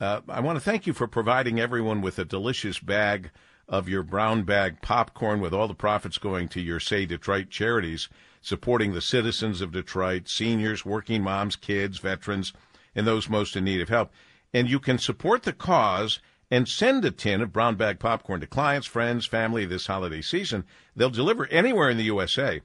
Uh, 0.00 0.20
I 0.28 0.40
want 0.40 0.56
to 0.56 0.64
thank 0.64 0.86
you 0.86 0.92
for 0.92 1.06
providing 1.06 1.60
everyone 1.60 2.00
with 2.00 2.18
a 2.18 2.24
delicious 2.24 2.78
bag 2.78 3.30
of 3.68 3.88
your 3.88 4.02
brown 4.02 4.42
bag 4.42 4.82
popcorn 4.82 5.40
with 5.40 5.54
all 5.54 5.68
the 5.68 5.74
profits 5.74 6.18
going 6.18 6.48
to 6.48 6.60
your 6.60 6.80
Say 6.80 7.06
Detroit 7.06 7.48
charities, 7.48 8.08
supporting 8.46 8.92
the 8.92 9.00
citizens 9.00 9.60
of 9.60 9.72
Detroit, 9.72 10.28
seniors, 10.28 10.84
working 10.84 11.22
moms, 11.22 11.56
kids, 11.56 11.98
veterans, 11.98 12.52
and 12.94 13.06
those 13.06 13.28
most 13.28 13.56
in 13.56 13.64
need 13.64 13.80
of 13.80 13.88
help. 13.88 14.12
And 14.52 14.68
you 14.68 14.78
can 14.78 14.98
support 14.98 15.42
the 15.42 15.52
cause 15.52 16.20
and 16.50 16.68
send 16.68 17.04
a 17.04 17.10
tin 17.10 17.40
of 17.40 17.52
brown 17.52 17.74
bag 17.76 17.98
popcorn 17.98 18.40
to 18.40 18.46
clients, 18.46 18.86
friends, 18.86 19.26
family 19.26 19.64
this 19.64 19.86
holiday 19.86 20.20
season. 20.20 20.64
They'll 20.94 21.10
deliver 21.10 21.46
anywhere 21.46 21.90
in 21.90 21.96
the 21.96 22.04
USA. 22.04 22.60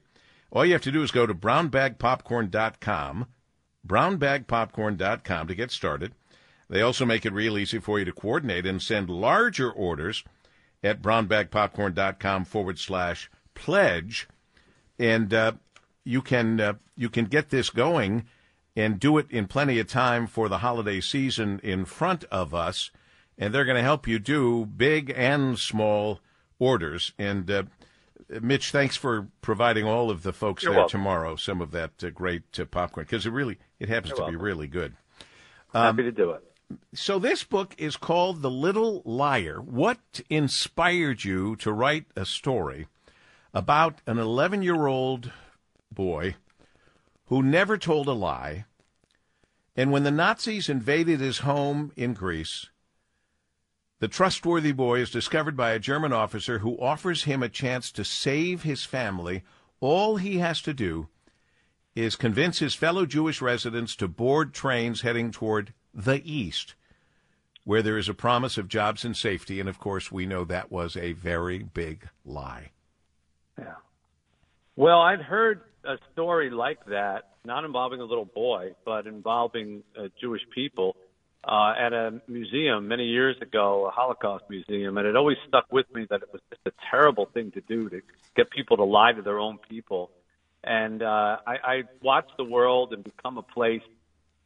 All 0.52 0.64
you 0.64 0.72
have 0.72 0.82
to 0.82 0.92
do 0.92 1.02
is 1.02 1.10
go 1.10 1.26
to 1.26 1.34
brownbagpopcorn.com, 1.34 3.26
brownbagpopcorn.com 3.86 5.48
to 5.48 5.54
get 5.54 5.70
started. 5.70 6.12
They 6.68 6.82
also 6.82 7.04
make 7.04 7.24
it 7.26 7.32
real 7.32 7.58
easy 7.58 7.78
for 7.78 7.98
you 7.98 8.04
to 8.04 8.12
coordinate 8.12 8.66
and 8.66 8.82
send 8.82 9.10
larger 9.10 9.70
orders 9.72 10.24
at 10.84 11.02
brownbagpopcorn.com 11.02 12.44
forward 12.44 12.78
slash 12.78 13.30
pledge. 13.54 14.28
And 14.98 15.32
uh, 15.32 15.52
you 16.04 16.22
can 16.22 16.60
uh, 16.60 16.72
you 16.96 17.08
can 17.08 17.26
get 17.26 17.50
this 17.50 17.70
going 17.70 18.26
and 18.76 19.00
do 19.00 19.18
it 19.18 19.30
in 19.30 19.46
plenty 19.46 19.78
of 19.78 19.86
time 19.86 20.26
for 20.26 20.48
the 20.48 20.58
holiday 20.58 21.00
season 21.00 21.60
in 21.62 21.84
front 21.84 22.24
of 22.24 22.54
us. 22.54 22.90
And 23.36 23.54
they're 23.54 23.64
going 23.64 23.76
to 23.76 23.82
help 23.82 24.06
you 24.06 24.18
do 24.18 24.66
big 24.66 25.12
and 25.16 25.58
small 25.58 26.20
orders. 26.58 27.12
And 27.18 27.50
uh, 27.50 27.64
Mitch, 28.40 28.70
thanks 28.70 28.96
for 28.96 29.28
providing 29.40 29.86
all 29.86 30.10
of 30.10 30.22
the 30.22 30.32
folks 30.32 30.62
You're 30.62 30.72
there 30.72 30.80
welcome. 30.82 31.00
tomorrow 31.00 31.36
some 31.36 31.60
of 31.60 31.70
that 31.72 31.92
uh, 32.04 32.10
great 32.10 32.58
uh, 32.58 32.64
popcorn 32.64 33.06
because 33.06 33.26
it 33.26 33.32
really 33.32 33.58
it 33.78 33.88
happens 33.88 34.10
You're 34.10 34.16
to 34.16 34.22
welcome. 34.22 34.38
be 34.38 34.44
really 34.44 34.66
good. 34.66 34.94
Happy 35.72 36.02
to 36.02 36.12
do 36.12 36.30
it. 36.32 36.44
So 36.94 37.18
this 37.18 37.42
book 37.42 37.74
is 37.78 37.96
called 37.96 38.42
The 38.42 38.50
Little 38.50 39.02
Liar. 39.04 39.60
What 39.60 40.20
inspired 40.28 41.24
you 41.24 41.56
to 41.56 41.72
write 41.72 42.06
a 42.14 42.24
story 42.24 42.86
about 43.52 44.00
an 44.06 44.18
11-year-old 44.18 45.32
boy 45.92 46.36
who 47.26 47.42
never 47.42 47.78
told 47.78 48.08
a 48.08 48.12
lie, 48.12 48.64
and 49.76 49.92
when 49.92 50.02
the 50.02 50.10
Nazis 50.10 50.68
invaded 50.68 51.20
his 51.20 51.38
home 51.38 51.92
in 51.96 52.12
Greece, 52.12 52.66
the 54.00 54.08
trustworthy 54.08 54.72
boy 54.72 54.98
is 55.00 55.10
discovered 55.10 55.56
by 55.56 55.70
a 55.70 55.78
German 55.78 56.12
officer 56.12 56.58
who 56.58 56.80
offers 56.80 57.24
him 57.24 57.42
a 57.42 57.48
chance 57.48 57.92
to 57.92 58.04
save 58.04 58.62
his 58.62 58.84
family. 58.84 59.42
All 59.78 60.16
he 60.16 60.38
has 60.38 60.60
to 60.62 60.74
do 60.74 61.08
is 61.94 62.16
convince 62.16 62.58
his 62.58 62.74
fellow 62.74 63.06
Jewish 63.06 63.40
residents 63.40 63.94
to 63.96 64.08
board 64.08 64.52
trains 64.54 65.02
heading 65.02 65.30
toward 65.30 65.72
the 65.94 66.22
East, 66.24 66.74
where 67.64 67.82
there 67.82 67.98
is 67.98 68.08
a 68.08 68.14
promise 68.14 68.58
of 68.58 68.68
jobs 68.68 69.04
and 69.04 69.16
safety. 69.16 69.60
And 69.60 69.68
of 69.68 69.78
course, 69.78 70.10
we 70.10 70.26
know 70.26 70.44
that 70.44 70.72
was 70.72 70.96
a 70.96 71.12
very 71.12 71.58
big 71.62 72.08
lie. 72.24 72.70
Yeah. 73.58 73.74
Well, 74.76 75.00
I've 75.00 75.20
heard 75.20 75.60
a 75.84 75.96
story 76.12 76.50
like 76.50 76.84
that, 76.86 77.30
not 77.44 77.64
involving 77.64 78.00
a 78.00 78.04
little 78.04 78.24
boy, 78.24 78.72
but 78.84 79.06
involving 79.06 79.82
uh, 79.98 80.08
Jewish 80.20 80.42
people 80.54 80.96
uh, 81.44 81.72
at 81.78 81.92
a 81.92 82.20
museum 82.28 82.88
many 82.88 83.04
years 83.04 83.36
ago, 83.40 83.86
a 83.86 83.90
Holocaust 83.90 84.44
museum, 84.50 84.98
and 84.98 85.06
it 85.06 85.16
always 85.16 85.38
stuck 85.48 85.72
with 85.72 85.86
me 85.94 86.06
that 86.10 86.22
it 86.22 86.28
was 86.32 86.42
just 86.50 86.60
a 86.66 86.72
terrible 86.90 87.26
thing 87.26 87.50
to 87.52 87.60
do 87.62 87.88
to 87.88 88.02
get 88.36 88.50
people 88.50 88.76
to 88.76 88.84
lie 88.84 89.12
to 89.12 89.22
their 89.22 89.38
own 89.38 89.58
people. 89.68 90.10
And 90.62 91.02
uh, 91.02 91.38
I, 91.46 91.56
I 91.64 91.82
watched 92.02 92.36
the 92.36 92.44
world 92.44 92.92
and 92.92 93.02
become 93.02 93.38
a 93.38 93.42
place 93.42 93.82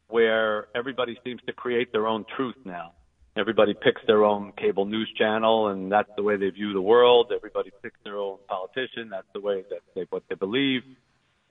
where 0.07 0.67
everybody 0.73 1.17
seems 1.25 1.41
to 1.47 1.53
create 1.53 1.91
their 1.91 2.07
own 2.07 2.25
truth 2.35 2.55
now. 2.63 2.93
Everybody 3.37 3.73
picks 3.73 4.01
their 4.07 4.23
own 4.23 4.53
cable 4.53 4.85
news 4.85 5.11
channel, 5.17 5.67
and 5.67 5.91
that's 5.91 6.09
the 6.15 6.23
way 6.23 6.37
they 6.37 6.49
view 6.49 6.71
the 6.71 6.81
world. 6.81 7.33
Everybody 7.35 7.71
picks 7.83 7.99
their 8.05 8.17
own 8.17 8.37
politician. 8.47 9.09
That's 9.09 9.27
the 9.33 9.41
way 9.41 9.65
that 9.69 9.81
they 9.93 10.05
what 10.09 10.23
they 10.29 10.35
believe. 10.35 10.83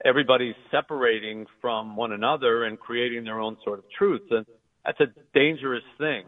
Everybody's 0.03 0.55
separating 0.71 1.45
from 1.61 1.95
one 1.95 2.11
another 2.11 2.65
and 2.65 2.79
creating 2.79 3.23
their 3.23 3.39
own 3.39 3.57
sort 3.63 3.79
of 3.79 3.85
truth, 3.97 4.23
and 4.29 4.45
that's 4.85 4.99
a 4.99 5.07
dangerous 5.33 5.83
thing. 5.97 6.25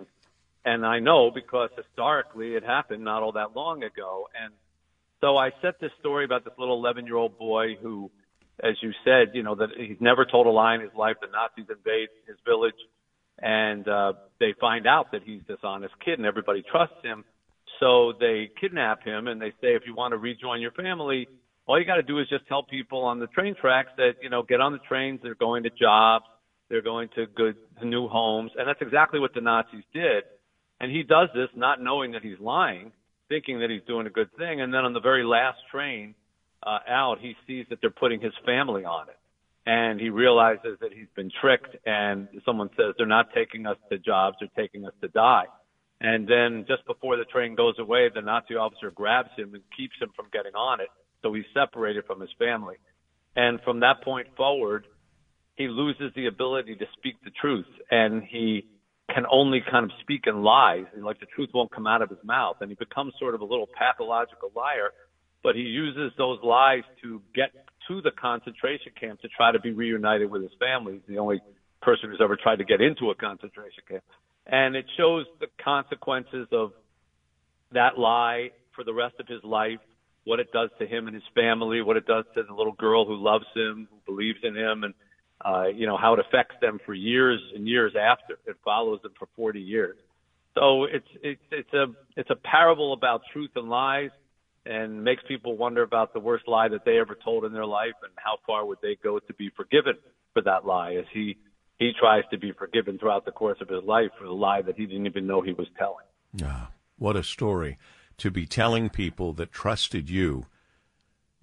And 0.66 0.86
I 0.86 1.00
know 1.00 1.32
because 1.34 1.70
historically 1.78 2.56
it 2.56 2.64
happened 2.64 3.04
not 3.04 3.24
all 3.24 3.32
that 3.34 3.56
long 3.56 3.84
ago. 3.84 4.28
And 4.42 4.54
so 5.22 5.38
I 5.38 5.52
set 5.62 5.80
this 5.80 5.92
story 6.00 6.26
about 6.26 6.44
this 6.44 6.54
little 6.58 6.76
11 6.76 7.06
year 7.06 7.16
old 7.16 7.38
boy 7.38 7.76
who, 7.82 8.12
as 8.62 8.76
you 8.82 8.92
said, 9.06 9.30
you 9.34 9.44
know, 9.44 9.56
that 9.56 9.70
he's 9.78 10.02
never 10.02 10.26
told 10.26 10.46
a 10.46 10.50
lie 10.50 10.76
in 10.76 10.82
his 10.82 10.94
life. 10.94 11.18
The 11.22 11.28
Nazis 11.28 11.68
invade 11.70 12.10
his 12.28 12.36
village 12.46 12.76
and 13.40 13.88
uh, 13.88 14.14
they 14.40 14.54
find 14.60 14.88
out 14.88 15.12
that 15.14 15.22
he's 15.24 15.42
this 15.48 15.60
honest 15.64 15.94
kid 16.04 16.20
and 16.20 16.26
everybody 16.26 16.64
trusts 16.70 17.02
him. 17.02 17.24
So 17.80 18.14
they 18.20 18.50
kidnap 18.60 19.04
him 19.04 19.28
and 19.28 19.42
they 19.42 19.52
say, 19.62 19.76
if 19.76 19.84
you 19.86 19.96
want 19.96 20.12
to 20.12 20.18
rejoin 20.18 20.60
your 20.60 20.72
family, 20.72 21.28
all 21.68 21.80
you 21.80 21.86
got 21.86 21.96
to 21.96 22.04
do 22.04 22.20
is 22.20 22.28
just 22.30 22.48
tell 22.48 22.64
people 22.64 23.04
on 23.04 23.20
the 23.20 23.28
train 23.28 23.54
tracks 23.60 23.90
that, 23.98 24.14
you 24.22 24.30
know, 24.30 24.42
get 24.42 24.62
on 24.62 24.72
the 24.72 24.80
trains. 24.80 25.20
They're 25.22 25.36
going 25.36 25.64
to 25.64 25.70
jobs. 25.70 26.26
They're 26.70 26.82
going 26.82 27.10
to 27.16 27.26
good 27.28 27.56
new 27.84 28.08
homes. 28.08 28.52
And 28.58 28.68
that's 28.68 28.82
exactly 28.82 29.20
what 29.20 29.34
the 29.34 29.42
Nazis 29.42 29.84
did. 29.94 30.24
And 30.80 30.92
he 30.92 31.04
does 31.04 31.30
this 31.34 31.50
not 31.56 31.82
knowing 31.82 32.12
that 32.12 32.22
he's 32.22 32.40
lying, 32.40 32.92
thinking 33.30 33.60
that 33.60 33.70
he's 33.70 33.82
doing 33.88 34.08
a 34.08 34.10
good 34.10 34.30
thing. 34.38 34.62
And 34.62 34.74
then 34.74 34.86
on 34.86 34.94
the 34.94 35.02
very 35.02 35.24
last 35.24 35.58
train 35.70 36.16
uh, 36.64 36.80
out, 36.88 37.18
he 37.20 37.36
sees 37.46 37.66
that 37.70 37.80
they're 37.82 37.90
putting 37.90 38.22
his 38.22 38.34
family 38.46 38.86
on 38.86 39.10
it. 39.10 39.18
And 39.66 40.00
he 40.00 40.10
realizes 40.10 40.78
that 40.80 40.94
he's 40.94 41.08
been 41.16 41.32
tricked. 41.42 41.76
And 41.86 42.30
someone 42.46 42.70
says, 42.78 42.96
they're 42.98 43.08
not 43.08 43.34
taking 43.34 43.66
us 43.66 43.78
to 43.92 43.98
jobs, 43.98 44.38
they're 44.40 44.50
taking 44.56 44.86
us 44.86 44.94
to 45.02 45.10
die. 45.10 45.46
And 46.00 46.28
then 46.28 46.66
just 46.68 46.86
before 46.86 47.18
the 47.18 47.26
train 47.26 47.56
goes 47.56 47.76
away, 47.80 48.10
the 48.14 48.22
Nazi 48.22 48.56
officer 48.56 48.92
grabs 48.92 49.32
him 49.36 49.54
and 49.54 49.64
keeps 49.76 49.96
him 50.00 50.10
from 50.16 50.28
getting 50.32 50.54
on 50.54 50.80
it. 50.80 50.90
So 51.22 51.34
he's 51.34 51.46
separated 51.54 52.06
from 52.06 52.22
his 52.22 52.30
family. 52.38 52.76
And 53.36 53.60
from 53.62 53.82
that 53.82 54.04
point 54.04 54.28
forward, 54.36 54.86
he 55.56 55.68
loses 55.68 56.12
the 56.16 56.28
ability 56.28 56.76
to 56.76 56.86
speak 56.98 57.16
the 57.24 57.32
truth 57.42 57.66
and 57.90 58.24
he 58.24 58.66
can 59.14 59.26
only 59.32 59.62
kind 59.72 59.86
of 59.86 59.92
speak 60.02 60.24
in 60.28 60.44
lies 60.44 60.86
and 60.94 61.04
like 61.04 61.20
the 61.20 61.26
truth 61.36 61.50
won't 61.54 61.72
come 61.72 61.88
out 61.88 62.02
of 62.02 62.10
his 62.10 62.20
mouth 62.24 62.58
and 62.62 62.70
he 62.70 62.76
becomes 62.76 63.14
sort 63.18 63.34
of 63.34 63.42
a 63.42 63.46
little 63.46 63.68
pathological 63.78 64.52
liar 64.56 64.92
but 65.44 65.56
he 65.56 65.62
uses 65.62 66.12
those 66.18 66.40
lies 66.44 66.84
to 67.02 67.22
get 67.34 67.52
to 67.88 68.02
the 68.02 68.12
concentration 68.12 68.92
camp 69.00 69.22
to 69.22 69.28
try 69.30 69.52
to 69.52 69.60
be 69.60 69.72
reunited 69.72 70.30
with 70.30 70.42
his 70.42 70.52
family. 70.60 70.94
He's 70.94 71.16
the 71.16 71.20
only 71.20 71.40
person 71.82 72.10
who's 72.10 72.20
ever 72.22 72.36
tried 72.36 72.58
to 72.58 72.66
get 72.66 72.82
into 72.82 73.12
a 73.12 73.16
concentration 73.16 73.84
camp. 73.88 74.04
And 74.46 74.76
it 74.76 74.86
shows 74.98 75.26
the 75.40 75.48
consequences 75.64 76.48
of 76.52 76.72
that 77.72 77.98
lie 77.98 78.50
for 78.76 78.84
the 78.84 78.94
rest 78.94 79.16
of 79.20 79.28
his 79.28 79.44
life, 79.44 79.80
what 80.28 80.42
it 80.42 80.52
does 80.52 80.70
to 80.78 80.86
him 80.86 81.08
and 81.08 81.16
his 81.16 81.24
family, 81.34 81.82
what 81.82 81.96
it 81.96 82.06
does 82.06 82.26
to 82.36 82.44
the 82.44 82.54
little 82.54 82.74
girl 82.74 83.06
who 83.06 83.16
loves 83.16 83.46
him, 83.56 83.88
who 83.90 84.14
believes 84.14 84.40
in 84.44 84.58
him, 84.58 84.84
and 84.84 84.94
uh, 85.46 85.68
you 85.68 85.88
know 85.88 85.96
how 85.96 86.14
it 86.14 86.20
affects 86.20 86.56
them 86.60 86.80
for 86.86 86.94
years 86.94 87.40
and 87.56 87.66
years 87.66 87.94
after. 87.98 88.38
It 88.46 88.58
follows 88.66 89.00
them 89.04 89.14
for 89.18 89.30
40 89.38 89.62
years. 89.62 89.96
So 90.54 90.84
it's 90.84 91.08
it's 91.24 91.42
it's 91.50 91.74
a 91.74 91.86
it's 92.18 92.30
a 92.30 92.36
parable 92.36 92.92
about 92.92 93.22
truth 93.32 93.52
and 93.56 93.70
lies, 93.70 94.10
and 94.66 95.02
makes 95.02 95.24
people 95.30 95.56
wonder 95.56 95.82
about 95.82 96.14
the 96.14 96.20
worst 96.20 96.46
lie 96.46 96.68
that 96.68 96.84
they 96.84 97.00
ever 97.00 97.18
told 97.24 97.46
in 97.46 97.54
their 97.54 97.66
life, 97.66 97.96
and 98.04 98.12
how 98.18 98.38
far 98.46 98.66
would 98.66 98.80
they 98.82 98.98
go 99.02 99.20
to 99.20 99.34
be 99.36 99.50
forgiven 99.56 99.94
for 100.34 100.42
that 100.42 100.66
lie, 100.66 100.96
as 100.96 101.06
he 101.14 101.38
he 101.80 101.92
tries 101.98 102.24
to 102.32 102.38
be 102.38 102.52
forgiven 102.52 103.00
throughout 103.00 103.24
the 103.24 103.32
course 103.32 103.60
of 103.62 103.70
his 103.70 103.84
life 103.86 104.10
for 104.20 104.26
the 104.26 104.32
lie 104.32 104.62
that 104.62 104.76
he 104.76 104.86
didn't 104.88 105.06
even 105.06 105.26
know 105.26 105.42
he 105.42 105.54
was 105.54 105.68
telling. 105.80 106.06
Ah, 106.44 106.72
what 106.98 107.16
a 107.16 107.24
story 107.24 107.78
to 108.18 108.32
be 108.32 108.46
telling 108.46 108.90
people 108.90 109.34
that 109.34 109.52
trusted 109.52 110.10
you 110.10 110.46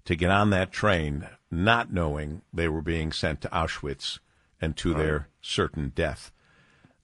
to 0.03 0.15
get 0.15 0.29
on 0.29 0.49
that 0.51 0.71
train, 0.71 1.27
not 1.49 1.91
knowing 1.91 2.41
they 2.53 2.67
were 2.67 2.81
being 2.81 3.11
sent 3.11 3.41
to 3.41 3.49
Auschwitz 3.49 4.19
and 4.61 4.77
to 4.77 4.93
right. 4.93 4.97
their 4.97 5.29
certain 5.41 5.91
death. 5.95 6.31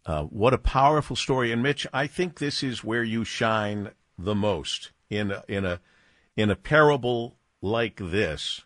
Uh, 0.05 0.23
what 0.23 0.53
a 0.53 0.57
powerful 0.57 1.15
story, 1.15 1.51
and 1.51 1.61
Mitch, 1.61 1.85
I 1.93 2.07
think 2.07 2.39
this 2.39 2.63
is 2.63 2.83
where 2.83 3.03
you 3.03 3.23
shine 3.23 3.91
the 4.17 4.35
most 4.35 4.91
in 5.09 5.31
a, 5.31 5.43
in 5.47 5.65
a 5.65 5.79
in 6.35 6.49
a 6.49 6.55
parable 6.55 7.35
like 7.61 7.97
this 7.97 8.61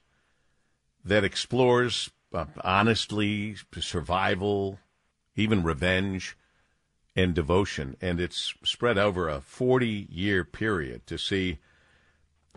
that 1.04 1.24
explores 1.24 2.10
uh, 2.34 2.46
honestly 2.62 3.56
survival, 3.80 4.80
even 5.36 5.64
revenge 5.64 6.38
and 7.16 7.34
devotion, 7.34 7.96
and 8.02 8.20
it's 8.20 8.54
spread 8.64 8.98
over 8.98 9.30
a 9.30 9.42
forty 9.42 10.08
year 10.12 10.44
period 10.44 11.08
to 11.08 11.18
see. 11.18 11.60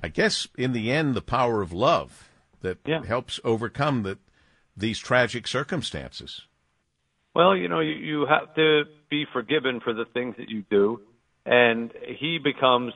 I 0.02 0.08
guess 0.08 0.46
in 0.56 0.72
the 0.72 0.92
end, 0.92 1.14
the 1.14 1.22
power 1.22 1.60
of 1.60 1.72
love 1.72 2.28
that 2.60 2.78
yeah. 2.86 3.04
helps 3.04 3.40
overcome 3.44 4.02
the, 4.02 4.18
these 4.76 4.98
tragic 4.98 5.46
circumstances. 5.46 6.42
Well, 7.34 7.56
you 7.56 7.68
know, 7.68 7.80
you, 7.80 7.92
you 7.92 8.26
have 8.26 8.54
to 8.54 8.84
be 9.10 9.26
forgiven 9.32 9.80
for 9.80 9.92
the 9.92 10.04
things 10.12 10.36
that 10.38 10.48
you 10.48 10.64
do. 10.70 11.00
And 11.46 11.92
he 12.18 12.38
becomes, 12.38 12.92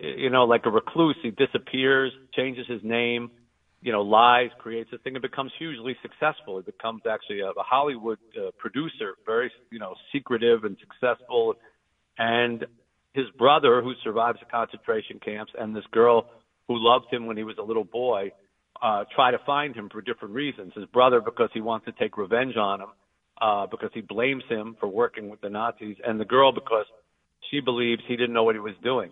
you 0.00 0.30
know, 0.30 0.44
like 0.44 0.66
a 0.66 0.70
recluse. 0.70 1.16
He 1.22 1.30
disappears, 1.30 2.12
changes 2.34 2.66
his 2.66 2.82
name, 2.82 3.30
you 3.80 3.92
know, 3.92 4.02
lies, 4.02 4.50
creates 4.58 4.90
a 4.92 4.98
thing, 4.98 5.14
and 5.14 5.22
becomes 5.22 5.52
hugely 5.58 5.96
successful. 6.02 6.56
He 6.56 6.62
becomes 6.64 7.02
actually 7.08 7.40
a, 7.40 7.50
a 7.50 7.62
Hollywood 7.62 8.18
uh, 8.36 8.50
producer, 8.58 9.14
very, 9.24 9.50
you 9.70 9.78
know, 9.78 9.94
secretive 10.12 10.64
and 10.64 10.76
successful. 10.80 11.54
And 12.18 12.66
his 13.14 13.26
brother, 13.38 13.80
who 13.82 13.94
survives 14.02 14.40
the 14.40 14.46
concentration 14.46 15.20
camps, 15.20 15.52
and 15.58 15.74
this 15.74 15.84
girl 15.92 16.26
who 16.66 16.76
loved 16.76 17.06
him 17.10 17.26
when 17.26 17.36
he 17.36 17.44
was 17.44 17.56
a 17.58 17.62
little 17.62 17.84
boy, 17.84 18.32
uh, 18.82 19.04
try 19.14 19.30
to 19.30 19.38
find 19.46 19.74
him 19.74 19.88
for 19.88 20.00
different 20.00 20.34
reasons. 20.34 20.72
His 20.74 20.86
brother, 20.86 21.20
because 21.20 21.50
he 21.54 21.60
wants 21.60 21.86
to 21.86 21.92
take 21.92 22.16
revenge 22.16 22.56
on 22.56 22.80
him 22.80 22.88
uh, 23.40 23.66
because 23.66 23.90
he 23.94 24.00
blames 24.00 24.44
him 24.48 24.76
for 24.80 24.88
working 24.88 25.28
with 25.28 25.40
the 25.40 25.48
Nazis, 25.48 25.96
and 26.06 26.20
the 26.20 26.24
girl 26.24 26.52
because 26.52 26.86
she 27.50 27.60
believes 27.60 28.02
he 28.06 28.16
didn't 28.16 28.34
know 28.34 28.44
what 28.44 28.54
he 28.54 28.60
was 28.60 28.74
doing. 28.82 29.10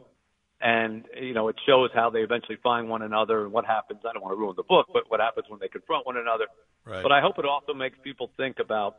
And 0.60 1.04
you 1.20 1.34
know, 1.34 1.48
it 1.48 1.56
shows 1.66 1.90
how 1.94 2.10
they 2.10 2.20
eventually 2.20 2.56
find 2.62 2.88
one 2.88 3.02
another 3.02 3.44
and 3.44 3.52
what 3.52 3.66
happens. 3.66 4.00
I 4.08 4.12
don't 4.12 4.22
want 4.22 4.34
to 4.34 4.40
ruin 4.40 4.54
the 4.56 4.62
book, 4.62 4.86
but 4.92 5.10
what 5.10 5.20
happens 5.20 5.46
when 5.48 5.60
they 5.60 5.68
confront 5.68 6.06
one 6.06 6.16
another. 6.16 6.46
Right. 6.84 7.02
But 7.02 7.12
I 7.12 7.20
hope 7.20 7.38
it 7.38 7.44
also 7.44 7.74
makes 7.74 7.98
people 8.02 8.30
think 8.36 8.58
about, 8.58 8.96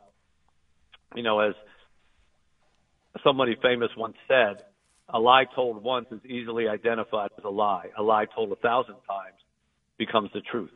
you 1.16 1.22
know, 1.22 1.40
as 1.40 1.54
somebody 3.24 3.56
famous 3.60 3.90
once 3.96 4.16
said, 4.28 4.62
a 5.08 5.18
lie 5.18 5.46
told 5.52 5.82
once 5.82 6.06
is 6.12 6.24
easily 6.24 6.68
identified 6.68 7.30
as 7.36 7.44
a 7.44 7.50
lie. 7.50 7.90
A 7.96 8.02
lie 8.02 8.26
told 8.26 8.52
a 8.52 8.56
thousand 8.56 8.96
times 9.08 9.38
becomes 9.96 10.30
the 10.32 10.40
truth. 10.40 10.70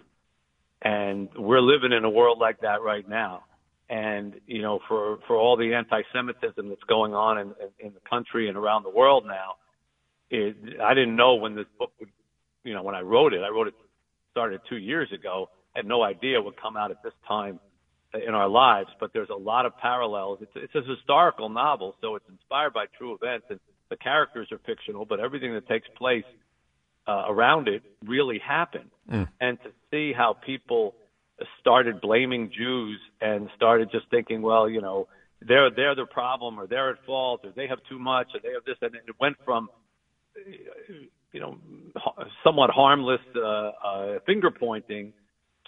And 0.81 1.29
we're 1.37 1.61
living 1.61 1.93
in 1.93 2.05
a 2.05 2.11
world 2.11 2.39
like 2.41 2.63
that 2.63 2.83
right 2.83 3.09
now 3.09 3.45
and 3.93 4.41
you 4.47 4.63
know 4.63 4.81
for 4.89 5.19
for 5.27 5.37
all 5.37 5.57
the 5.57 5.75
anti-Semitism 5.75 6.69
that's 6.69 6.83
going 6.89 7.15
on 7.15 7.39
in, 7.39 7.47
in, 7.61 7.87
in 7.89 7.93
the 7.93 8.01
country 8.09 8.49
and 8.49 8.57
around 8.57 8.85
the 8.85 8.91
world 8.91 9.25
now, 9.27 9.57
it, 10.33 10.81
I 10.81 10.95
didn't 10.95 11.17
know 11.23 11.35
when 11.35 11.55
this 11.55 11.71
book 11.79 11.93
would, 12.01 12.09
you 12.65 12.75
know, 12.75 12.83
when 12.83 12.97
I 13.01 13.03
wrote 13.03 13.33
it. 13.35 13.43
I 13.43 13.51
wrote 13.55 13.69
it 13.69 13.75
started 14.31 14.61
two 14.69 14.81
years 14.91 15.09
ago. 15.13 15.35
Had 15.77 15.87
no 15.87 16.03
idea 16.03 16.39
it 16.39 16.45
would 16.45 16.61
come 16.61 16.77
out 16.77 16.91
at 16.91 17.03
this 17.03 17.17
time 17.27 17.61
in 18.15 18.35
our 18.35 18.49
lives. 18.49 18.91
But 19.01 19.13
there's 19.13 19.31
a 19.31 19.43
lot 19.53 19.67
of 19.67 19.73
parallels. 19.79 20.39
It's 20.41 20.57
it's 20.57 20.75
a 20.75 20.83
historical 20.83 21.49
novel, 21.49 21.95
so 22.01 22.17
it's 22.17 22.29
inspired 22.29 22.73
by 22.73 22.87
true 22.99 23.13
events, 23.15 23.47
and 23.51 23.61
the 23.91 23.97
characters 23.97 24.49
are 24.53 24.61
fictional, 24.67 25.05
but 25.05 25.21
everything 25.21 25.53
that 25.55 25.69
takes 25.69 25.89
place 25.97 26.25
uh, 27.07 27.25
around 27.29 27.69
it 27.69 27.83
really 28.05 28.39
happened. 28.39 28.91
Mm. 29.11 29.29
And 29.41 29.59
to 29.65 29.71
see 29.91 30.13
how 30.13 30.33
people 30.35 30.95
started 31.61 32.01
blaming 32.01 32.51
Jews 32.57 32.99
and 33.21 33.49
started 33.57 33.91
just 33.91 34.07
thinking, 34.11 34.41
well, 34.43 34.69
you 34.69 34.81
know, 34.81 35.09
they're 35.41 35.71
they're 35.71 35.95
the 35.95 36.07
problem, 36.07 36.59
or 36.59 36.67
they're 36.67 36.91
at 36.91 37.05
fault, 37.05 37.41
or 37.45 37.51
they 37.55 37.67
have 37.67 37.81
too 37.89 37.99
much, 37.99 38.29
or 38.35 38.41
they 38.41 38.53
have 38.53 38.65
this, 38.65 38.77
and 38.81 38.95
it 38.95 39.03
went 39.21 39.37
from, 39.45 39.69
you 41.33 41.41
know, 41.41 41.59
somewhat 42.45 42.71
harmless 42.71 43.21
uh, 43.37 43.71
uh, 43.85 44.19
finger 44.27 44.51
pointing 44.51 45.13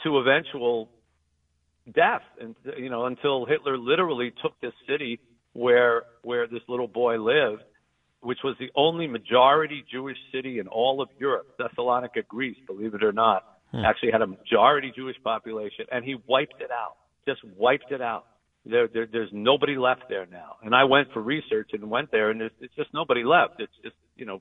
to 0.02 0.18
eventual 0.18 0.88
death, 1.94 2.22
and 2.40 2.54
you 2.78 2.90
know, 2.90 3.06
until 3.06 3.46
Hitler 3.46 3.78
literally 3.78 4.32
took 4.42 4.60
this 4.60 4.72
city 4.88 5.20
where 5.52 6.02
where 6.22 6.46
this 6.46 6.62
little 6.68 6.88
boy 6.88 7.16
lived, 7.16 7.62
which 8.20 8.38
was 8.44 8.56
the 8.58 8.70
only 8.74 9.06
majority 9.06 9.84
Jewish 9.90 10.18
city 10.32 10.58
in 10.58 10.68
all 10.68 11.00
of 11.00 11.08
Europe, 11.18 11.46
Thessalonica, 11.58 12.22
Greece, 12.28 12.56
believe 12.66 12.94
it 12.94 13.04
or 13.04 13.12
not 13.12 13.44
hmm. 13.74 13.84
actually 13.84 14.12
had 14.12 14.22
a 14.22 14.26
majority 14.26 14.92
Jewish 14.94 15.16
population, 15.22 15.86
and 15.90 16.04
he 16.04 16.16
wiped 16.26 16.60
it 16.60 16.70
out, 16.70 16.96
just 17.26 17.40
wiped 17.56 17.90
it 17.90 18.00
out. 18.00 18.26
There, 18.66 18.88
there, 18.88 19.06
there's 19.10 19.28
nobody 19.30 19.76
left 19.76 20.04
there 20.08 20.24
now. 20.24 20.56
And 20.62 20.74
I 20.74 20.84
went 20.84 21.12
for 21.12 21.20
research 21.20 21.70
and 21.74 21.90
went 21.90 22.10
there, 22.10 22.30
and 22.30 22.40
there's, 22.40 22.52
it's 22.60 22.74
just 22.74 22.88
nobody 22.94 23.22
left. 23.22 23.60
It's 23.60 23.72
just 23.82 23.94
you 24.16 24.24
know, 24.24 24.40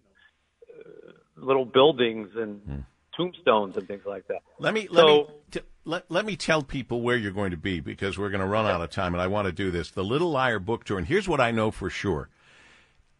little 1.35 1.65
buildings 1.65 2.29
and 2.35 2.61
hmm. 2.61 2.79
tombstones 3.15 3.77
and 3.77 3.87
things 3.87 4.03
like 4.05 4.27
that. 4.27 4.41
Let 4.59 4.73
me 4.73 4.87
let 4.89 5.05
me 5.05 5.27
t- 5.51 5.61
let, 5.85 6.09
let 6.09 6.25
me 6.25 6.35
tell 6.35 6.63
people 6.63 7.01
where 7.01 7.17
you're 7.17 7.31
going 7.31 7.51
to 7.51 7.57
be 7.57 7.79
because 7.79 8.17
we're 8.17 8.29
going 8.29 8.41
to 8.41 8.47
run 8.47 8.65
out 8.65 8.81
of 8.81 8.89
time, 8.89 9.13
and 9.13 9.21
I 9.21 9.27
want 9.27 9.47
to 9.47 9.51
do 9.51 9.71
this. 9.71 9.91
The 9.91 10.03
Little 10.03 10.31
Liar 10.31 10.59
book 10.59 10.85
tour, 10.85 10.97
and 10.97 11.07
here's 11.07 11.27
what 11.27 11.41
I 11.41 11.51
know 11.51 11.71
for 11.71 11.89
sure: 11.89 12.29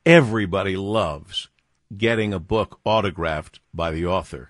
everybody 0.06 0.76
loves 0.76 1.50
getting 1.96 2.34
a 2.34 2.40
book 2.40 2.80
autographed 2.86 3.60
by 3.74 3.92
the 3.92 4.06
author 4.06 4.50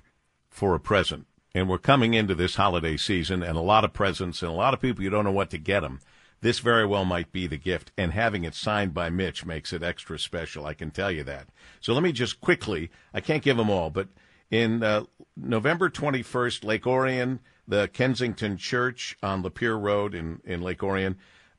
for 0.49 0.75
a 0.75 0.79
present 0.79 1.25
and 1.55 1.69
we're 1.69 1.77
coming 1.77 2.13
into 2.13 2.35
this 2.35 2.55
holiday 2.55 2.97
season 2.97 3.43
and 3.43 3.57
a 3.57 3.61
lot 3.61 3.83
of 3.83 3.93
presents 3.93 4.41
and 4.41 4.51
a 4.51 4.55
lot 4.55 4.73
of 4.73 4.81
people 4.81 5.03
you 5.03 5.09
don't 5.09 5.25
know 5.25 5.31
what 5.31 5.49
to 5.51 5.57
get 5.57 5.81
them. 5.81 5.99
This 6.43 6.59
very 6.59 6.85
well 6.85 7.05
might 7.05 7.31
be 7.31 7.47
the 7.47 7.55
gift, 7.55 7.93
and 7.97 8.11
having 8.11 8.43
it 8.43 8.53
signed 8.53 8.93
by 8.93 9.09
Mitch 9.09 9.45
makes 9.45 9.71
it 9.71 9.81
extra 9.81 10.19
special. 10.19 10.65
I 10.65 10.73
can 10.73 10.91
tell 10.91 11.09
you 11.09 11.23
that. 11.23 11.47
So 11.79 11.93
let 11.93 12.03
me 12.03 12.11
just 12.11 12.41
quickly, 12.41 12.91
I 13.13 13.21
can't 13.21 13.41
give 13.41 13.55
them 13.55 13.69
all, 13.69 13.89
but 13.89 14.09
in 14.51 14.83
uh, 14.83 15.05
November 15.37 15.89
21st, 15.89 16.65
Lake 16.65 16.85
Orion, 16.85 17.39
the 17.65 17.87
Kensington 17.87 18.57
Church 18.57 19.17
on 19.23 19.41
Lapeer 19.41 19.81
Road 19.81 20.13
in, 20.13 20.41
in 20.43 20.61
Lake 20.61 20.83
Orion. 20.83 21.15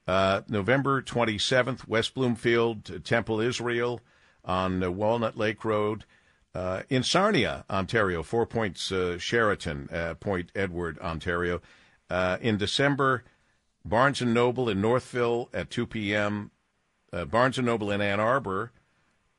Uh, 0.07 0.43
November 0.51 1.01
27th, 1.01 1.89
West 1.89 2.13
Bloomfield, 2.13 3.03
Temple 3.07 3.41
Israel 3.41 4.03
on 4.45 4.99
Walnut 4.99 5.39
Lake 5.39 5.65
Road. 5.65 6.05
Uh, 6.55 6.83
in 6.91 7.03
Sarnia, 7.03 7.65
Ontario, 7.71 8.23
Four 8.23 8.45
Points 8.45 8.93
uh, 8.93 9.17
Sheraton, 9.17 9.89
uh, 9.91 10.13
Point 10.13 10.53
Edward, 10.55 10.99
Ontario. 10.99 11.63
Uh, 12.11 12.37
in 12.43 12.59
December, 12.59 13.25
Barnes 13.85 14.21
and 14.21 14.33
Noble 14.33 14.69
in 14.69 14.81
Northville 14.81 15.49
at 15.53 15.71
2 15.71 15.87
p.m. 15.87 16.51
Uh, 17.13 17.25
Barnes 17.25 17.59
and 17.59 17.67
Noble 17.67 17.91
in 17.91 18.01
Ann 18.01 18.21
Arbor 18.21 18.73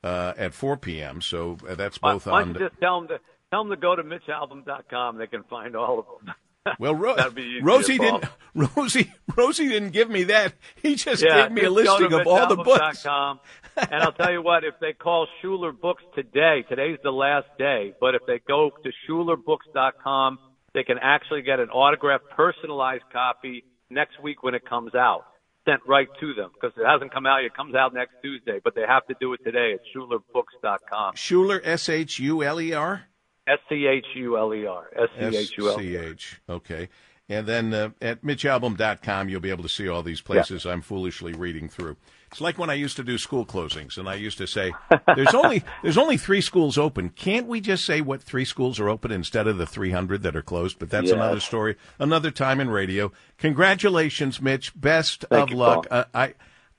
uh, 0.03 0.33
at 0.37 0.53
4 0.53 0.77
p.m. 0.77 1.21
So 1.21 1.57
that's 1.63 1.97
both 1.97 2.25
why, 2.27 2.41
on. 2.41 2.53
Why 2.53 2.59
just 2.59 2.79
tell 2.79 3.01
them 3.01 3.09
to 3.09 3.19
tell 3.51 3.63
them 3.63 3.71
to 3.71 3.77
go 3.77 3.95
to 3.95 4.03
MitchAlbom.com. 4.03 5.17
They 5.17 5.27
can 5.27 5.43
find 5.43 5.75
all 5.75 5.99
of 5.99 6.05
them. 6.05 6.35
Well, 6.79 6.95
Ro- 6.95 7.15
Rosie 7.61 7.99
didn't. 7.99 8.25
Rosie 8.55 9.13
Rosie 9.37 9.67
didn't 9.67 9.91
give 9.91 10.09
me 10.09 10.23
that. 10.23 10.55
He 10.81 10.95
just 10.95 11.23
yeah, 11.23 11.43
gave 11.43 11.51
me 11.51 11.61
a 11.61 11.69
listing 11.69 12.11
of 12.11 12.25
all 12.25 12.47
the 12.47 12.55
books. 12.55 13.05
and 13.77 14.01
I'll 14.01 14.13
tell 14.13 14.31
you 14.31 14.41
what, 14.41 14.63
if 14.63 14.73
they 14.81 14.91
call 14.91 15.27
Schuler 15.39 15.71
Books 15.71 16.01
today, 16.15 16.65
today's 16.67 16.97
the 17.03 17.11
last 17.11 17.45
day, 17.59 17.93
but 18.01 18.15
if 18.15 18.23
they 18.25 18.39
go 18.47 18.71
to 18.83 18.91
SchulerBooks.com, 19.07 20.39
they 20.73 20.83
can 20.83 20.97
actually 20.99 21.43
get 21.43 21.59
an 21.59 21.69
autographed, 21.69 22.31
personalized 22.31 23.03
copy 23.13 23.63
next 23.95 24.21
week 24.21 24.43
when 24.43 24.53
it 24.53 24.63
comes 24.69 24.93
out, 24.93 25.25
sent 25.65 25.81
right 25.87 26.07
to 26.19 26.33
them 26.35 26.51
because 26.53 26.77
it 26.77 26.85
hasn't 26.85 27.11
come 27.11 27.25
out 27.25 27.37
yet. 27.37 27.47
It 27.47 27.55
comes 27.55 27.73
out 27.73 27.93
next 27.93 28.13
Tuesday, 28.21 28.59
but 28.63 28.75
they 28.75 28.83
have 28.87 29.07
to 29.07 29.15
do 29.19 29.33
it 29.33 29.43
today 29.43 29.73
at 29.73 29.79
SchulerBooks.com. 29.95 31.15
Schuler, 31.15 31.61
S 31.63 31.89
H 31.89 32.19
U 32.19 32.43
L 32.43 32.61
E 32.61 32.73
R? 32.73 33.05
S 33.47 33.59
C 33.69 33.87
H 33.87 34.05
U 34.15 34.37
L 34.37 34.53
E 34.53 34.67
R. 34.67 34.89
S 34.95 35.09
C 35.17 35.37
H 35.37 35.57
U 35.57 35.69
L 35.71 35.81
E 35.81 35.97
R. 35.97 36.03
S-C-H. 36.03 36.41
Okay. 36.49 36.89
And 37.27 37.47
then 37.47 37.73
uh, 37.73 37.89
at 38.01 38.21
mitchalbom.com, 38.23 39.29
you'll 39.29 39.41
be 39.41 39.49
able 39.49 39.63
to 39.63 39.69
see 39.69 39.87
all 39.87 40.03
these 40.03 40.21
places 40.21 40.65
I'm 40.65 40.81
foolishly 40.81 41.33
reading 41.33 41.67
through. 41.69 41.97
It's 42.35 42.41
like 42.41 42.57
when 42.57 42.69
I 42.69 42.73
used 42.73 42.97
to 42.97 43.03
do 43.05 43.17
school 43.17 43.45
closings, 43.45 43.97
and 43.97 44.09
I 44.09 44.15
used 44.15 44.37
to 44.39 44.45
say, 44.45 44.73
"There's 45.15 45.33
only 45.33 45.63
there's 45.81 45.97
only 45.97 46.17
three 46.17 46.41
schools 46.41 46.77
open. 46.77 47.07
Can't 47.11 47.47
we 47.47 47.61
just 47.61 47.85
say 47.85 48.01
what 48.01 48.21
three 48.21 48.43
schools 48.43 48.77
are 48.77 48.89
open 48.89 49.09
instead 49.09 49.47
of 49.47 49.57
the 49.57 49.65
300 49.65 50.21
that 50.23 50.35
are 50.35 50.41
closed?" 50.41 50.77
But 50.77 50.89
that's 50.89 51.11
another 51.11 51.39
story, 51.39 51.77
another 51.97 52.31
time 52.31 52.59
in 52.59 52.69
radio. 52.69 53.13
Congratulations, 53.37 54.41
Mitch. 54.41 54.73
Best 54.75 55.23
Thank 55.29 55.43
of 55.43 55.49
you, 55.51 55.55
luck. 55.55 55.87
Uh, 55.89 56.03
I 56.13 56.33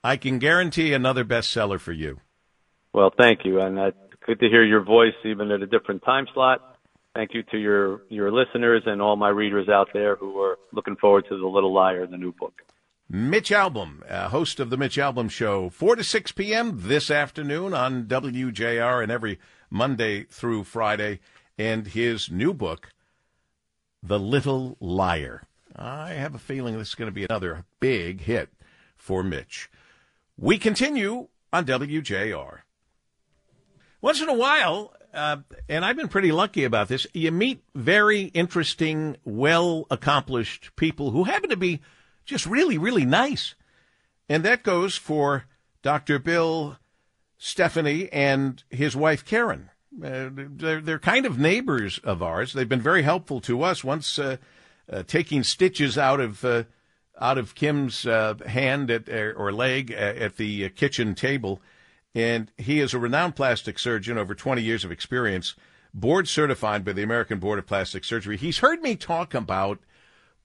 I 0.04 0.18
can 0.18 0.38
guarantee 0.38 0.92
another 0.92 1.24
bestseller 1.24 1.80
for 1.80 1.92
you. 1.92 2.20
Well, 2.92 3.10
thank 3.16 3.46
you, 3.46 3.58
and 3.62 3.78
uh, 3.78 3.92
good 4.26 4.38
to 4.40 4.50
hear 4.50 4.62
your 4.62 4.82
voice 4.82 5.14
even 5.24 5.50
at 5.52 5.62
a 5.62 5.66
different 5.66 6.04
time 6.04 6.26
slot. 6.34 6.76
Thank 7.14 7.32
you 7.32 7.42
to 7.44 7.56
your 7.56 8.02
your 8.10 8.30
listeners 8.30 8.82
and 8.84 9.00
all 9.00 9.16
my 9.16 9.30
readers 9.30 9.70
out 9.70 9.88
there 9.94 10.16
who 10.16 10.38
are 10.38 10.58
looking 10.74 10.96
forward 10.96 11.24
to 11.30 11.38
the 11.38 11.46
Little 11.46 11.72
Liar, 11.72 12.06
the 12.06 12.18
new 12.18 12.34
book. 12.34 12.60
Mitch 13.08 13.50
Albom, 13.50 14.02
uh, 14.10 14.30
host 14.30 14.58
of 14.58 14.68
the 14.68 14.76
Mitch 14.76 14.96
Albom 14.96 15.30
Show, 15.30 15.70
4 15.70 15.96
to 15.96 16.02
6 16.02 16.32
p.m. 16.32 16.72
this 16.74 17.08
afternoon 17.08 17.72
on 17.72 18.06
WJR 18.06 19.00
and 19.00 19.12
every 19.12 19.38
Monday 19.70 20.24
through 20.24 20.64
Friday. 20.64 21.20
And 21.56 21.86
his 21.86 22.32
new 22.32 22.52
book, 22.52 22.90
The 24.02 24.18
Little 24.18 24.76
Liar. 24.80 25.44
I 25.76 26.14
have 26.14 26.34
a 26.34 26.38
feeling 26.38 26.76
this 26.76 26.88
is 26.88 26.94
going 26.96 27.06
to 27.08 27.14
be 27.14 27.24
another 27.24 27.64
big 27.78 28.22
hit 28.22 28.48
for 28.96 29.22
Mitch. 29.22 29.70
We 30.36 30.58
continue 30.58 31.28
on 31.52 31.64
WJR. 31.64 32.58
Once 34.00 34.20
in 34.20 34.28
a 34.28 34.34
while, 34.34 34.92
uh, 35.14 35.38
and 35.68 35.84
I've 35.84 35.96
been 35.96 36.08
pretty 36.08 36.32
lucky 36.32 36.64
about 36.64 36.88
this, 36.88 37.06
you 37.14 37.30
meet 37.30 37.62
very 37.72 38.22
interesting, 38.34 39.16
well 39.24 39.86
accomplished 39.92 40.74
people 40.74 41.12
who 41.12 41.24
happen 41.24 41.50
to 41.50 41.56
be 41.56 41.80
just 42.26 42.46
really, 42.46 42.76
really 42.76 43.04
nice. 43.04 43.54
And 44.28 44.44
that 44.44 44.62
goes 44.62 44.96
for 44.96 45.44
Dr. 45.82 46.18
Bill 46.18 46.78
Stefani 47.38 48.12
and 48.12 48.62
his 48.70 48.96
wife 48.96 49.24
Karen. 49.24 49.70
Uh, 50.02 50.28
they're, 50.32 50.80
they're 50.80 50.98
kind 50.98 51.24
of 51.24 51.38
neighbors 51.38 51.98
of 52.04 52.22
ours. 52.22 52.52
They've 52.52 52.68
been 52.68 52.82
very 52.82 53.02
helpful 53.02 53.40
to 53.42 53.62
us. 53.62 53.82
Once 53.82 54.18
uh, 54.18 54.36
uh, 54.92 55.02
taking 55.04 55.42
stitches 55.42 55.96
out 55.96 56.20
of 56.20 56.44
uh, 56.44 56.64
out 57.18 57.38
of 57.38 57.54
Kim's 57.54 58.06
uh, 58.06 58.34
hand 58.46 58.90
at, 58.90 59.08
or 59.08 59.50
leg 59.50 59.90
at 59.90 60.36
the 60.36 60.66
uh, 60.66 60.68
kitchen 60.74 61.14
table, 61.14 61.62
and 62.14 62.52
he 62.58 62.80
is 62.80 62.92
a 62.92 62.98
renowned 62.98 63.36
plastic 63.36 63.78
surgeon, 63.78 64.18
over 64.18 64.34
20 64.34 64.60
years 64.60 64.84
of 64.84 64.92
experience, 64.92 65.54
board 65.94 66.28
certified 66.28 66.84
by 66.84 66.92
the 66.92 67.02
American 67.02 67.38
Board 67.38 67.58
of 67.58 67.66
Plastic 67.66 68.04
Surgery. 68.04 68.36
He's 68.36 68.58
heard 68.58 68.82
me 68.82 68.96
talk 68.96 69.32
about 69.32 69.78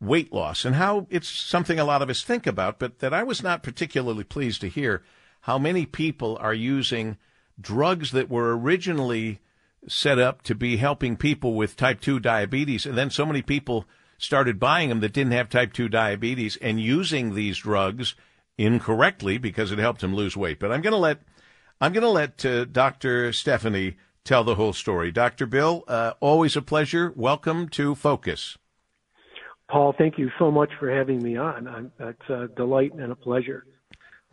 weight 0.01 0.33
loss 0.33 0.65
and 0.65 0.75
how 0.75 1.05
it's 1.09 1.29
something 1.29 1.79
a 1.79 1.85
lot 1.85 2.01
of 2.01 2.09
us 2.09 2.23
think 2.23 2.47
about, 2.47 2.79
but 2.79 2.99
that 2.99 3.13
I 3.13 3.23
was 3.23 3.43
not 3.43 3.63
particularly 3.63 4.23
pleased 4.23 4.61
to 4.61 4.67
hear 4.67 5.03
how 5.41 5.57
many 5.57 5.85
people 5.85 6.37
are 6.41 6.53
using 6.53 7.17
drugs 7.59 8.11
that 8.11 8.29
were 8.29 8.57
originally 8.57 9.39
set 9.87 10.19
up 10.19 10.41
to 10.43 10.55
be 10.55 10.77
helping 10.77 11.15
people 11.15 11.53
with 11.53 11.75
type 11.75 12.01
2 12.01 12.19
diabetes, 12.19 12.85
and 12.85 12.97
then 12.97 13.09
so 13.09 13.25
many 13.25 13.41
people 13.41 13.85
started 14.17 14.59
buying 14.59 14.89
them 14.89 14.99
that 14.99 15.13
didn't 15.13 15.33
have 15.33 15.49
type 15.49 15.73
2 15.73 15.89
diabetes 15.89 16.57
and 16.57 16.79
using 16.79 17.33
these 17.33 17.59
drugs 17.59 18.15
incorrectly 18.57 19.37
because 19.37 19.71
it 19.71 19.79
helped 19.79 20.01
them 20.01 20.15
lose 20.15 20.37
weight. 20.37 20.59
But 20.59 20.71
I'm 20.71 20.81
going 20.81 20.93
to 20.93 20.97
let 20.97 21.19
I'm 21.79 21.93
going 21.93 22.03
to 22.03 22.09
let 22.09 22.45
uh, 22.45 22.65
Dr. 22.65 23.33
Stefani 23.33 23.97
tell 24.23 24.43
the 24.43 24.53
whole 24.53 24.73
story. 24.73 25.11
Dr. 25.11 25.47
Bill, 25.47 25.83
uh, 25.87 26.13
always 26.19 26.55
a 26.55 26.61
pleasure. 26.61 27.11
Welcome 27.15 27.69
to 27.69 27.95
Focus. 27.95 28.59
Paul, 29.71 29.95
thank 29.97 30.17
you 30.17 30.29
so 30.37 30.51
much 30.51 30.69
for 30.79 30.93
having 30.93 31.23
me 31.23 31.37
on. 31.37 31.65
I'm, 31.65 31.91
it's 31.97 32.29
a 32.29 32.49
delight 32.57 32.93
and 32.93 33.11
a 33.11 33.15
pleasure. 33.15 33.65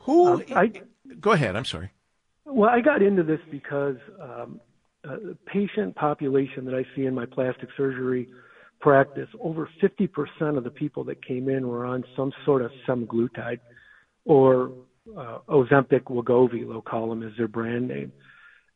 Who? 0.00 0.26
Um, 0.26 0.42
I, 0.54 0.72
go 1.20 1.30
ahead. 1.30 1.54
I'm 1.54 1.64
sorry. 1.64 1.92
well, 2.44 2.68
I 2.68 2.80
got 2.80 3.02
into 3.02 3.22
this 3.22 3.38
because 3.48 3.96
um, 4.20 4.60
uh, 5.04 5.16
the 5.16 5.38
patient 5.46 5.94
population 5.94 6.64
that 6.64 6.74
I 6.74 6.84
see 6.96 7.06
in 7.06 7.14
my 7.14 7.24
plastic 7.24 7.68
surgery 7.76 8.28
practice, 8.80 9.28
over 9.40 9.68
50% 9.80 10.56
of 10.56 10.64
the 10.64 10.70
people 10.70 11.04
that 11.04 11.24
came 11.24 11.48
in 11.48 11.68
were 11.68 11.86
on 11.86 12.04
some 12.16 12.32
sort 12.44 12.62
of 12.62 12.72
semaglutide 12.86 13.60
or 14.24 14.72
uh, 15.16 15.38
Ozempic, 15.48 16.04
Wegovy, 16.04 16.66
them 16.66 17.22
as 17.22 17.32
their 17.36 17.48
brand 17.48 17.86
name. 17.86 18.12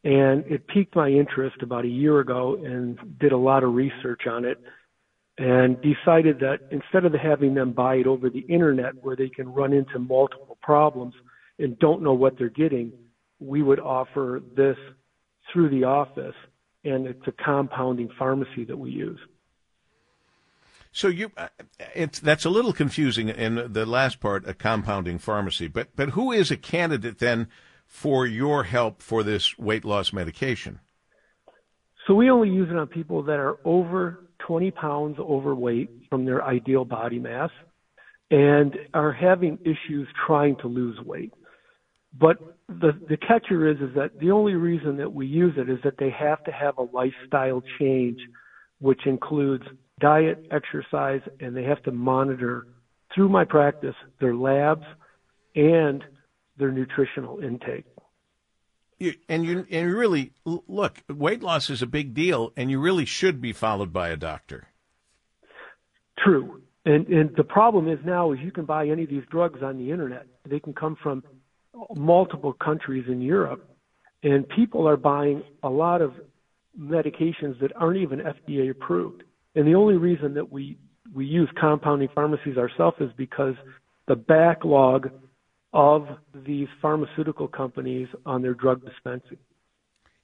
And 0.05 0.45
it 0.47 0.67
piqued 0.69 0.95
my 0.95 1.09
interest 1.09 1.57
about 1.63 1.85
a 1.85 1.89
year 1.89 2.21
ago 2.21 2.61
and 2.65 2.99
did 3.19 3.33
a 3.33 3.37
lot 3.37 3.65
of 3.65 3.75
research 3.75 4.27
on 4.29 4.45
it 4.45 4.59
and 5.39 5.81
decided 5.81 6.39
that 6.41 6.61
instead 6.71 7.05
of 7.05 7.13
having 7.15 7.55
them 7.55 7.73
buy 7.73 7.97
it 7.97 8.07
over 8.07 8.29
the 8.29 8.45
internet 8.49 8.93
where 9.03 9.17
they 9.17 9.29
can 9.29 9.49
run 9.49 9.73
into 9.73 9.99
multiple 9.99 10.59
problems 10.63 11.15
and 11.59 11.79
don't 11.79 12.03
know 12.03 12.13
what 12.13 12.39
they're 12.39 12.51
getting, 12.51 12.93
we 13.41 13.63
would 13.63 13.81
offer 13.81 14.43
this 14.57 14.77
through 15.53 15.71
the 15.71 15.85
office 15.85 16.35
and 16.85 17.07
it's 17.07 17.27
a 17.27 17.33
compounding 17.33 18.11
pharmacy 18.19 18.65
that 18.65 18.77
we 18.77 18.91
use. 18.91 19.19
So 20.93 21.09
you, 21.09 21.31
uh, 21.39 21.49
it's 21.95 22.19
that's 22.21 22.45
a 22.45 22.51
little 22.51 22.75
confusing 22.75 23.31
in 23.31 23.73
the 23.73 23.87
last 23.87 24.21
part, 24.21 24.47
a 24.47 24.53
compounding 24.53 25.19
pharmacy. 25.19 25.67
But 25.67 25.89
but 25.97 26.11
who 26.11 26.33
is 26.33 26.51
a 26.51 26.57
candidate 26.57 27.19
then 27.19 27.49
for 27.87 28.27
your 28.27 28.65
help 28.65 29.01
for 29.01 29.23
this 29.23 29.59
weight 29.59 29.87
loss 29.87 30.13
medication? 30.13 30.81
So 32.07 32.15
we 32.15 32.31
only 32.31 32.51
use 32.51 32.69
it 32.71 32.77
on 32.77 32.89
people 32.89 33.23
that 33.23 33.39
are 33.39 33.57
over 33.65 34.25
20 34.47 34.71
pounds 34.73 35.19
overweight 35.19 35.91
from 36.09 36.25
their 36.25 36.45
ideal 36.45 36.85
body 36.85 37.19
mass 37.19 37.51
and 38.31 38.77
are 38.95 39.13
having 39.13 39.59
issues 39.65 40.09
trying 40.27 40.57
to 40.57 40.69
lose 40.69 40.99
weight. 41.05 41.33
But 42.19 42.39
the, 42.69 42.93
the 43.09 43.17
catcher 43.17 43.69
is, 43.69 43.77
is 43.79 43.95
that 43.95 44.13
the 44.19 44.31
only 44.31 44.55
reason 44.55 44.97
that 44.97 45.13
we 45.13 45.27
use 45.27 45.55
it 45.57 45.69
is 45.69 45.79
that 45.85 45.95
they 45.99 46.11
have 46.11 46.43
to 46.45 46.51
have 46.53 46.79
a 46.79 46.87
lifestyle 46.93 47.63
change, 47.79 48.19
which 48.81 49.01
includes 49.07 49.65
diet, 50.01 50.39
exercise, 50.51 51.21
and 51.41 51.57
they 51.57 51.65
have 51.65 51.83
to 51.83 51.93
monitor 51.93 52.67
through 53.15 53.29
my 53.29 53.45
practice 53.45 53.95
their 54.21 54.35
labs 54.35 54.87
and 55.55 56.03
their 56.59 56.71
nutritional 56.71 57.39
intake. 57.41 57.85
You, 59.03 59.15
and 59.29 59.45
you 59.45 59.67
and 59.69 59.93
really 59.93 60.31
look, 60.45 61.03
weight 61.09 61.43
loss 61.43 61.71
is 61.71 61.83
a 61.83 61.89
big 61.89 62.15
deal, 62.15 62.53
and 62.57 62.71
you 62.71 62.79
really 62.79 63.05
should 63.05 63.41
be 63.41 63.53
followed 63.53 63.93
by 63.93 64.11
a 64.11 64.17
doctor. 64.17 64.69
True. 66.23 66.63
And 66.85 67.09
and 67.09 67.35
the 67.37 67.43
problem 67.43 67.89
is 67.89 67.99
now 68.05 68.31
is 68.31 68.39
you 68.39 68.53
can 68.53 68.65
buy 68.65 68.87
any 68.87 69.03
of 69.03 69.11
these 69.11 69.25
drugs 69.29 69.61
on 69.61 69.77
the 69.77 69.91
internet. 69.91 70.27
They 70.49 70.61
can 70.61 70.73
come 70.73 70.97
from 71.03 71.25
multiple 71.97 72.53
countries 72.53 73.07
in 73.09 73.21
Europe, 73.21 73.69
and 74.23 74.49
people 74.49 74.89
are 74.89 74.97
buying 74.97 75.43
a 75.65 75.69
lot 75.69 76.01
of 76.01 76.13
medications 76.79 77.59
that 77.61 77.73
aren't 77.75 77.99
even 77.99 78.21
FDA 78.21 78.71
approved. 78.71 79.25
And 79.57 79.67
the 79.67 79.75
only 79.75 79.97
reason 79.97 80.35
that 80.35 80.53
we 80.53 80.79
we 81.13 81.27
use 81.27 81.51
compounding 81.61 82.09
pharmacies 82.15 82.57
ourselves 82.57 82.99
is 83.01 83.11
because 83.17 83.57
the 84.07 84.15
backlog 84.15 85.11
of 85.73 86.07
these 86.35 86.69
pharmaceutical 86.81 87.49
companies 87.49 88.09
on 88.27 88.43
their 88.43 88.55
drug 88.55 88.85
dispensing. 88.85 89.39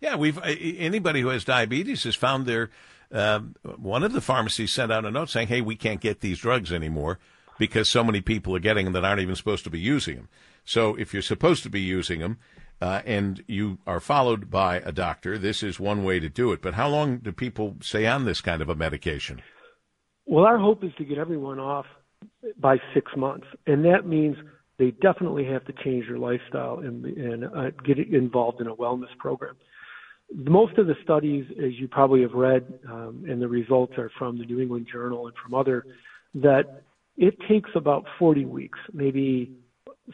Yeah, 0.01 0.17
we've 0.17 0.39
anybody 0.45 1.23
who 1.23 1.29
has 1.29 1.45
diabetes 1.45 2.05
has 2.05 2.15
found 2.15 2.47
their 2.47 2.71
uh, 3.13 3.41
one 3.77 4.03
of 4.03 4.13
the 4.13 4.21
pharmacies 4.21 4.73
sent 4.73 4.93
out 4.93 5.05
a 5.05 5.11
note 5.11 5.31
saying, 5.31 5.49
"Hey, 5.49 5.61
we 5.61 5.77
can't 5.77 6.01
get 6.01 6.21
these 6.21 6.39
drugs 6.39 6.73
anymore 6.73 7.19
because 7.59 7.89
so 7.89 8.05
many 8.05 8.21
people 8.21 8.55
are 8.55 8.61
getting 8.61 8.85
them 8.85 8.93
that 8.93 9.05
aren't 9.05 9.21
even 9.21 9.35
supposed 9.35 9.65
to 9.65 9.71
be 9.71 9.81
using 9.81 10.17
them." 10.17 10.29
So, 10.65 10.95
if 10.97 11.13
you're 11.13 11.23
supposed 11.23 11.63
to 11.65 11.71
be 11.71 11.81
using 11.81 12.21
them 12.21 12.39
uh, 12.81 13.03
and 13.07 13.43
you 13.49 13.79
are 13.87 14.01
followed 14.01 14.51
by 14.51 14.77
a 14.77 14.93
doctor, 14.93 15.37
this 15.37 15.63
is 15.63 15.81
one 15.81 16.05
way 16.05 16.21
to 16.21 16.29
do 16.29 16.53
it. 16.53 16.63
But 16.63 16.75
how 16.75 16.89
long 16.89 17.19
do 17.19 17.33
people 17.33 17.77
stay 17.81 18.07
on 18.07 18.25
this 18.25 18.41
kind 18.41 18.63
of 18.63 18.69
a 18.69 18.77
medication? 18.77 19.43
Well, 20.27 20.45
our 20.45 20.59
hope 20.59 20.85
is 20.85 20.93
to 20.99 21.05
get 21.05 21.19
everyone 21.19 21.59
off 21.59 21.87
by 22.61 22.77
six 22.95 23.11
months, 23.17 23.47
and 23.67 23.85
that 23.87 24.07
means 24.07 24.37
they 24.79 24.93
definitely 25.03 25.45
have 25.45 25.65
to 25.67 25.73
change 25.85 26.07
their 26.07 26.19
lifestyle 26.19 26.79
and, 26.79 27.05
and 27.05 27.45
uh, 27.45 27.71
get 27.85 27.99
involved 27.99 28.61
in 28.61 28.69
a 28.69 28.75
wellness 28.75 29.17
program. 29.19 29.57
Most 30.33 30.79
of 30.79 30.87
the 30.87 30.95
studies, 31.03 31.47
as 31.59 31.73
you 31.75 31.89
probably 31.89 32.23
have 32.23 32.33
read, 32.33 32.81
um, 32.89 33.25
and 33.29 33.41
the 33.41 33.49
results 33.49 33.95
are 33.99 34.11
from 34.19 34.39
the 34.39 34.45
New 34.45 34.61
England 34.61 34.87
Journal 34.93 35.27
and 35.27 35.37
from 35.43 35.55
other, 35.55 35.85
that 36.35 36.83
it 37.17 37.35
takes 37.49 37.71
about 37.75 38.05
40 38.19 38.45
weeks, 38.45 38.79
maybe 38.93 39.53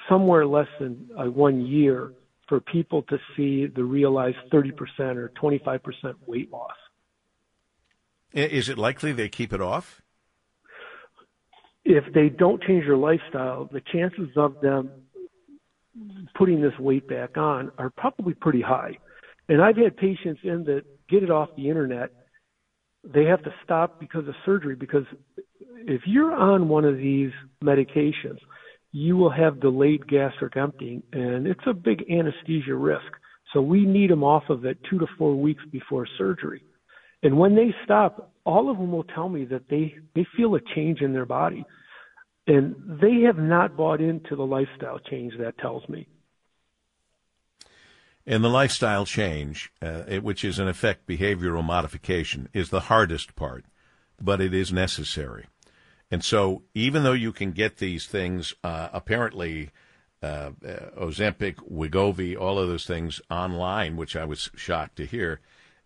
somewhere 0.08 0.46
less 0.46 0.68
than 0.80 1.08
uh, 1.18 1.24
one 1.24 1.66
year, 1.66 2.12
for 2.48 2.60
people 2.60 3.02
to 3.02 3.18
see 3.36 3.66
the 3.66 3.82
realized 3.82 4.36
30% 4.52 4.72
or 5.16 5.30
25% 5.40 5.80
weight 6.26 6.52
loss. 6.52 6.76
Is 8.32 8.68
it 8.68 8.76
likely 8.76 9.12
they 9.12 9.28
keep 9.28 9.52
it 9.52 9.60
off? 9.60 10.02
If 11.84 12.04
they 12.14 12.28
don't 12.28 12.62
change 12.62 12.84
their 12.84 12.96
lifestyle, 12.96 13.68
the 13.70 13.82
chances 13.92 14.30
of 14.36 14.60
them 14.60 14.90
putting 16.34 16.60
this 16.60 16.72
weight 16.78 17.06
back 17.08 17.36
on 17.36 17.70
are 17.78 17.90
probably 17.90 18.34
pretty 18.34 18.62
high. 18.62 18.98
And 19.48 19.62
I've 19.62 19.76
had 19.76 19.96
patients 19.96 20.40
in 20.42 20.64
that 20.64 20.82
get 21.08 21.22
it 21.22 21.30
off 21.30 21.50
the 21.56 21.68
internet 21.68 22.10
they 23.12 23.24
have 23.24 23.42
to 23.42 23.54
stop 23.62 24.00
because 24.00 24.26
of 24.28 24.34
surgery. 24.44 24.74
Because 24.74 25.04
if 25.86 26.02
you're 26.06 26.34
on 26.34 26.68
one 26.68 26.84
of 26.84 26.96
these 26.96 27.30
medications, 27.62 28.38
you 28.92 29.16
will 29.16 29.30
have 29.30 29.60
delayed 29.60 30.06
gastric 30.06 30.56
emptying, 30.56 31.02
and 31.12 31.46
it's 31.46 31.66
a 31.66 31.74
big 31.74 32.04
anesthesia 32.10 32.74
risk. 32.74 33.02
So 33.52 33.60
we 33.60 33.84
need 33.84 34.10
them 34.10 34.22
off 34.22 34.44
of 34.48 34.64
it 34.64 34.78
two 34.88 34.98
to 34.98 35.06
four 35.18 35.34
weeks 35.34 35.62
before 35.70 36.06
surgery. 36.16 36.62
And 37.22 37.36
when 37.38 37.54
they 37.54 37.74
stop, 37.84 38.32
all 38.44 38.70
of 38.70 38.78
them 38.78 38.92
will 38.92 39.04
tell 39.04 39.28
me 39.28 39.44
that 39.46 39.68
they, 39.68 39.94
they 40.14 40.26
feel 40.36 40.54
a 40.54 40.60
change 40.74 41.00
in 41.00 41.12
their 41.12 41.26
body. 41.26 41.64
And 42.46 42.74
they 43.00 43.22
have 43.22 43.38
not 43.38 43.76
bought 43.76 44.00
into 44.00 44.36
the 44.36 44.44
lifestyle 44.44 44.98
change, 44.98 45.32
that 45.38 45.56
tells 45.58 45.88
me. 45.88 46.06
And 48.26 48.44
the 48.44 48.48
lifestyle 48.48 49.04
change, 49.04 49.70
uh, 49.82 50.02
which 50.20 50.44
is 50.44 50.58
in 50.58 50.68
effect 50.68 51.06
behavioral 51.06 51.64
modification, 51.64 52.48
is 52.52 52.70
the 52.70 52.80
hardest 52.80 53.34
part, 53.34 53.64
but 54.20 54.40
it 54.40 54.54
is 54.54 54.72
necessary. 54.72 55.46
And 56.10 56.22
so, 56.22 56.62
even 56.74 57.02
though 57.02 57.12
you 57.12 57.32
can 57.32 57.52
get 57.52 57.78
these 57.78 58.06
things, 58.06 58.54
uh, 58.62 58.88
apparently, 58.92 59.70
uh, 60.22 60.52
uh 60.66 60.90
Ozempic, 60.98 61.56
Wegovy, 61.70 62.38
all 62.38 62.58
of 62.58 62.68
those 62.68 62.86
things 62.86 63.20
online, 63.30 63.96
which 63.96 64.16
I 64.16 64.24
was 64.24 64.50
shocked 64.54 64.96
to 64.96 65.06
hear, 65.06 65.40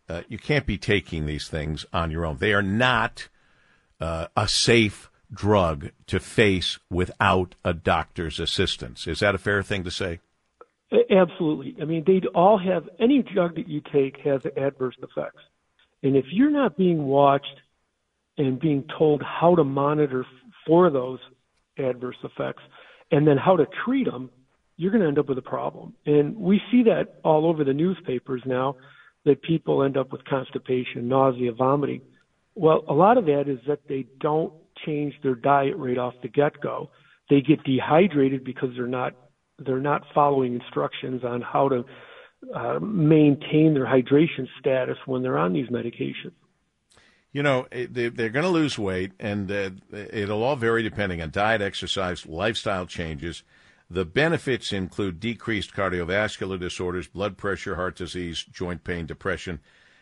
uh, 0.09 0.23
you 0.29 0.39
can't 0.39 0.67
be 0.67 0.79
taking 0.79 1.27
these 1.27 1.49
things 1.49 1.85
on 1.93 2.11
your 2.11 2.25
own. 2.25 2.39
They 2.39 2.53
are 2.53 2.63
not 2.63 3.29
uh, 4.01 4.29
a 4.37 4.49
safe 4.49 5.11
drug 5.33 5.91
to 6.07 6.19
face 6.19 6.79
without 6.91 7.55
a 7.65 7.75
doctor's 7.75 8.41
assistance. 8.41 9.07
Is 9.07 9.21
that 9.21 9.35
a 9.35 9.39
fair 9.39 9.63
thing 9.63 9.85
to 9.85 9.91
say? 9.91 10.21
Absolutely. 11.11 11.77
I 11.83 11.85
mean, 11.85 12.05
they 12.07 12.23
all 12.35 12.59
have 12.59 12.89
any 12.99 13.23
drug 13.23 13.57
that 13.57 13.69
you 13.69 13.83
take 13.93 14.17
has 14.25 14.41
adverse 14.57 14.97
effects, 15.03 15.43
and 16.03 16.17
if 16.17 16.25
you're 16.31 16.51
not 16.51 16.79
being 16.79 17.05
watched 17.05 17.61
and 18.39 18.59
being 18.59 18.85
told 18.97 19.23
how 19.23 19.55
to 19.55 19.65
monitor 19.65 20.25
for 20.67 20.89
those 20.91 21.19
adverse 21.77 22.17
effects, 22.25 22.63
and 23.11 23.27
then 23.27 23.37
how 23.37 23.57
to 23.57 23.67
treat 23.85 24.05
them, 24.05 24.31
you're 24.77 24.91
going 24.91 25.03
to 25.03 25.09
end 25.09 25.19
up 25.19 25.29
with 25.29 25.39
a 25.39 25.43
problem. 25.43 25.95
And 26.07 26.37
we 26.37 26.61
see 26.71 26.85
that 26.85 27.21
all 27.25 27.47
over 27.47 27.65
the 27.65 27.73
newspapers 27.73 28.43
now 28.47 28.77
that 29.25 29.43
people 29.43 29.83
end 29.83 29.97
up 29.97 30.13
with 30.13 30.25
constipation, 30.25 31.09
nausea, 31.09 31.53
vomiting. 31.53 32.03
Well, 32.55 32.85
a 32.89 32.95
lot 32.95 33.19
of 33.19 33.27
that 33.27 33.45
is 33.49 33.59
that 33.67 33.81
they 33.89 34.07
don't 34.21 34.53
change 34.85 35.15
their 35.23 35.35
diet 35.35 35.77
right 35.77 35.99
off 35.99 36.15
the 36.23 36.29
get 36.29 36.61
go. 36.61 36.91
They 37.31 37.41
get 37.41 37.63
dehydrated 37.65 38.45
because 38.45 38.71
they're 38.75 38.87
not 38.87 39.15
they're 39.59 39.81
not 39.81 40.05
following 40.15 40.55
instructions 40.55 41.25
on 41.25 41.41
how 41.43 41.69
to 41.69 41.85
uh, 42.55 42.79
maintain 42.81 43.75
their 43.75 43.87
hydration 43.87 44.47
status 44.61 44.97
when 45.07 45.23
they're 45.23 45.39
on 45.39 45.53
these 45.53 45.69
medications. 45.69 46.33
You 47.33 47.43
know, 47.43 47.67
they're 47.71 48.11
going 48.11 48.45
to 48.45 48.49
lose 48.49 48.79
weight, 48.79 49.13
and 49.21 49.51
uh, 49.51 49.71
it'll 49.93 50.43
all 50.43 50.57
vary 50.57 50.83
depending 50.83 51.21
on 51.21 51.31
diet, 51.31 51.61
exercise, 51.61 52.25
lifestyle 52.25 52.87
changes. 52.87 53.43
The 53.91 54.05
benefits 54.05 54.73
include 54.73 55.19
decreased 55.19 55.75
cardiovascular 55.75 56.61
disorders, 56.61 57.09
blood 57.09 57.39
pressure, 57.39 57.77
heart 57.77 57.97
disease, 57.97 58.45
joint 58.45 58.85
pain, 58.85 59.07
depression, 59.07 59.61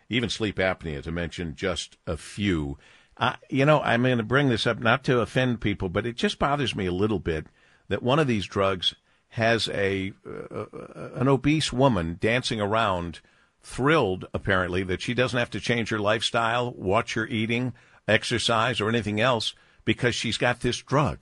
even 0.09 0.29
sleep 0.29 0.57
apnea, 0.57 1.03
to 1.03 1.13
mention 1.13 1.55
just 1.55 1.97
a 2.07 2.17
few. 2.17 2.79
Uh, 3.17 3.37
you 3.49 3.65
know, 3.65 3.81
I'm 3.81 4.03
going 4.03 4.19
to 4.19 4.25
bring 4.25 4.49
this 4.49 4.67
up 4.67 4.81
not 4.81 5.05
to 5.05 5.21
offend 5.21 5.61
people, 5.61 5.89
but 5.89 6.05
it 6.05 6.17
just 6.17 6.39
bothers 6.39 6.75
me 6.75 6.87
a 6.87 6.93
little 6.93 7.21
bit 7.21 7.47
that 7.89 8.03
one 8.03 8.19
of 8.19 8.27
these 8.27 8.47
drugs 8.47 8.95
has 9.31 9.69
a 9.69 10.13
uh, 10.27 10.65
an 11.15 11.29
obese 11.29 11.73
woman 11.73 12.17
dancing 12.21 12.61
around, 12.61 13.21
thrilled 13.63 14.27
apparently 14.35 14.83
that 14.83 15.01
she 15.01 15.15
doesn't 15.15 15.39
have 15.39 15.51
to 15.51 15.61
change 15.61 15.91
her 15.91 15.99
lifestyle, 15.99 16.73
watch 16.73 17.15
her 17.15 17.27
eating, 17.27 17.73
exercise, 18.09 18.81
or 18.81 18.89
anything 18.89 19.21
else 19.21 19.55
because 19.85 20.15
she's 20.15 20.39
got 20.39 20.61
this 20.61 20.79
drug. 20.83 21.21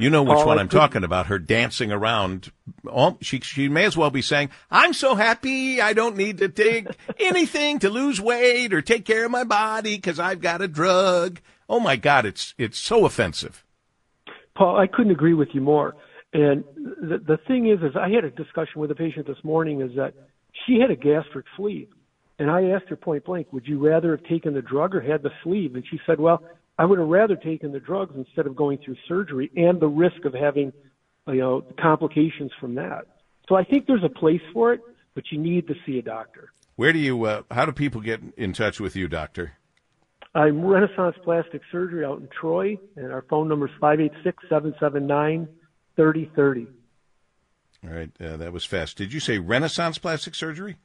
You 0.00 0.08
know 0.08 0.22
which 0.22 0.38
oh, 0.38 0.46
one 0.46 0.58
I'm 0.58 0.68
could... 0.68 0.78
talking 0.78 1.04
about. 1.04 1.26
Her 1.26 1.38
dancing 1.38 1.92
around. 1.92 2.50
Oh, 2.86 3.18
she 3.20 3.40
she 3.40 3.68
may 3.68 3.84
as 3.84 3.96
well 3.96 4.10
be 4.10 4.22
saying, 4.22 4.50
"I'm 4.70 4.94
so 4.94 5.14
happy. 5.14 5.80
I 5.80 5.92
don't 5.92 6.16
need 6.16 6.38
to 6.38 6.48
take 6.48 6.86
anything 7.18 7.78
to 7.80 7.90
lose 7.90 8.20
weight 8.20 8.72
or 8.72 8.80
take 8.80 9.04
care 9.04 9.26
of 9.26 9.30
my 9.30 9.44
body 9.44 9.96
because 9.96 10.18
I've 10.18 10.40
got 10.40 10.62
a 10.62 10.68
drug." 10.68 11.40
Oh 11.68 11.80
my 11.80 11.96
God, 11.96 12.24
it's 12.24 12.54
it's 12.56 12.78
so 12.78 13.04
offensive. 13.04 13.64
Paul, 14.56 14.78
I 14.78 14.86
couldn't 14.86 15.12
agree 15.12 15.34
with 15.34 15.48
you 15.52 15.60
more. 15.60 15.94
And 16.32 16.64
the, 16.76 17.18
the 17.18 17.38
thing 17.48 17.68
is, 17.68 17.80
is 17.80 17.96
I 17.96 18.08
had 18.08 18.24
a 18.24 18.30
discussion 18.30 18.80
with 18.80 18.90
a 18.90 18.94
patient 18.94 19.26
this 19.26 19.42
morning 19.42 19.80
is 19.80 19.94
that 19.96 20.14
she 20.66 20.78
had 20.80 20.90
a 20.90 20.96
gastric 20.96 21.46
sleeve. 21.56 21.88
And 22.38 22.50
I 22.50 22.70
asked 22.70 22.88
her 22.88 22.96
point 22.96 23.24
blank, 23.24 23.52
would 23.52 23.66
you 23.66 23.86
rather 23.86 24.16
have 24.16 24.24
taken 24.24 24.54
the 24.54 24.62
drug 24.62 24.94
or 24.94 25.00
had 25.00 25.22
the 25.22 25.30
sleeve? 25.42 25.74
And 25.74 25.84
she 25.90 26.00
said, 26.06 26.18
well, 26.18 26.42
I 26.80 26.86
would 26.86 26.98
have 26.98 27.08
rather 27.08 27.36
taken 27.36 27.72
the 27.72 27.78
drugs 27.78 28.14
instead 28.16 28.46
of 28.46 28.56
going 28.56 28.78
through 28.82 28.96
surgery 29.06 29.50
and 29.54 29.78
the 29.78 29.86
risk 29.86 30.24
of 30.24 30.32
having, 30.32 30.72
you 31.26 31.34
know, 31.34 31.62
complications 31.78 32.52
from 32.58 32.74
that. 32.76 33.02
So 33.50 33.54
I 33.54 33.64
think 33.64 33.86
there's 33.86 34.02
a 34.02 34.08
place 34.08 34.40
for 34.54 34.72
it, 34.72 34.80
but 35.14 35.24
you 35.30 35.36
need 35.36 35.68
to 35.68 35.74
see 35.84 35.98
a 35.98 36.02
doctor. 36.02 36.52
Where 36.76 36.94
do 36.94 36.98
you, 36.98 37.22
uh, 37.24 37.42
how 37.50 37.66
do 37.66 37.72
people 37.72 38.00
get 38.00 38.22
in 38.38 38.54
touch 38.54 38.80
with 38.80 38.96
you, 38.96 39.08
doctor? 39.08 39.52
I'm 40.34 40.64
Renaissance 40.64 41.16
Plastic 41.22 41.60
Surgery 41.70 42.02
out 42.02 42.18
in 42.18 42.28
Troy, 42.28 42.78
and 42.96 43.12
our 43.12 43.26
phone 43.28 43.46
number 43.46 43.66
is 43.66 43.74
586 43.78 44.42
779 44.48 45.48
3030. 45.96 46.66
All 47.84 47.90
right, 47.90 48.10
uh, 48.22 48.38
that 48.38 48.54
was 48.54 48.64
fast. 48.64 48.96
Did 48.96 49.12
you 49.12 49.20
say 49.20 49.38
Renaissance 49.38 49.98
Plastic 49.98 50.34
Surgery? 50.34 50.76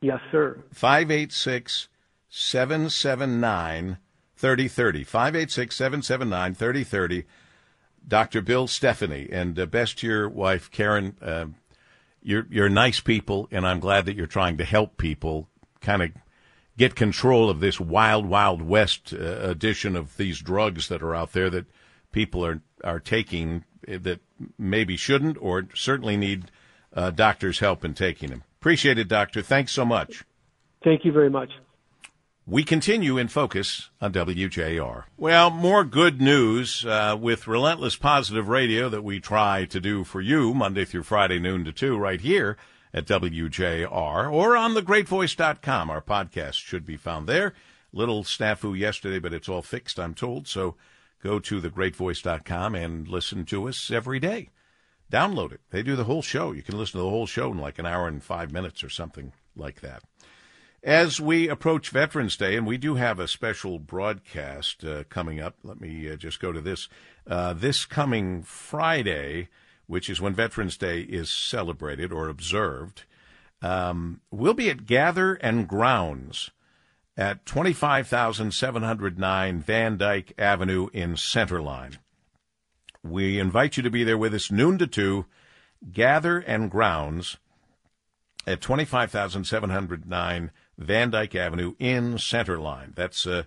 Yes, 0.00 0.18
sir. 0.32 0.58
586 0.72 1.88
779 2.30 3.98
3030. 4.40 5.04
586 5.04 5.76
779 5.76 6.54
3030. 6.54 7.24
Dr. 8.08 8.40
Bill 8.40 8.66
Stefani, 8.66 9.28
and 9.30 9.58
uh, 9.58 9.66
best 9.66 9.98
to 9.98 10.06
your 10.06 10.28
wife, 10.28 10.70
Karen. 10.70 11.16
Uh, 11.20 11.46
you're, 12.22 12.46
you're 12.50 12.68
nice 12.68 13.00
people, 13.00 13.46
and 13.50 13.66
I'm 13.66 13.78
glad 13.80 14.06
that 14.06 14.16
you're 14.16 14.26
trying 14.26 14.56
to 14.56 14.64
help 14.64 14.96
people 14.96 15.48
kind 15.80 16.02
of 16.02 16.10
get 16.76 16.94
control 16.94 17.50
of 17.50 17.60
this 17.60 17.78
wild, 17.78 18.26
wild 18.26 18.62
west 18.62 19.12
uh, 19.12 19.18
edition 19.18 19.96
of 19.96 20.16
these 20.16 20.40
drugs 20.40 20.88
that 20.88 21.02
are 21.02 21.14
out 21.14 21.32
there 21.32 21.50
that 21.50 21.66
people 22.12 22.44
are, 22.44 22.62
are 22.82 23.00
taking 23.00 23.64
that 23.86 24.20
maybe 24.58 24.96
shouldn't 24.96 25.36
or 25.40 25.68
certainly 25.74 26.16
need 26.16 26.50
uh, 26.94 27.10
doctors' 27.10 27.58
help 27.58 27.84
in 27.84 27.94
taking 27.94 28.30
them. 28.30 28.44
Appreciate 28.60 28.98
it, 28.98 29.08
Doctor. 29.08 29.42
Thanks 29.42 29.72
so 29.72 29.84
much. 29.84 30.24
Thank 30.82 31.04
you 31.04 31.12
very 31.12 31.30
much. 31.30 31.50
We 32.50 32.64
continue 32.64 33.16
in 33.16 33.28
focus 33.28 33.90
on 34.00 34.12
WJR. 34.12 35.04
Well, 35.16 35.50
more 35.50 35.84
good 35.84 36.20
news 36.20 36.84
uh, 36.84 37.16
with 37.16 37.46
relentless 37.46 37.94
positive 37.94 38.48
radio 38.48 38.88
that 38.88 39.04
we 39.04 39.20
try 39.20 39.66
to 39.66 39.78
do 39.78 40.02
for 40.02 40.20
you 40.20 40.52
Monday 40.52 40.84
through 40.84 41.04
Friday, 41.04 41.38
noon 41.38 41.64
to 41.64 41.70
2, 41.70 41.96
right 41.96 42.20
here 42.20 42.56
at 42.92 43.06
WJR 43.06 44.32
or 44.32 44.56
on 44.56 44.74
thegreatvoice.com. 44.74 45.90
Our 45.90 46.02
podcast 46.02 46.54
should 46.54 46.84
be 46.84 46.96
found 46.96 47.28
there. 47.28 47.54
Little 47.92 48.24
snafu 48.24 48.76
yesterday, 48.76 49.20
but 49.20 49.32
it's 49.32 49.48
all 49.48 49.62
fixed, 49.62 50.00
I'm 50.00 50.14
told. 50.14 50.48
So 50.48 50.74
go 51.22 51.38
to 51.38 51.60
thegreatvoice.com 51.60 52.74
and 52.74 53.06
listen 53.06 53.44
to 53.44 53.68
us 53.68 53.92
every 53.92 54.18
day. 54.18 54.48
Download 55.12 55.52
it. 55.52 55.60
They 55.70 55.84
do 55.84 55.94
the 55.94 56.02
whole 56.02 56.20
show. 56.20 56.50
You 56.50 56.62
can 56.62 56.76
listen 56.76 56.98
to 56.98 57.04
the 57.04 57.10
whole 57.10 57.28
show 57.28 57.52
in 57.52 57.58
like 57.58 57.78
an 57.78 57.86
hour 57.86 58.08
and 58.08 58.20
five 58.20 58.50
minutes 58.50 58.82
or 58.82 58.88
something 58.88 59.34
like 59.54 59.82
that. 59.82 60.02
As 60.82 61.20
we 61.20 61.46
approach 61.46 61.90
Veterans 61.90 62.38
Day, 62.38 62.56
and 62.56 62.66
we 62.66 62.78
do 62.78 62.94
have 62.94 63.18
a 63.18 63.28
special 63.28 63.78
broadcast 63.78 64.82
uh, 64.82 65.04
coming 65.10 65.38
up, 65.38 65.56
let 65.62 65.78
me 65.78 66.10
uh, 66.10 66.16
just 66.16 66.40
go 66.40 66.52
to 66.52 66.60
this. 66.62 66.88
Uh, 67.26 67.52
this 67.52 67.84
coming 67.84 68.42
Friday, 68.42 69.50
which 69.86 70.08
is 70.08 70.22
when 70.22 70.32
Veterans 70.32 70.78
Day 70.78 71.02
is 71.02 71.30
celebrated 71.30 72.12
or 72.12 72.28
observed, 72.28 73.04
um, 73.60 74.22
we'll 74.30 74.54
be 74.54 74.70
at 74.70 74.86
Gather 74.86 75.34
and 75.34 75.68
Grounds 75.68 76.50
at 77.14 77.44
25,709 77.44 79.60
Van 79.60 79.98
Dyke 79.98 80.32
Avenue 80.38 80.88
in 80.94 81.18
Center 81.18 81.60
Line. 81.60 81.98
We 83.02 83.38
invite 83.38 83.76
you 83.76 83.82
to 83.82 83.90
be 83.90 84.02
there 84.02 84.16
with 84.16 84.32
us 84.32 84.50
noon 84.50 84.78
to 84.78 84.86
2, 84.86 85.26
gather 85.92 86.38
and 86.38 86.70
grounds 86.70 87.36
at 88.46 88.62
25,709 88.62 90.50
Van 90.80 91.10
Dyke 91.10 91.36
Avenue 91.36 91.74
in 91.78 92.18
Center 92.18 92.58
Line. 92.58 92.94
That's 92.96 93.26
uh, 93.26 93.44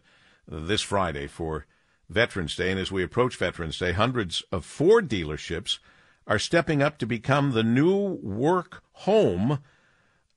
this 0.47 0.81
Friday 0.81 1.25
for 1.27 1.65
Veterans 2.07 2.55
Day. 2.55 2.69
And 2.69 2.79
as 2.79 2.91
we 2.91 3.03
approach 3.03 3.35
Veterans 3.35 3.79
Day, 3.79 3.91
hundreds 3.91 4.43
of 4.51 4.63
Ford 4.63 5.09
dealerships 5.09 5.79
are 6.27 6.39
stepping 6.39 6.83
up 6.83 6.99
to 6.99 7.07
become 7.07 7.51
the 7.51 7.63
new 7.63 8.19
work 8.21 8.83
home 8.93 9.59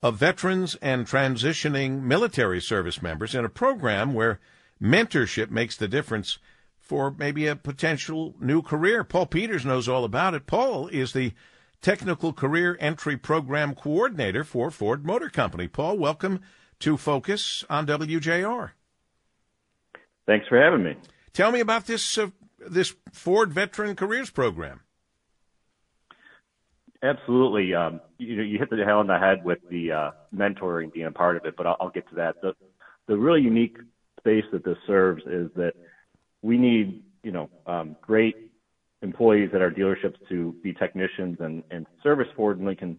of 0.03 0.17
veterans 0.17 0.75
and 0.77 1.07
transitioning 1.07 2.03
military 2.03 2.61
service 2.61 3.03
members 3.03 3.35
in 3.35 3.45
a 3.45 3.51
program 3.51 4.15
where 4.15 4.41
mentorship 4.83 5.51
makes 5.51 5.77
the 5.77 5.89
difference 5.89 6.39
for 6.79 7.15
maybe 7.19 7.47
a 7.47 7.57
potential 7.57 8.35
new 8.41 8.63
career. 8.63 9.05
Paul 9.05 9.27
Peters 9.27 9.67
knows 9.67 9.89
all 9.89 10.05
about 10.05 10.35
it. 10.35 10.47
Paul 10.47 10.89
is 10.89 11.13
the 11.13 11.35
Technical 11.83 12.33
Career 12.33 12.77
Entry 12.81 13.17
Program 13.17 13.75
Coordinator 13.75 14.45
for 14.45 14.71
Ford 14.71 15.05
Motor 15.05 15.29
Company. 15.29 15.69
Paul, 15.69 15.99
welcome 15.99 16.41
to 16.81 16.97
Focus 16.97 17.65
on 17.71 17.87
WJR. 17.87 18.71
Thanks 20.27 20.47
for 20.49 20.61
having 20.61 20.83
me. 20.83 20.97
Tell 21.33 21.53
me 21.53 21.61
about 21.61 21.87
this 21.87 22.19
uh, 22.19 22.31
this 22.59 22.95
Ford 23.13 23.53
Veteran 23.53 23.95
Careers 23.95 24.31
Program. 24.31 24.81
Absolutely. 27.03 27.75
Um, 27.75 28.01
you 28.19 28.37
know, 28.37 28.43
you 28.43 28.59
hit 28.59 28.71
the 28.71 28.77
nail 28.77 28.99
on 28.99 29.07
the 29.07 29.19
head 29.19 29.45
with 29.45 29.59
the 29.71 29.93
uh, 29.93 30.11
mentoring 30.35 30.93
being 30.93 31.07
a 31.07 31.13
part 31.13 31.37
of 31.37 31.45
it, 31.45 31.55
but 31.57 31.67
I'll, 31.67 31.77
I'll 31.81 31.91
get 31.91 32.09
to 32.09 32.15
that. 32.17 32.41
The 32.43 32.55
the 33.07 33.17
really 33.17 33.43
unique 33.43 33.77
space 34.19 34.45
that 34.53 34.65
this 34.65 34.79
serves 34.87 35.23
is 35.27 35.51
that 35.55 35.75
we 36.43 36.59
need 36.59 37.03
you 37.23 37.33
know 37.33 37.49
um, 37.67 37.97
great 38.01 38.51
employees 39.03 39.51
at 39.55 39.61
our 39.61 39.71
dealerships 39.71 40.17
to 40.29 40.55
be 40.63 40.73
technicians 40.73 41.37
and, 41.41 41.63
and 41.71 41.87
service 42.03 42.29
Ford 42.35 42.59
and 42.59 42.67
Lincoln 42.67 42.99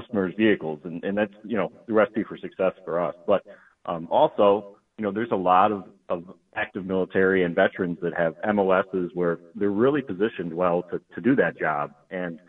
customers' 0.00 0.34
vehicles, 0.36 0.80
and, 0.84 1.16
that's 1.16 1.32
you 1.44 1.56
know 1.56 1.70
the 1.86 1.92
recipe 1.92 2.24
for 2.24 2.36
success 2.36 2.72
for 2.84 3.00
us. 3.00 3.14
But 3.26 3.42
um, 3.86 4.08
also, 4.10 4.76
you 4.98 5.04
know, 5.04 5.12
there's 5.12 5.32
a 5.32 5.36
lot 5.36 5.72
of, 5.72 5.84
of 6.08 6.24
active 6.56 6.84
military 6.84 7.44
and 7.44 7.54
veterans 7.54 7.98
that 8.02 8.12
have 8.16 8.34
MOSs 8.54 9.10
where 9.14 9.38
they're 9.54 9.70
really 9.70 10.02
positioned 10.02 10.52
well 10.52 10.82
to, 10.90 11.00
to 11.14 11.20
do 11.20 11.36
that 11.36 11.58
job, 11.58 11.92
and 12.10 12.40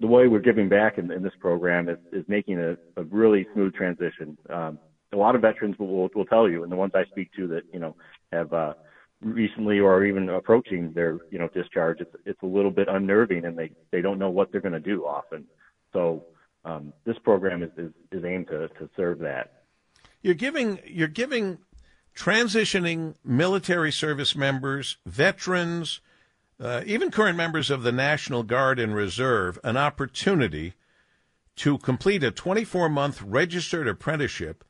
the 0.00 0.06
way 0.06 0.28
we're 0.28 0.38
giving 0.38 0.68
back 0.68 0.96
in, 0.98 1.10
in 1.10 1.22
this 1.22 1.32
program 1.40 1.88
is, 1.88 1.98
is 2.12 2.24
making 2.28 2.58
a, 2.58 2.76
a 3.00 3.04
really 3.10 3.46
smooth 3.52 3.74
transition. 3.74 4.38
Um, 4.48 4.78
a 5.12 5.16
lot 5.16 5.34
of 5.34 5.40
veterans 5.42 5.76
will, 5.78 5.88
will, 5.88 6.08
will 6.14 6.24
tell 6.26 6.48
you, 6.48 6.62
and 6.62 6.70
the 6.70 6.76
ones 6.76 6.92
I 6.94 7.04
speak 7.10 7.30
to 7.36 7.48
that 7.48 7.62
you 7.72 7.80
know 7.80 7.96
have 8.32 8.52
uh, 8.52 8.74
recently 9.20 9.80
or 9.80 10.04
even 10.04 10.28
approaching 10.28 10.92
their 10.94 11.18
you 11.30 11.38
know 11.38 11.48
discharge, 11.48 12.00
it's 12.00 12.14
it's 12.24 12.42
a 12.42 12.46
little 12.46 12.70
bit 12.70 12.88
unnerving, 12.88 13.44
and 13.44 13.58
they 13.58 13.70
they 13.90 14.00
don't 14.00 14.18
know 14.18 14.30
what 14.30 14.50
they're 14.50 14.60
going 14.60 14.72
to 14.72 14.80
do 14.80 15.04
often. 15.04 15.44
So 15.92 16.24
um, 16.64 16.92
this 17.04 17.16
program 17.24 17.62
is, 17.62 17.70
is 17.76 17.92
is 18.12 18.24
aimed 18.24 18.48
to 18.48 18.68
to 18.68 18.88
serve 18.96 19.18
that. 19.20 19.62
You're 20.22 20.34
giving 20.34 20.80
you're 20.86 21.08
giving 21.08 21.58
transitioning 22.16 23.14
military 23.24 23.92
service 23.92 24.34
members, 24.34 24.96
veterans 25.06 26.00
uh, 26.60 26.82
even 26.86 27.10
current 27.10 27.36
members 27.36 27.70
of 27.70 27.82
the 27.82 27.92
National 27.92 28.42
Guard 28.42 28.78
and 28.80 28.94
Reserve 28.94 29.58
an 29.62 29.76
opportunity 29.76 30.74
to 31.56 31.78
complete 31.78 32.24
a 32.24 32.30
24 32.30 32.88
month 32.88 33.22
registered 33.22 33.86
apprenticeship 33.86 34.64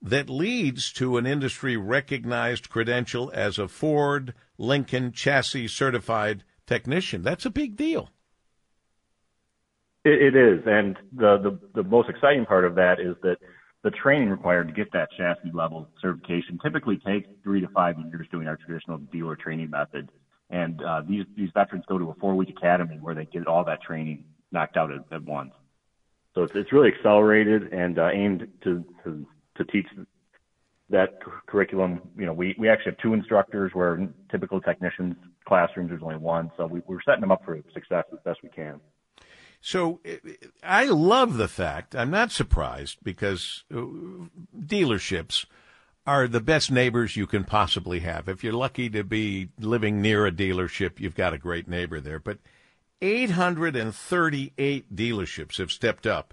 that 0.00 0.30
leads 0.30 0.92
to 0.92 1.16
an 1.16 1.26
industry 1.26 1.76
recognized 1.76 2.70
credential 2.70 3.30
as 3.34 3.58
a 3.58 3.68
Ford 3.68 4.34
Lincoln 4.56 5.12
chassis 5.12 5.68
certified 5.68 6.44
technician. 6.66 7.22
That's 7.22 7.46
a 7.46 7.50
big 7.50 7.76
deal. 7.76 8.10
It, 10.06 10.34
it 10.34 10.36
is. 10.36 10.62
And 10.66 10.96
the, 11.12 11.38
the, 11.38 11.82
the 11.82 11.88
most 11.88 12.08
exciting 12.08 12.46
part 12.46 12.64
of 12.64 12.74
that 12.76 13.00
is 13.00 13.16
that 13.22 13.38
the 13.82 13.90
training 13.90 14.30
required 14.30 14.68
to 14.68 14.74
get 14.74 14.92
that 14.92 15.08
chassis 15.16 15.50
level 15.52 15.88
certification 16.00 16.58
typically 16.62 16.98
takes 16.98 17.28
three 17.42 17.60
to 17.60 17.68
five 17.68 17.96
years 18.10 18.26
doing 18.30 18.48
our 18.48 18.56
traditional 18.56 18.98
dealer 18.98 19.36
training 19.36 19.70
method. 19.70 20.10
And 20.50 20.82
uh, 20.82 21.02
these 21.06 21.24
these 21.36 21.50
veterans 21.54 21.84
go 21.88 21.98
to 21.98 22.10
a 22.10 22.14
four 22.14 22.36
week 22.36 22.50
academy 22.50 22.98
where 23.00 23.14
they 23.14 23.26
get 23.26 23.46
all 23.46 23.64
that 23.64 23.82
training 23.82 24.24
knocked 24.52 24.76
out 24.76 24.92
at, 24.92 25.00
at 25.12 25.22
once. 25.24 25.52
So 26.34 26.42
it's 26.42 26.52
it's 26.54 26.72
really 26.72 26.92
accelerated 26.96 27.72
and 27.72 27.98
uh, 27.98 28.10
aimed 28.12 28.46
to, 28.62 28.84
to 29.04 29.26
to 29.56 29.64
teach 29.64 29.86
that 30.90 31.18
curriculum. 31.46 32.00
You 32.16 32.26
know, 32.26 32.32
we 32.32 32.54
we 32.58 32.68
actually 32.68 32.92
have 32.92 32.98
two 32.98 33.14
instructors 33.14 33.72
where 33.74 34.08
typical 34.30 34.60
technicians 34.60 35.16
classrooms 35.46 35.90
there's 35.90 36.02
only 36.02 36.16
one. 36.16 36.50
So 36.56 36.66
we, 36.66 36.80
we're 36.86 37.02
setting 37.02 37.20
them 37.20 37.32
up 37.32 37.44
for 37.44 37.60
success 37.72 38.04
as 38.12 38.18
best 38.24 38.40
we 38.42 38.48
can. 38.48 38.80
So 39.66 39.98
I 40.62 40.84
love 40.84 41.38
the 41.38 41.48
fact. 41.48 41.96
I'm 41.96 42.12
not 42.12 42.30
surprised 42.30 42.98
because 43.02 43.64
uh, 43.74 43.80
dealerships 44.56 45.44
are 46.06 46.28
the 46.28 46.40
best 46.40 46.70
neighbors 46.70 47.16
you 47.16 47.26
can 47.26 47.42
possibly 47.42 47.98
have. 47.98 48.28
If 48.28 48.44
you're 48.44 48.52
lucky 48.52 48.88
to 48.90 49.02
be 49.02 49.48
living 49.58 50.00
near 50.00 50.24
a 50.24 50.30
dealership, 50.30 51.00
you've 51.00 51.16
got 51.16 51.34
a 51.34 51.38
great 51.38 51.66
neighbor 51.66 51.98
there. 52.00 52.20
But 52.20 52.38
838 53.02 54.94
dealerships 54.94 55.58
have 55.58 55.72
stepped 55.72 56.06
up 56.06 56.32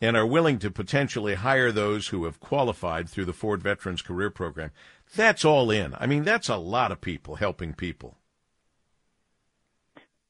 and 0.00 0.16
are 0.16 0.26
willing 0.26 0.58
to 0.58 0.68
potentially 0.68 1.34
hire 1.34 1.70
those 1.70 2.08
who 2.08 2.24
have 2.24 2.40
qualified 2.40 3.08
through 3.08 3.26
the 3.26 3.32
Ford 3.32 3.62
Veterans 3.62 4.02
Career 4.02 4.30
Program. 4.30 4.72
That's 5.14 5.44
all 5.44 5.70
in. 5.70 5.94
I 6.00 6.08
mean, 6.08 6.24
that's 6.24 6.48
a 6.48 6.56
lot 6.56 6.90
of 6.90 7.00
people 7.00 7.36
helping 7.36 7.72
people. 7.72 8.16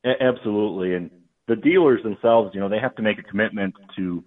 Absolutely. 0.05 0.95
And 0.95 1.11
the 1.47 1.57
dealers 1.57 2.03
themselves, 2.03 2.55
you 2.55 2.61
know, 2.61 2.69
they 2.69 2.79
have 2.79 2.95
to 2.97 3.03
make 3.03 3.19
a 3.19 3.23
commitment 3.23 3.75
to 3.97 4.25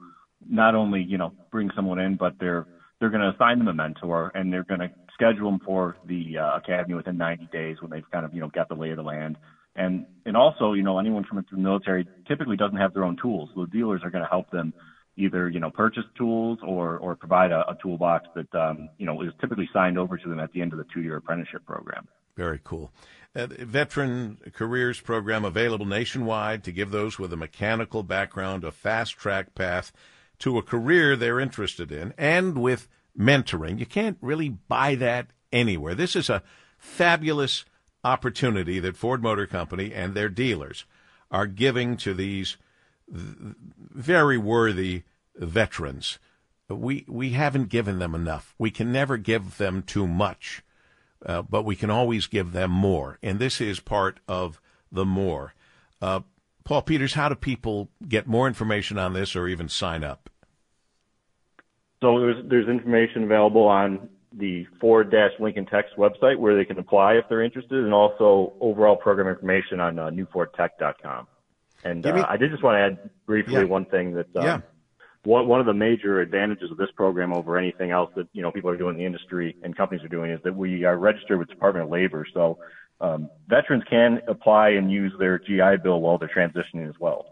not 0.47 0.75
only, 0.75 1.01
you 1.01 1.17
know, 1.17 1.33
bring 1.51 1.71
someone 1.75 1.99
in, 1.99 2.15
but 2.15 2.33
they're 2.39 2.67
they're 2.99 3.09
going 3.09 3.21
to 3.21 3.29
assign 3.29 3.59
them 3.59 3.67
a 3.67 3.73
mentor 3.73 4.31
and 4.33 4.51
they're 4.51 4.63
going 4.63 4.79
to 4.79 4.89
schedule 5.13 5.51
them 5.51 5.59
for 5.63 5.97
the 6.05 6.37
uh, 6.37 6.57
academy 6.57 6.95
within 6.95 7.17
90 7.17 7.47
days 7.51 7.77
when 7.79 7.91
they've 7.91 8.09
kind 8.11 8.25
of 8.25 8.33
you 8.33 8.41
know 8.41 8.49
got 8.49 8.69
the 8.69 8.75
lay 8.75 8.91
of 8.91 8.97
the 8.97 9.03
land. 9.03 9.37
And 9.75 10.05
and 10.25 10.35
also 10.35 10.73
you 10.73 10.83
know 10.83 10.99
anyone 10.99 11.23
from 11.23 11.43
the 11.49 11.57
military 11.57 12.07
typically 12.27 12.57
doesn't 12.57 12.77
have 12.77 12.93
their 12.93 13.03
own 13.03 13.17
tools. 13.21 13.49
So 13.55 13.61
the 13.61 13.71
dealers 13.71 14.01
are 14.03 14.09
going 14.09 14.23
to 14.23 14.29
help 14.29 14.49
them 14.51 14.73
either 15.15 15.49
you 15.49 15.59
know 15.59 15.71
purchase 15.71 16.05
tools 16.17 16.59
or 16.61 16.97
or 16.97 17.15
provide 17.15 17.51
a, 17.51 17.69
a 17.69 17.77
toolbox 17.81 18.27
that 18.35 18.53
um, 18.55 18.89
you 18.97 19.05
know 19.05 19.21
is 19.21 19.33
typically 19.41 19.69
signed 19.73 19.97
over 19.97 20.17
to 20.17 20.29
them 20.29 20.39
at 20.39 20.51
the 20.53 20.61
end 20.61 20.71
of 20.71 20.77
the 20.77 20.85
two 20.93 21.01
year 21.01 21.17
apprenticeship 21.17 21.65
program. 21.65 22.07
Very 22.35 22.59
cool. 22.63 22.91
Uh, 23.37 23.45
veteran 23.59 24.39
careers 24.53 24.99
program 24.99 25.45
available 25.45 25.85
nationwide 25.85 26.63
to 26.63 26.71
give 26.71 26.89
those 26.89 27.19
with 27.19 27.31
a 27.31 27.37
mechanical 27.37 28.01
background 28.01 28.63
a 28.63 28.71
fast 28.71 29.15
track 29.15 29.53
path 29.53 29.91
to 30.39 30.57
a 30.57 30.63
career 30.63 31.15
they're 31.15 31.39
interested 31.39 31.91
in 31.91 32.15
and 32.17 32.57
with 32.57 32.87
mentoring. 33.15 33.77
You 33.77 33.85
can't 33.85 34.17
really 34.21 34.49
buy 34.49 34.95
that 34.95 35.27
anywhere. 35.51 35.93
This 35.93 36.15
is 36.15 36.31
a 36.31 36.41
fabulous 36.79 37.63
opportunity 38.03 38.79
that 38.79 38.97
Ford 38.97 39.21
Motor 39.21 39.45
Company 39.45 39.93
and 39.93 40.15
their 40.15 40.29
dealers 40.29 40.85
are 41.29 41.45
giving 41.45 41.95
to 41.97 42.15
these 42.15 42.57
very 43.07 44.37
worthy 44.37 45.03
veterans. 45.35 46.17
We 46.69 47.05
we 47.07 47.31
haven't 47.31 47.69
given 47.69 47.99
them 47.99 48.15
enough. 48.15 48.55
We 48.57 48.71
can 48.71 48.91
never 48.91 49.17
give 49.17 49.57
them 49.57 49.83
too 49.83 50.07
much, 50.07 50.63
uh, 51.25 51.41
but 51.41 51.63
we 51.63 51.75
can 51.75 51.89
always 51.89 52.27
give 52.27 52.51
them 52.51 52.71
more, 52.71 53.17
and 53.21 53.39
this 53.39 53.59
is 53.61 53.79
part 53.79 54.19
of 54.27 54.61
the 54.91 55.05
more. 55.05 55.53
Uh, 56.01 56.21
Paul 56.63 56.81
Peters, 56.81 57.13
how 57.13 57.29
do 57.29 57.35
people 57.35 57.89
get 58.07 58.27
more 58.27 58.47
information 58.47 58.97
on 58.97 59.13
this 59.13 59.35
or 59.35 59.47
even 59.47 59.69
sign 59.69 60.03
up? 60.03 60.29
So 62.01 62.19
there's 62.19 62.45
there's 62.47 62.67
information 62.67 63.23
available 63.23 63.63
on 63.63 64.09
the 64.33 64.65
Ford 64.79 65.13
Lincoln 65.39 65.65
Tech's 65.65 65.91
website 65.97 66.37
where 66.37 66.55
they 66.55 66.65
can 66.65 66.77
apply 66.77 67.13
if 67.13 67.25
they're 67.29 67.41
interested, 67.41 67.83
and 67.83 67.93
also 67.93 68.53
overall 68.59 68.95
program 68.95 69.27
information 69.27 69.79
on 69.79 69.97
uh, 69.97 70.09
newfordtech.com. 70.09 71.27
And 71.83 72.05
uh, 72.05 72.25
I 72.27 72.37
did 72.37 72.51
just 72.51 72.63
want 72.63 72.75
to 72.75 72.79
add 72.79 73.09
briefly 73.25 73.53
yeah. 73.53 73.63
one 73.63 73.85
thing 73.85 74.13
that 74.13 74.35
um, 74.35 74.43
yeah. 74.43 74.61
One 75.27 75.45
one 75.47 75.59
of 75.59 75.65
the 75.65 75.73
major 75.73 76.21
advantages 76.21 76.71
of 76.71 76.77
this 76.77 76.89
program 76.95 77.33
over 77.33 77.57
anything 77.57 77.91
else 77.91 78.09
that 78.15 78.27
you 78.31 78.41
know 78.41 78.49
people 78.49 78.69
are 78.69 78.77
doing 78.77 78.95
in 78.95 78.99
the 78.99 79.05
industry 79.05 79.57
and 79.61 79.75
companies 79.75 80.03
are 80.03 80.07
doing 80.07 80.31
is 80.31 80.39
that 80.43 80.55
we 80.55 80.85
are 80.85 80.97
registered 80.97 81.37
with 81.37 81.49
Department 81.49 81.83
of 81.85 81.91
Labor. 81.91 82.25
So 82.33 82.59
um, 83.01 83.29
veterans 83.47 83.83
can 83.89 84.21
apply 84.29 84.69
and 84.69 84.89
use 84.89 85.11
their 85.19 85.37
GI 85.37 85.83
Bill 85.83 85.99
while 85.99 86.17
they're 86.17 86.29
transitioning 86.29 86.87
as 86.87 86.95
well. 86.97 87.25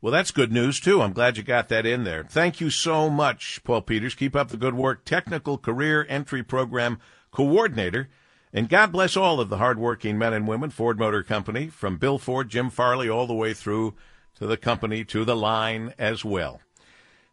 Well, 0.00 0.12
that's 0.12 0.30
good 0.30 0.52
news, 0.52 0.78
too. 0.78 1.00
I'm 1.00 1.12
glad 1.12 1.36
you 1.36 1.42
got 1.42 1.68
that 1.68 1.86
in 1.86 2.04
there. 2.04 2.24
Thank 2.24 2.60
you 2.60 2.70
so 2.70 3.10
much, 3.10 3.60
Paul 3.64 3.82
Peters. 3.82 4.14
Keep 4.14 4.36
up 4.36 4.48
the 4.48 4.56
good 4.56 4.74
work. 4.74 5.04
Technical 5.04 5.58
Career 5.58 6.06
Entry 6.08 6.42
Program 6.42 7.00
Coordinator. 7.32 8.08
And 8.52 8.68
God 8.68 8.92
bless 8.92 9.16
all 9.16 9.40
of 9.40 9.48
the 9.48 9.58
hardworking 9.58 10.16
men 10.16 10.32
and 10.32 10.46
women, 10.46 10.70
Ford 10.70 10.98
Motor 10.98 11.22
Company, 11.22 11.68
from 11.68 11.96
Bill 11.96 12.18
Ford, 12.18 12.48
Jim 12.48 12.70
Farley, 12.70 13.08
all 13.08 13.26
the 13.26 13.34
way 13.34 13.54
through 13.54 13.94
to 14.36 14.46
the 14.46 14.56
company, 14.56 15.04
to 15.04 15.24
the 15.24 15.36
line 15.36 15.94
as 15.98 16.24
well. 16.24 16.60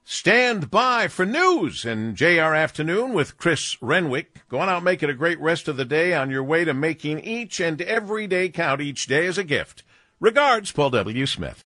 Stand 0.07 0.69
by 0.69 1.07
for 1.07 1.25
news 1.25 1.83
and 1.83 2.15
JR 2.15 2.53
Afternoon 2.53 3.13
with 3.13 3.39
Chris 3.39 3.75
Renwick. 3.81 4.47
Go 4.49 4.59
on 4.59 4.69
out, 4.69 4.83
make 4.83 5.01
it 5.01 5.09
a 5.09 5.15
great 5.15 5.39
rest 5.39 5.67
of 5.67 5.77
the 5.77 5.83
day 5.83 6.13
on 6.13 6.29
your 6.29 6.43
way 6.43 6.63
to 6.63 6.75
making 6.75 7.21
each 7.21 7.59
and 7.59 7.81
every 7.81 8.27
day 8.27 8.49
count. 8.49 8.81
Each 8.81 9.07
day 9.07 9.25
as 9.25 9.39
a 9.39 9.43
gift. 9.43 9.81
Regards, 10.19 10.71
Paul 10.71 10.91
W. 10.91 11.25
Smith. 11.25 11.63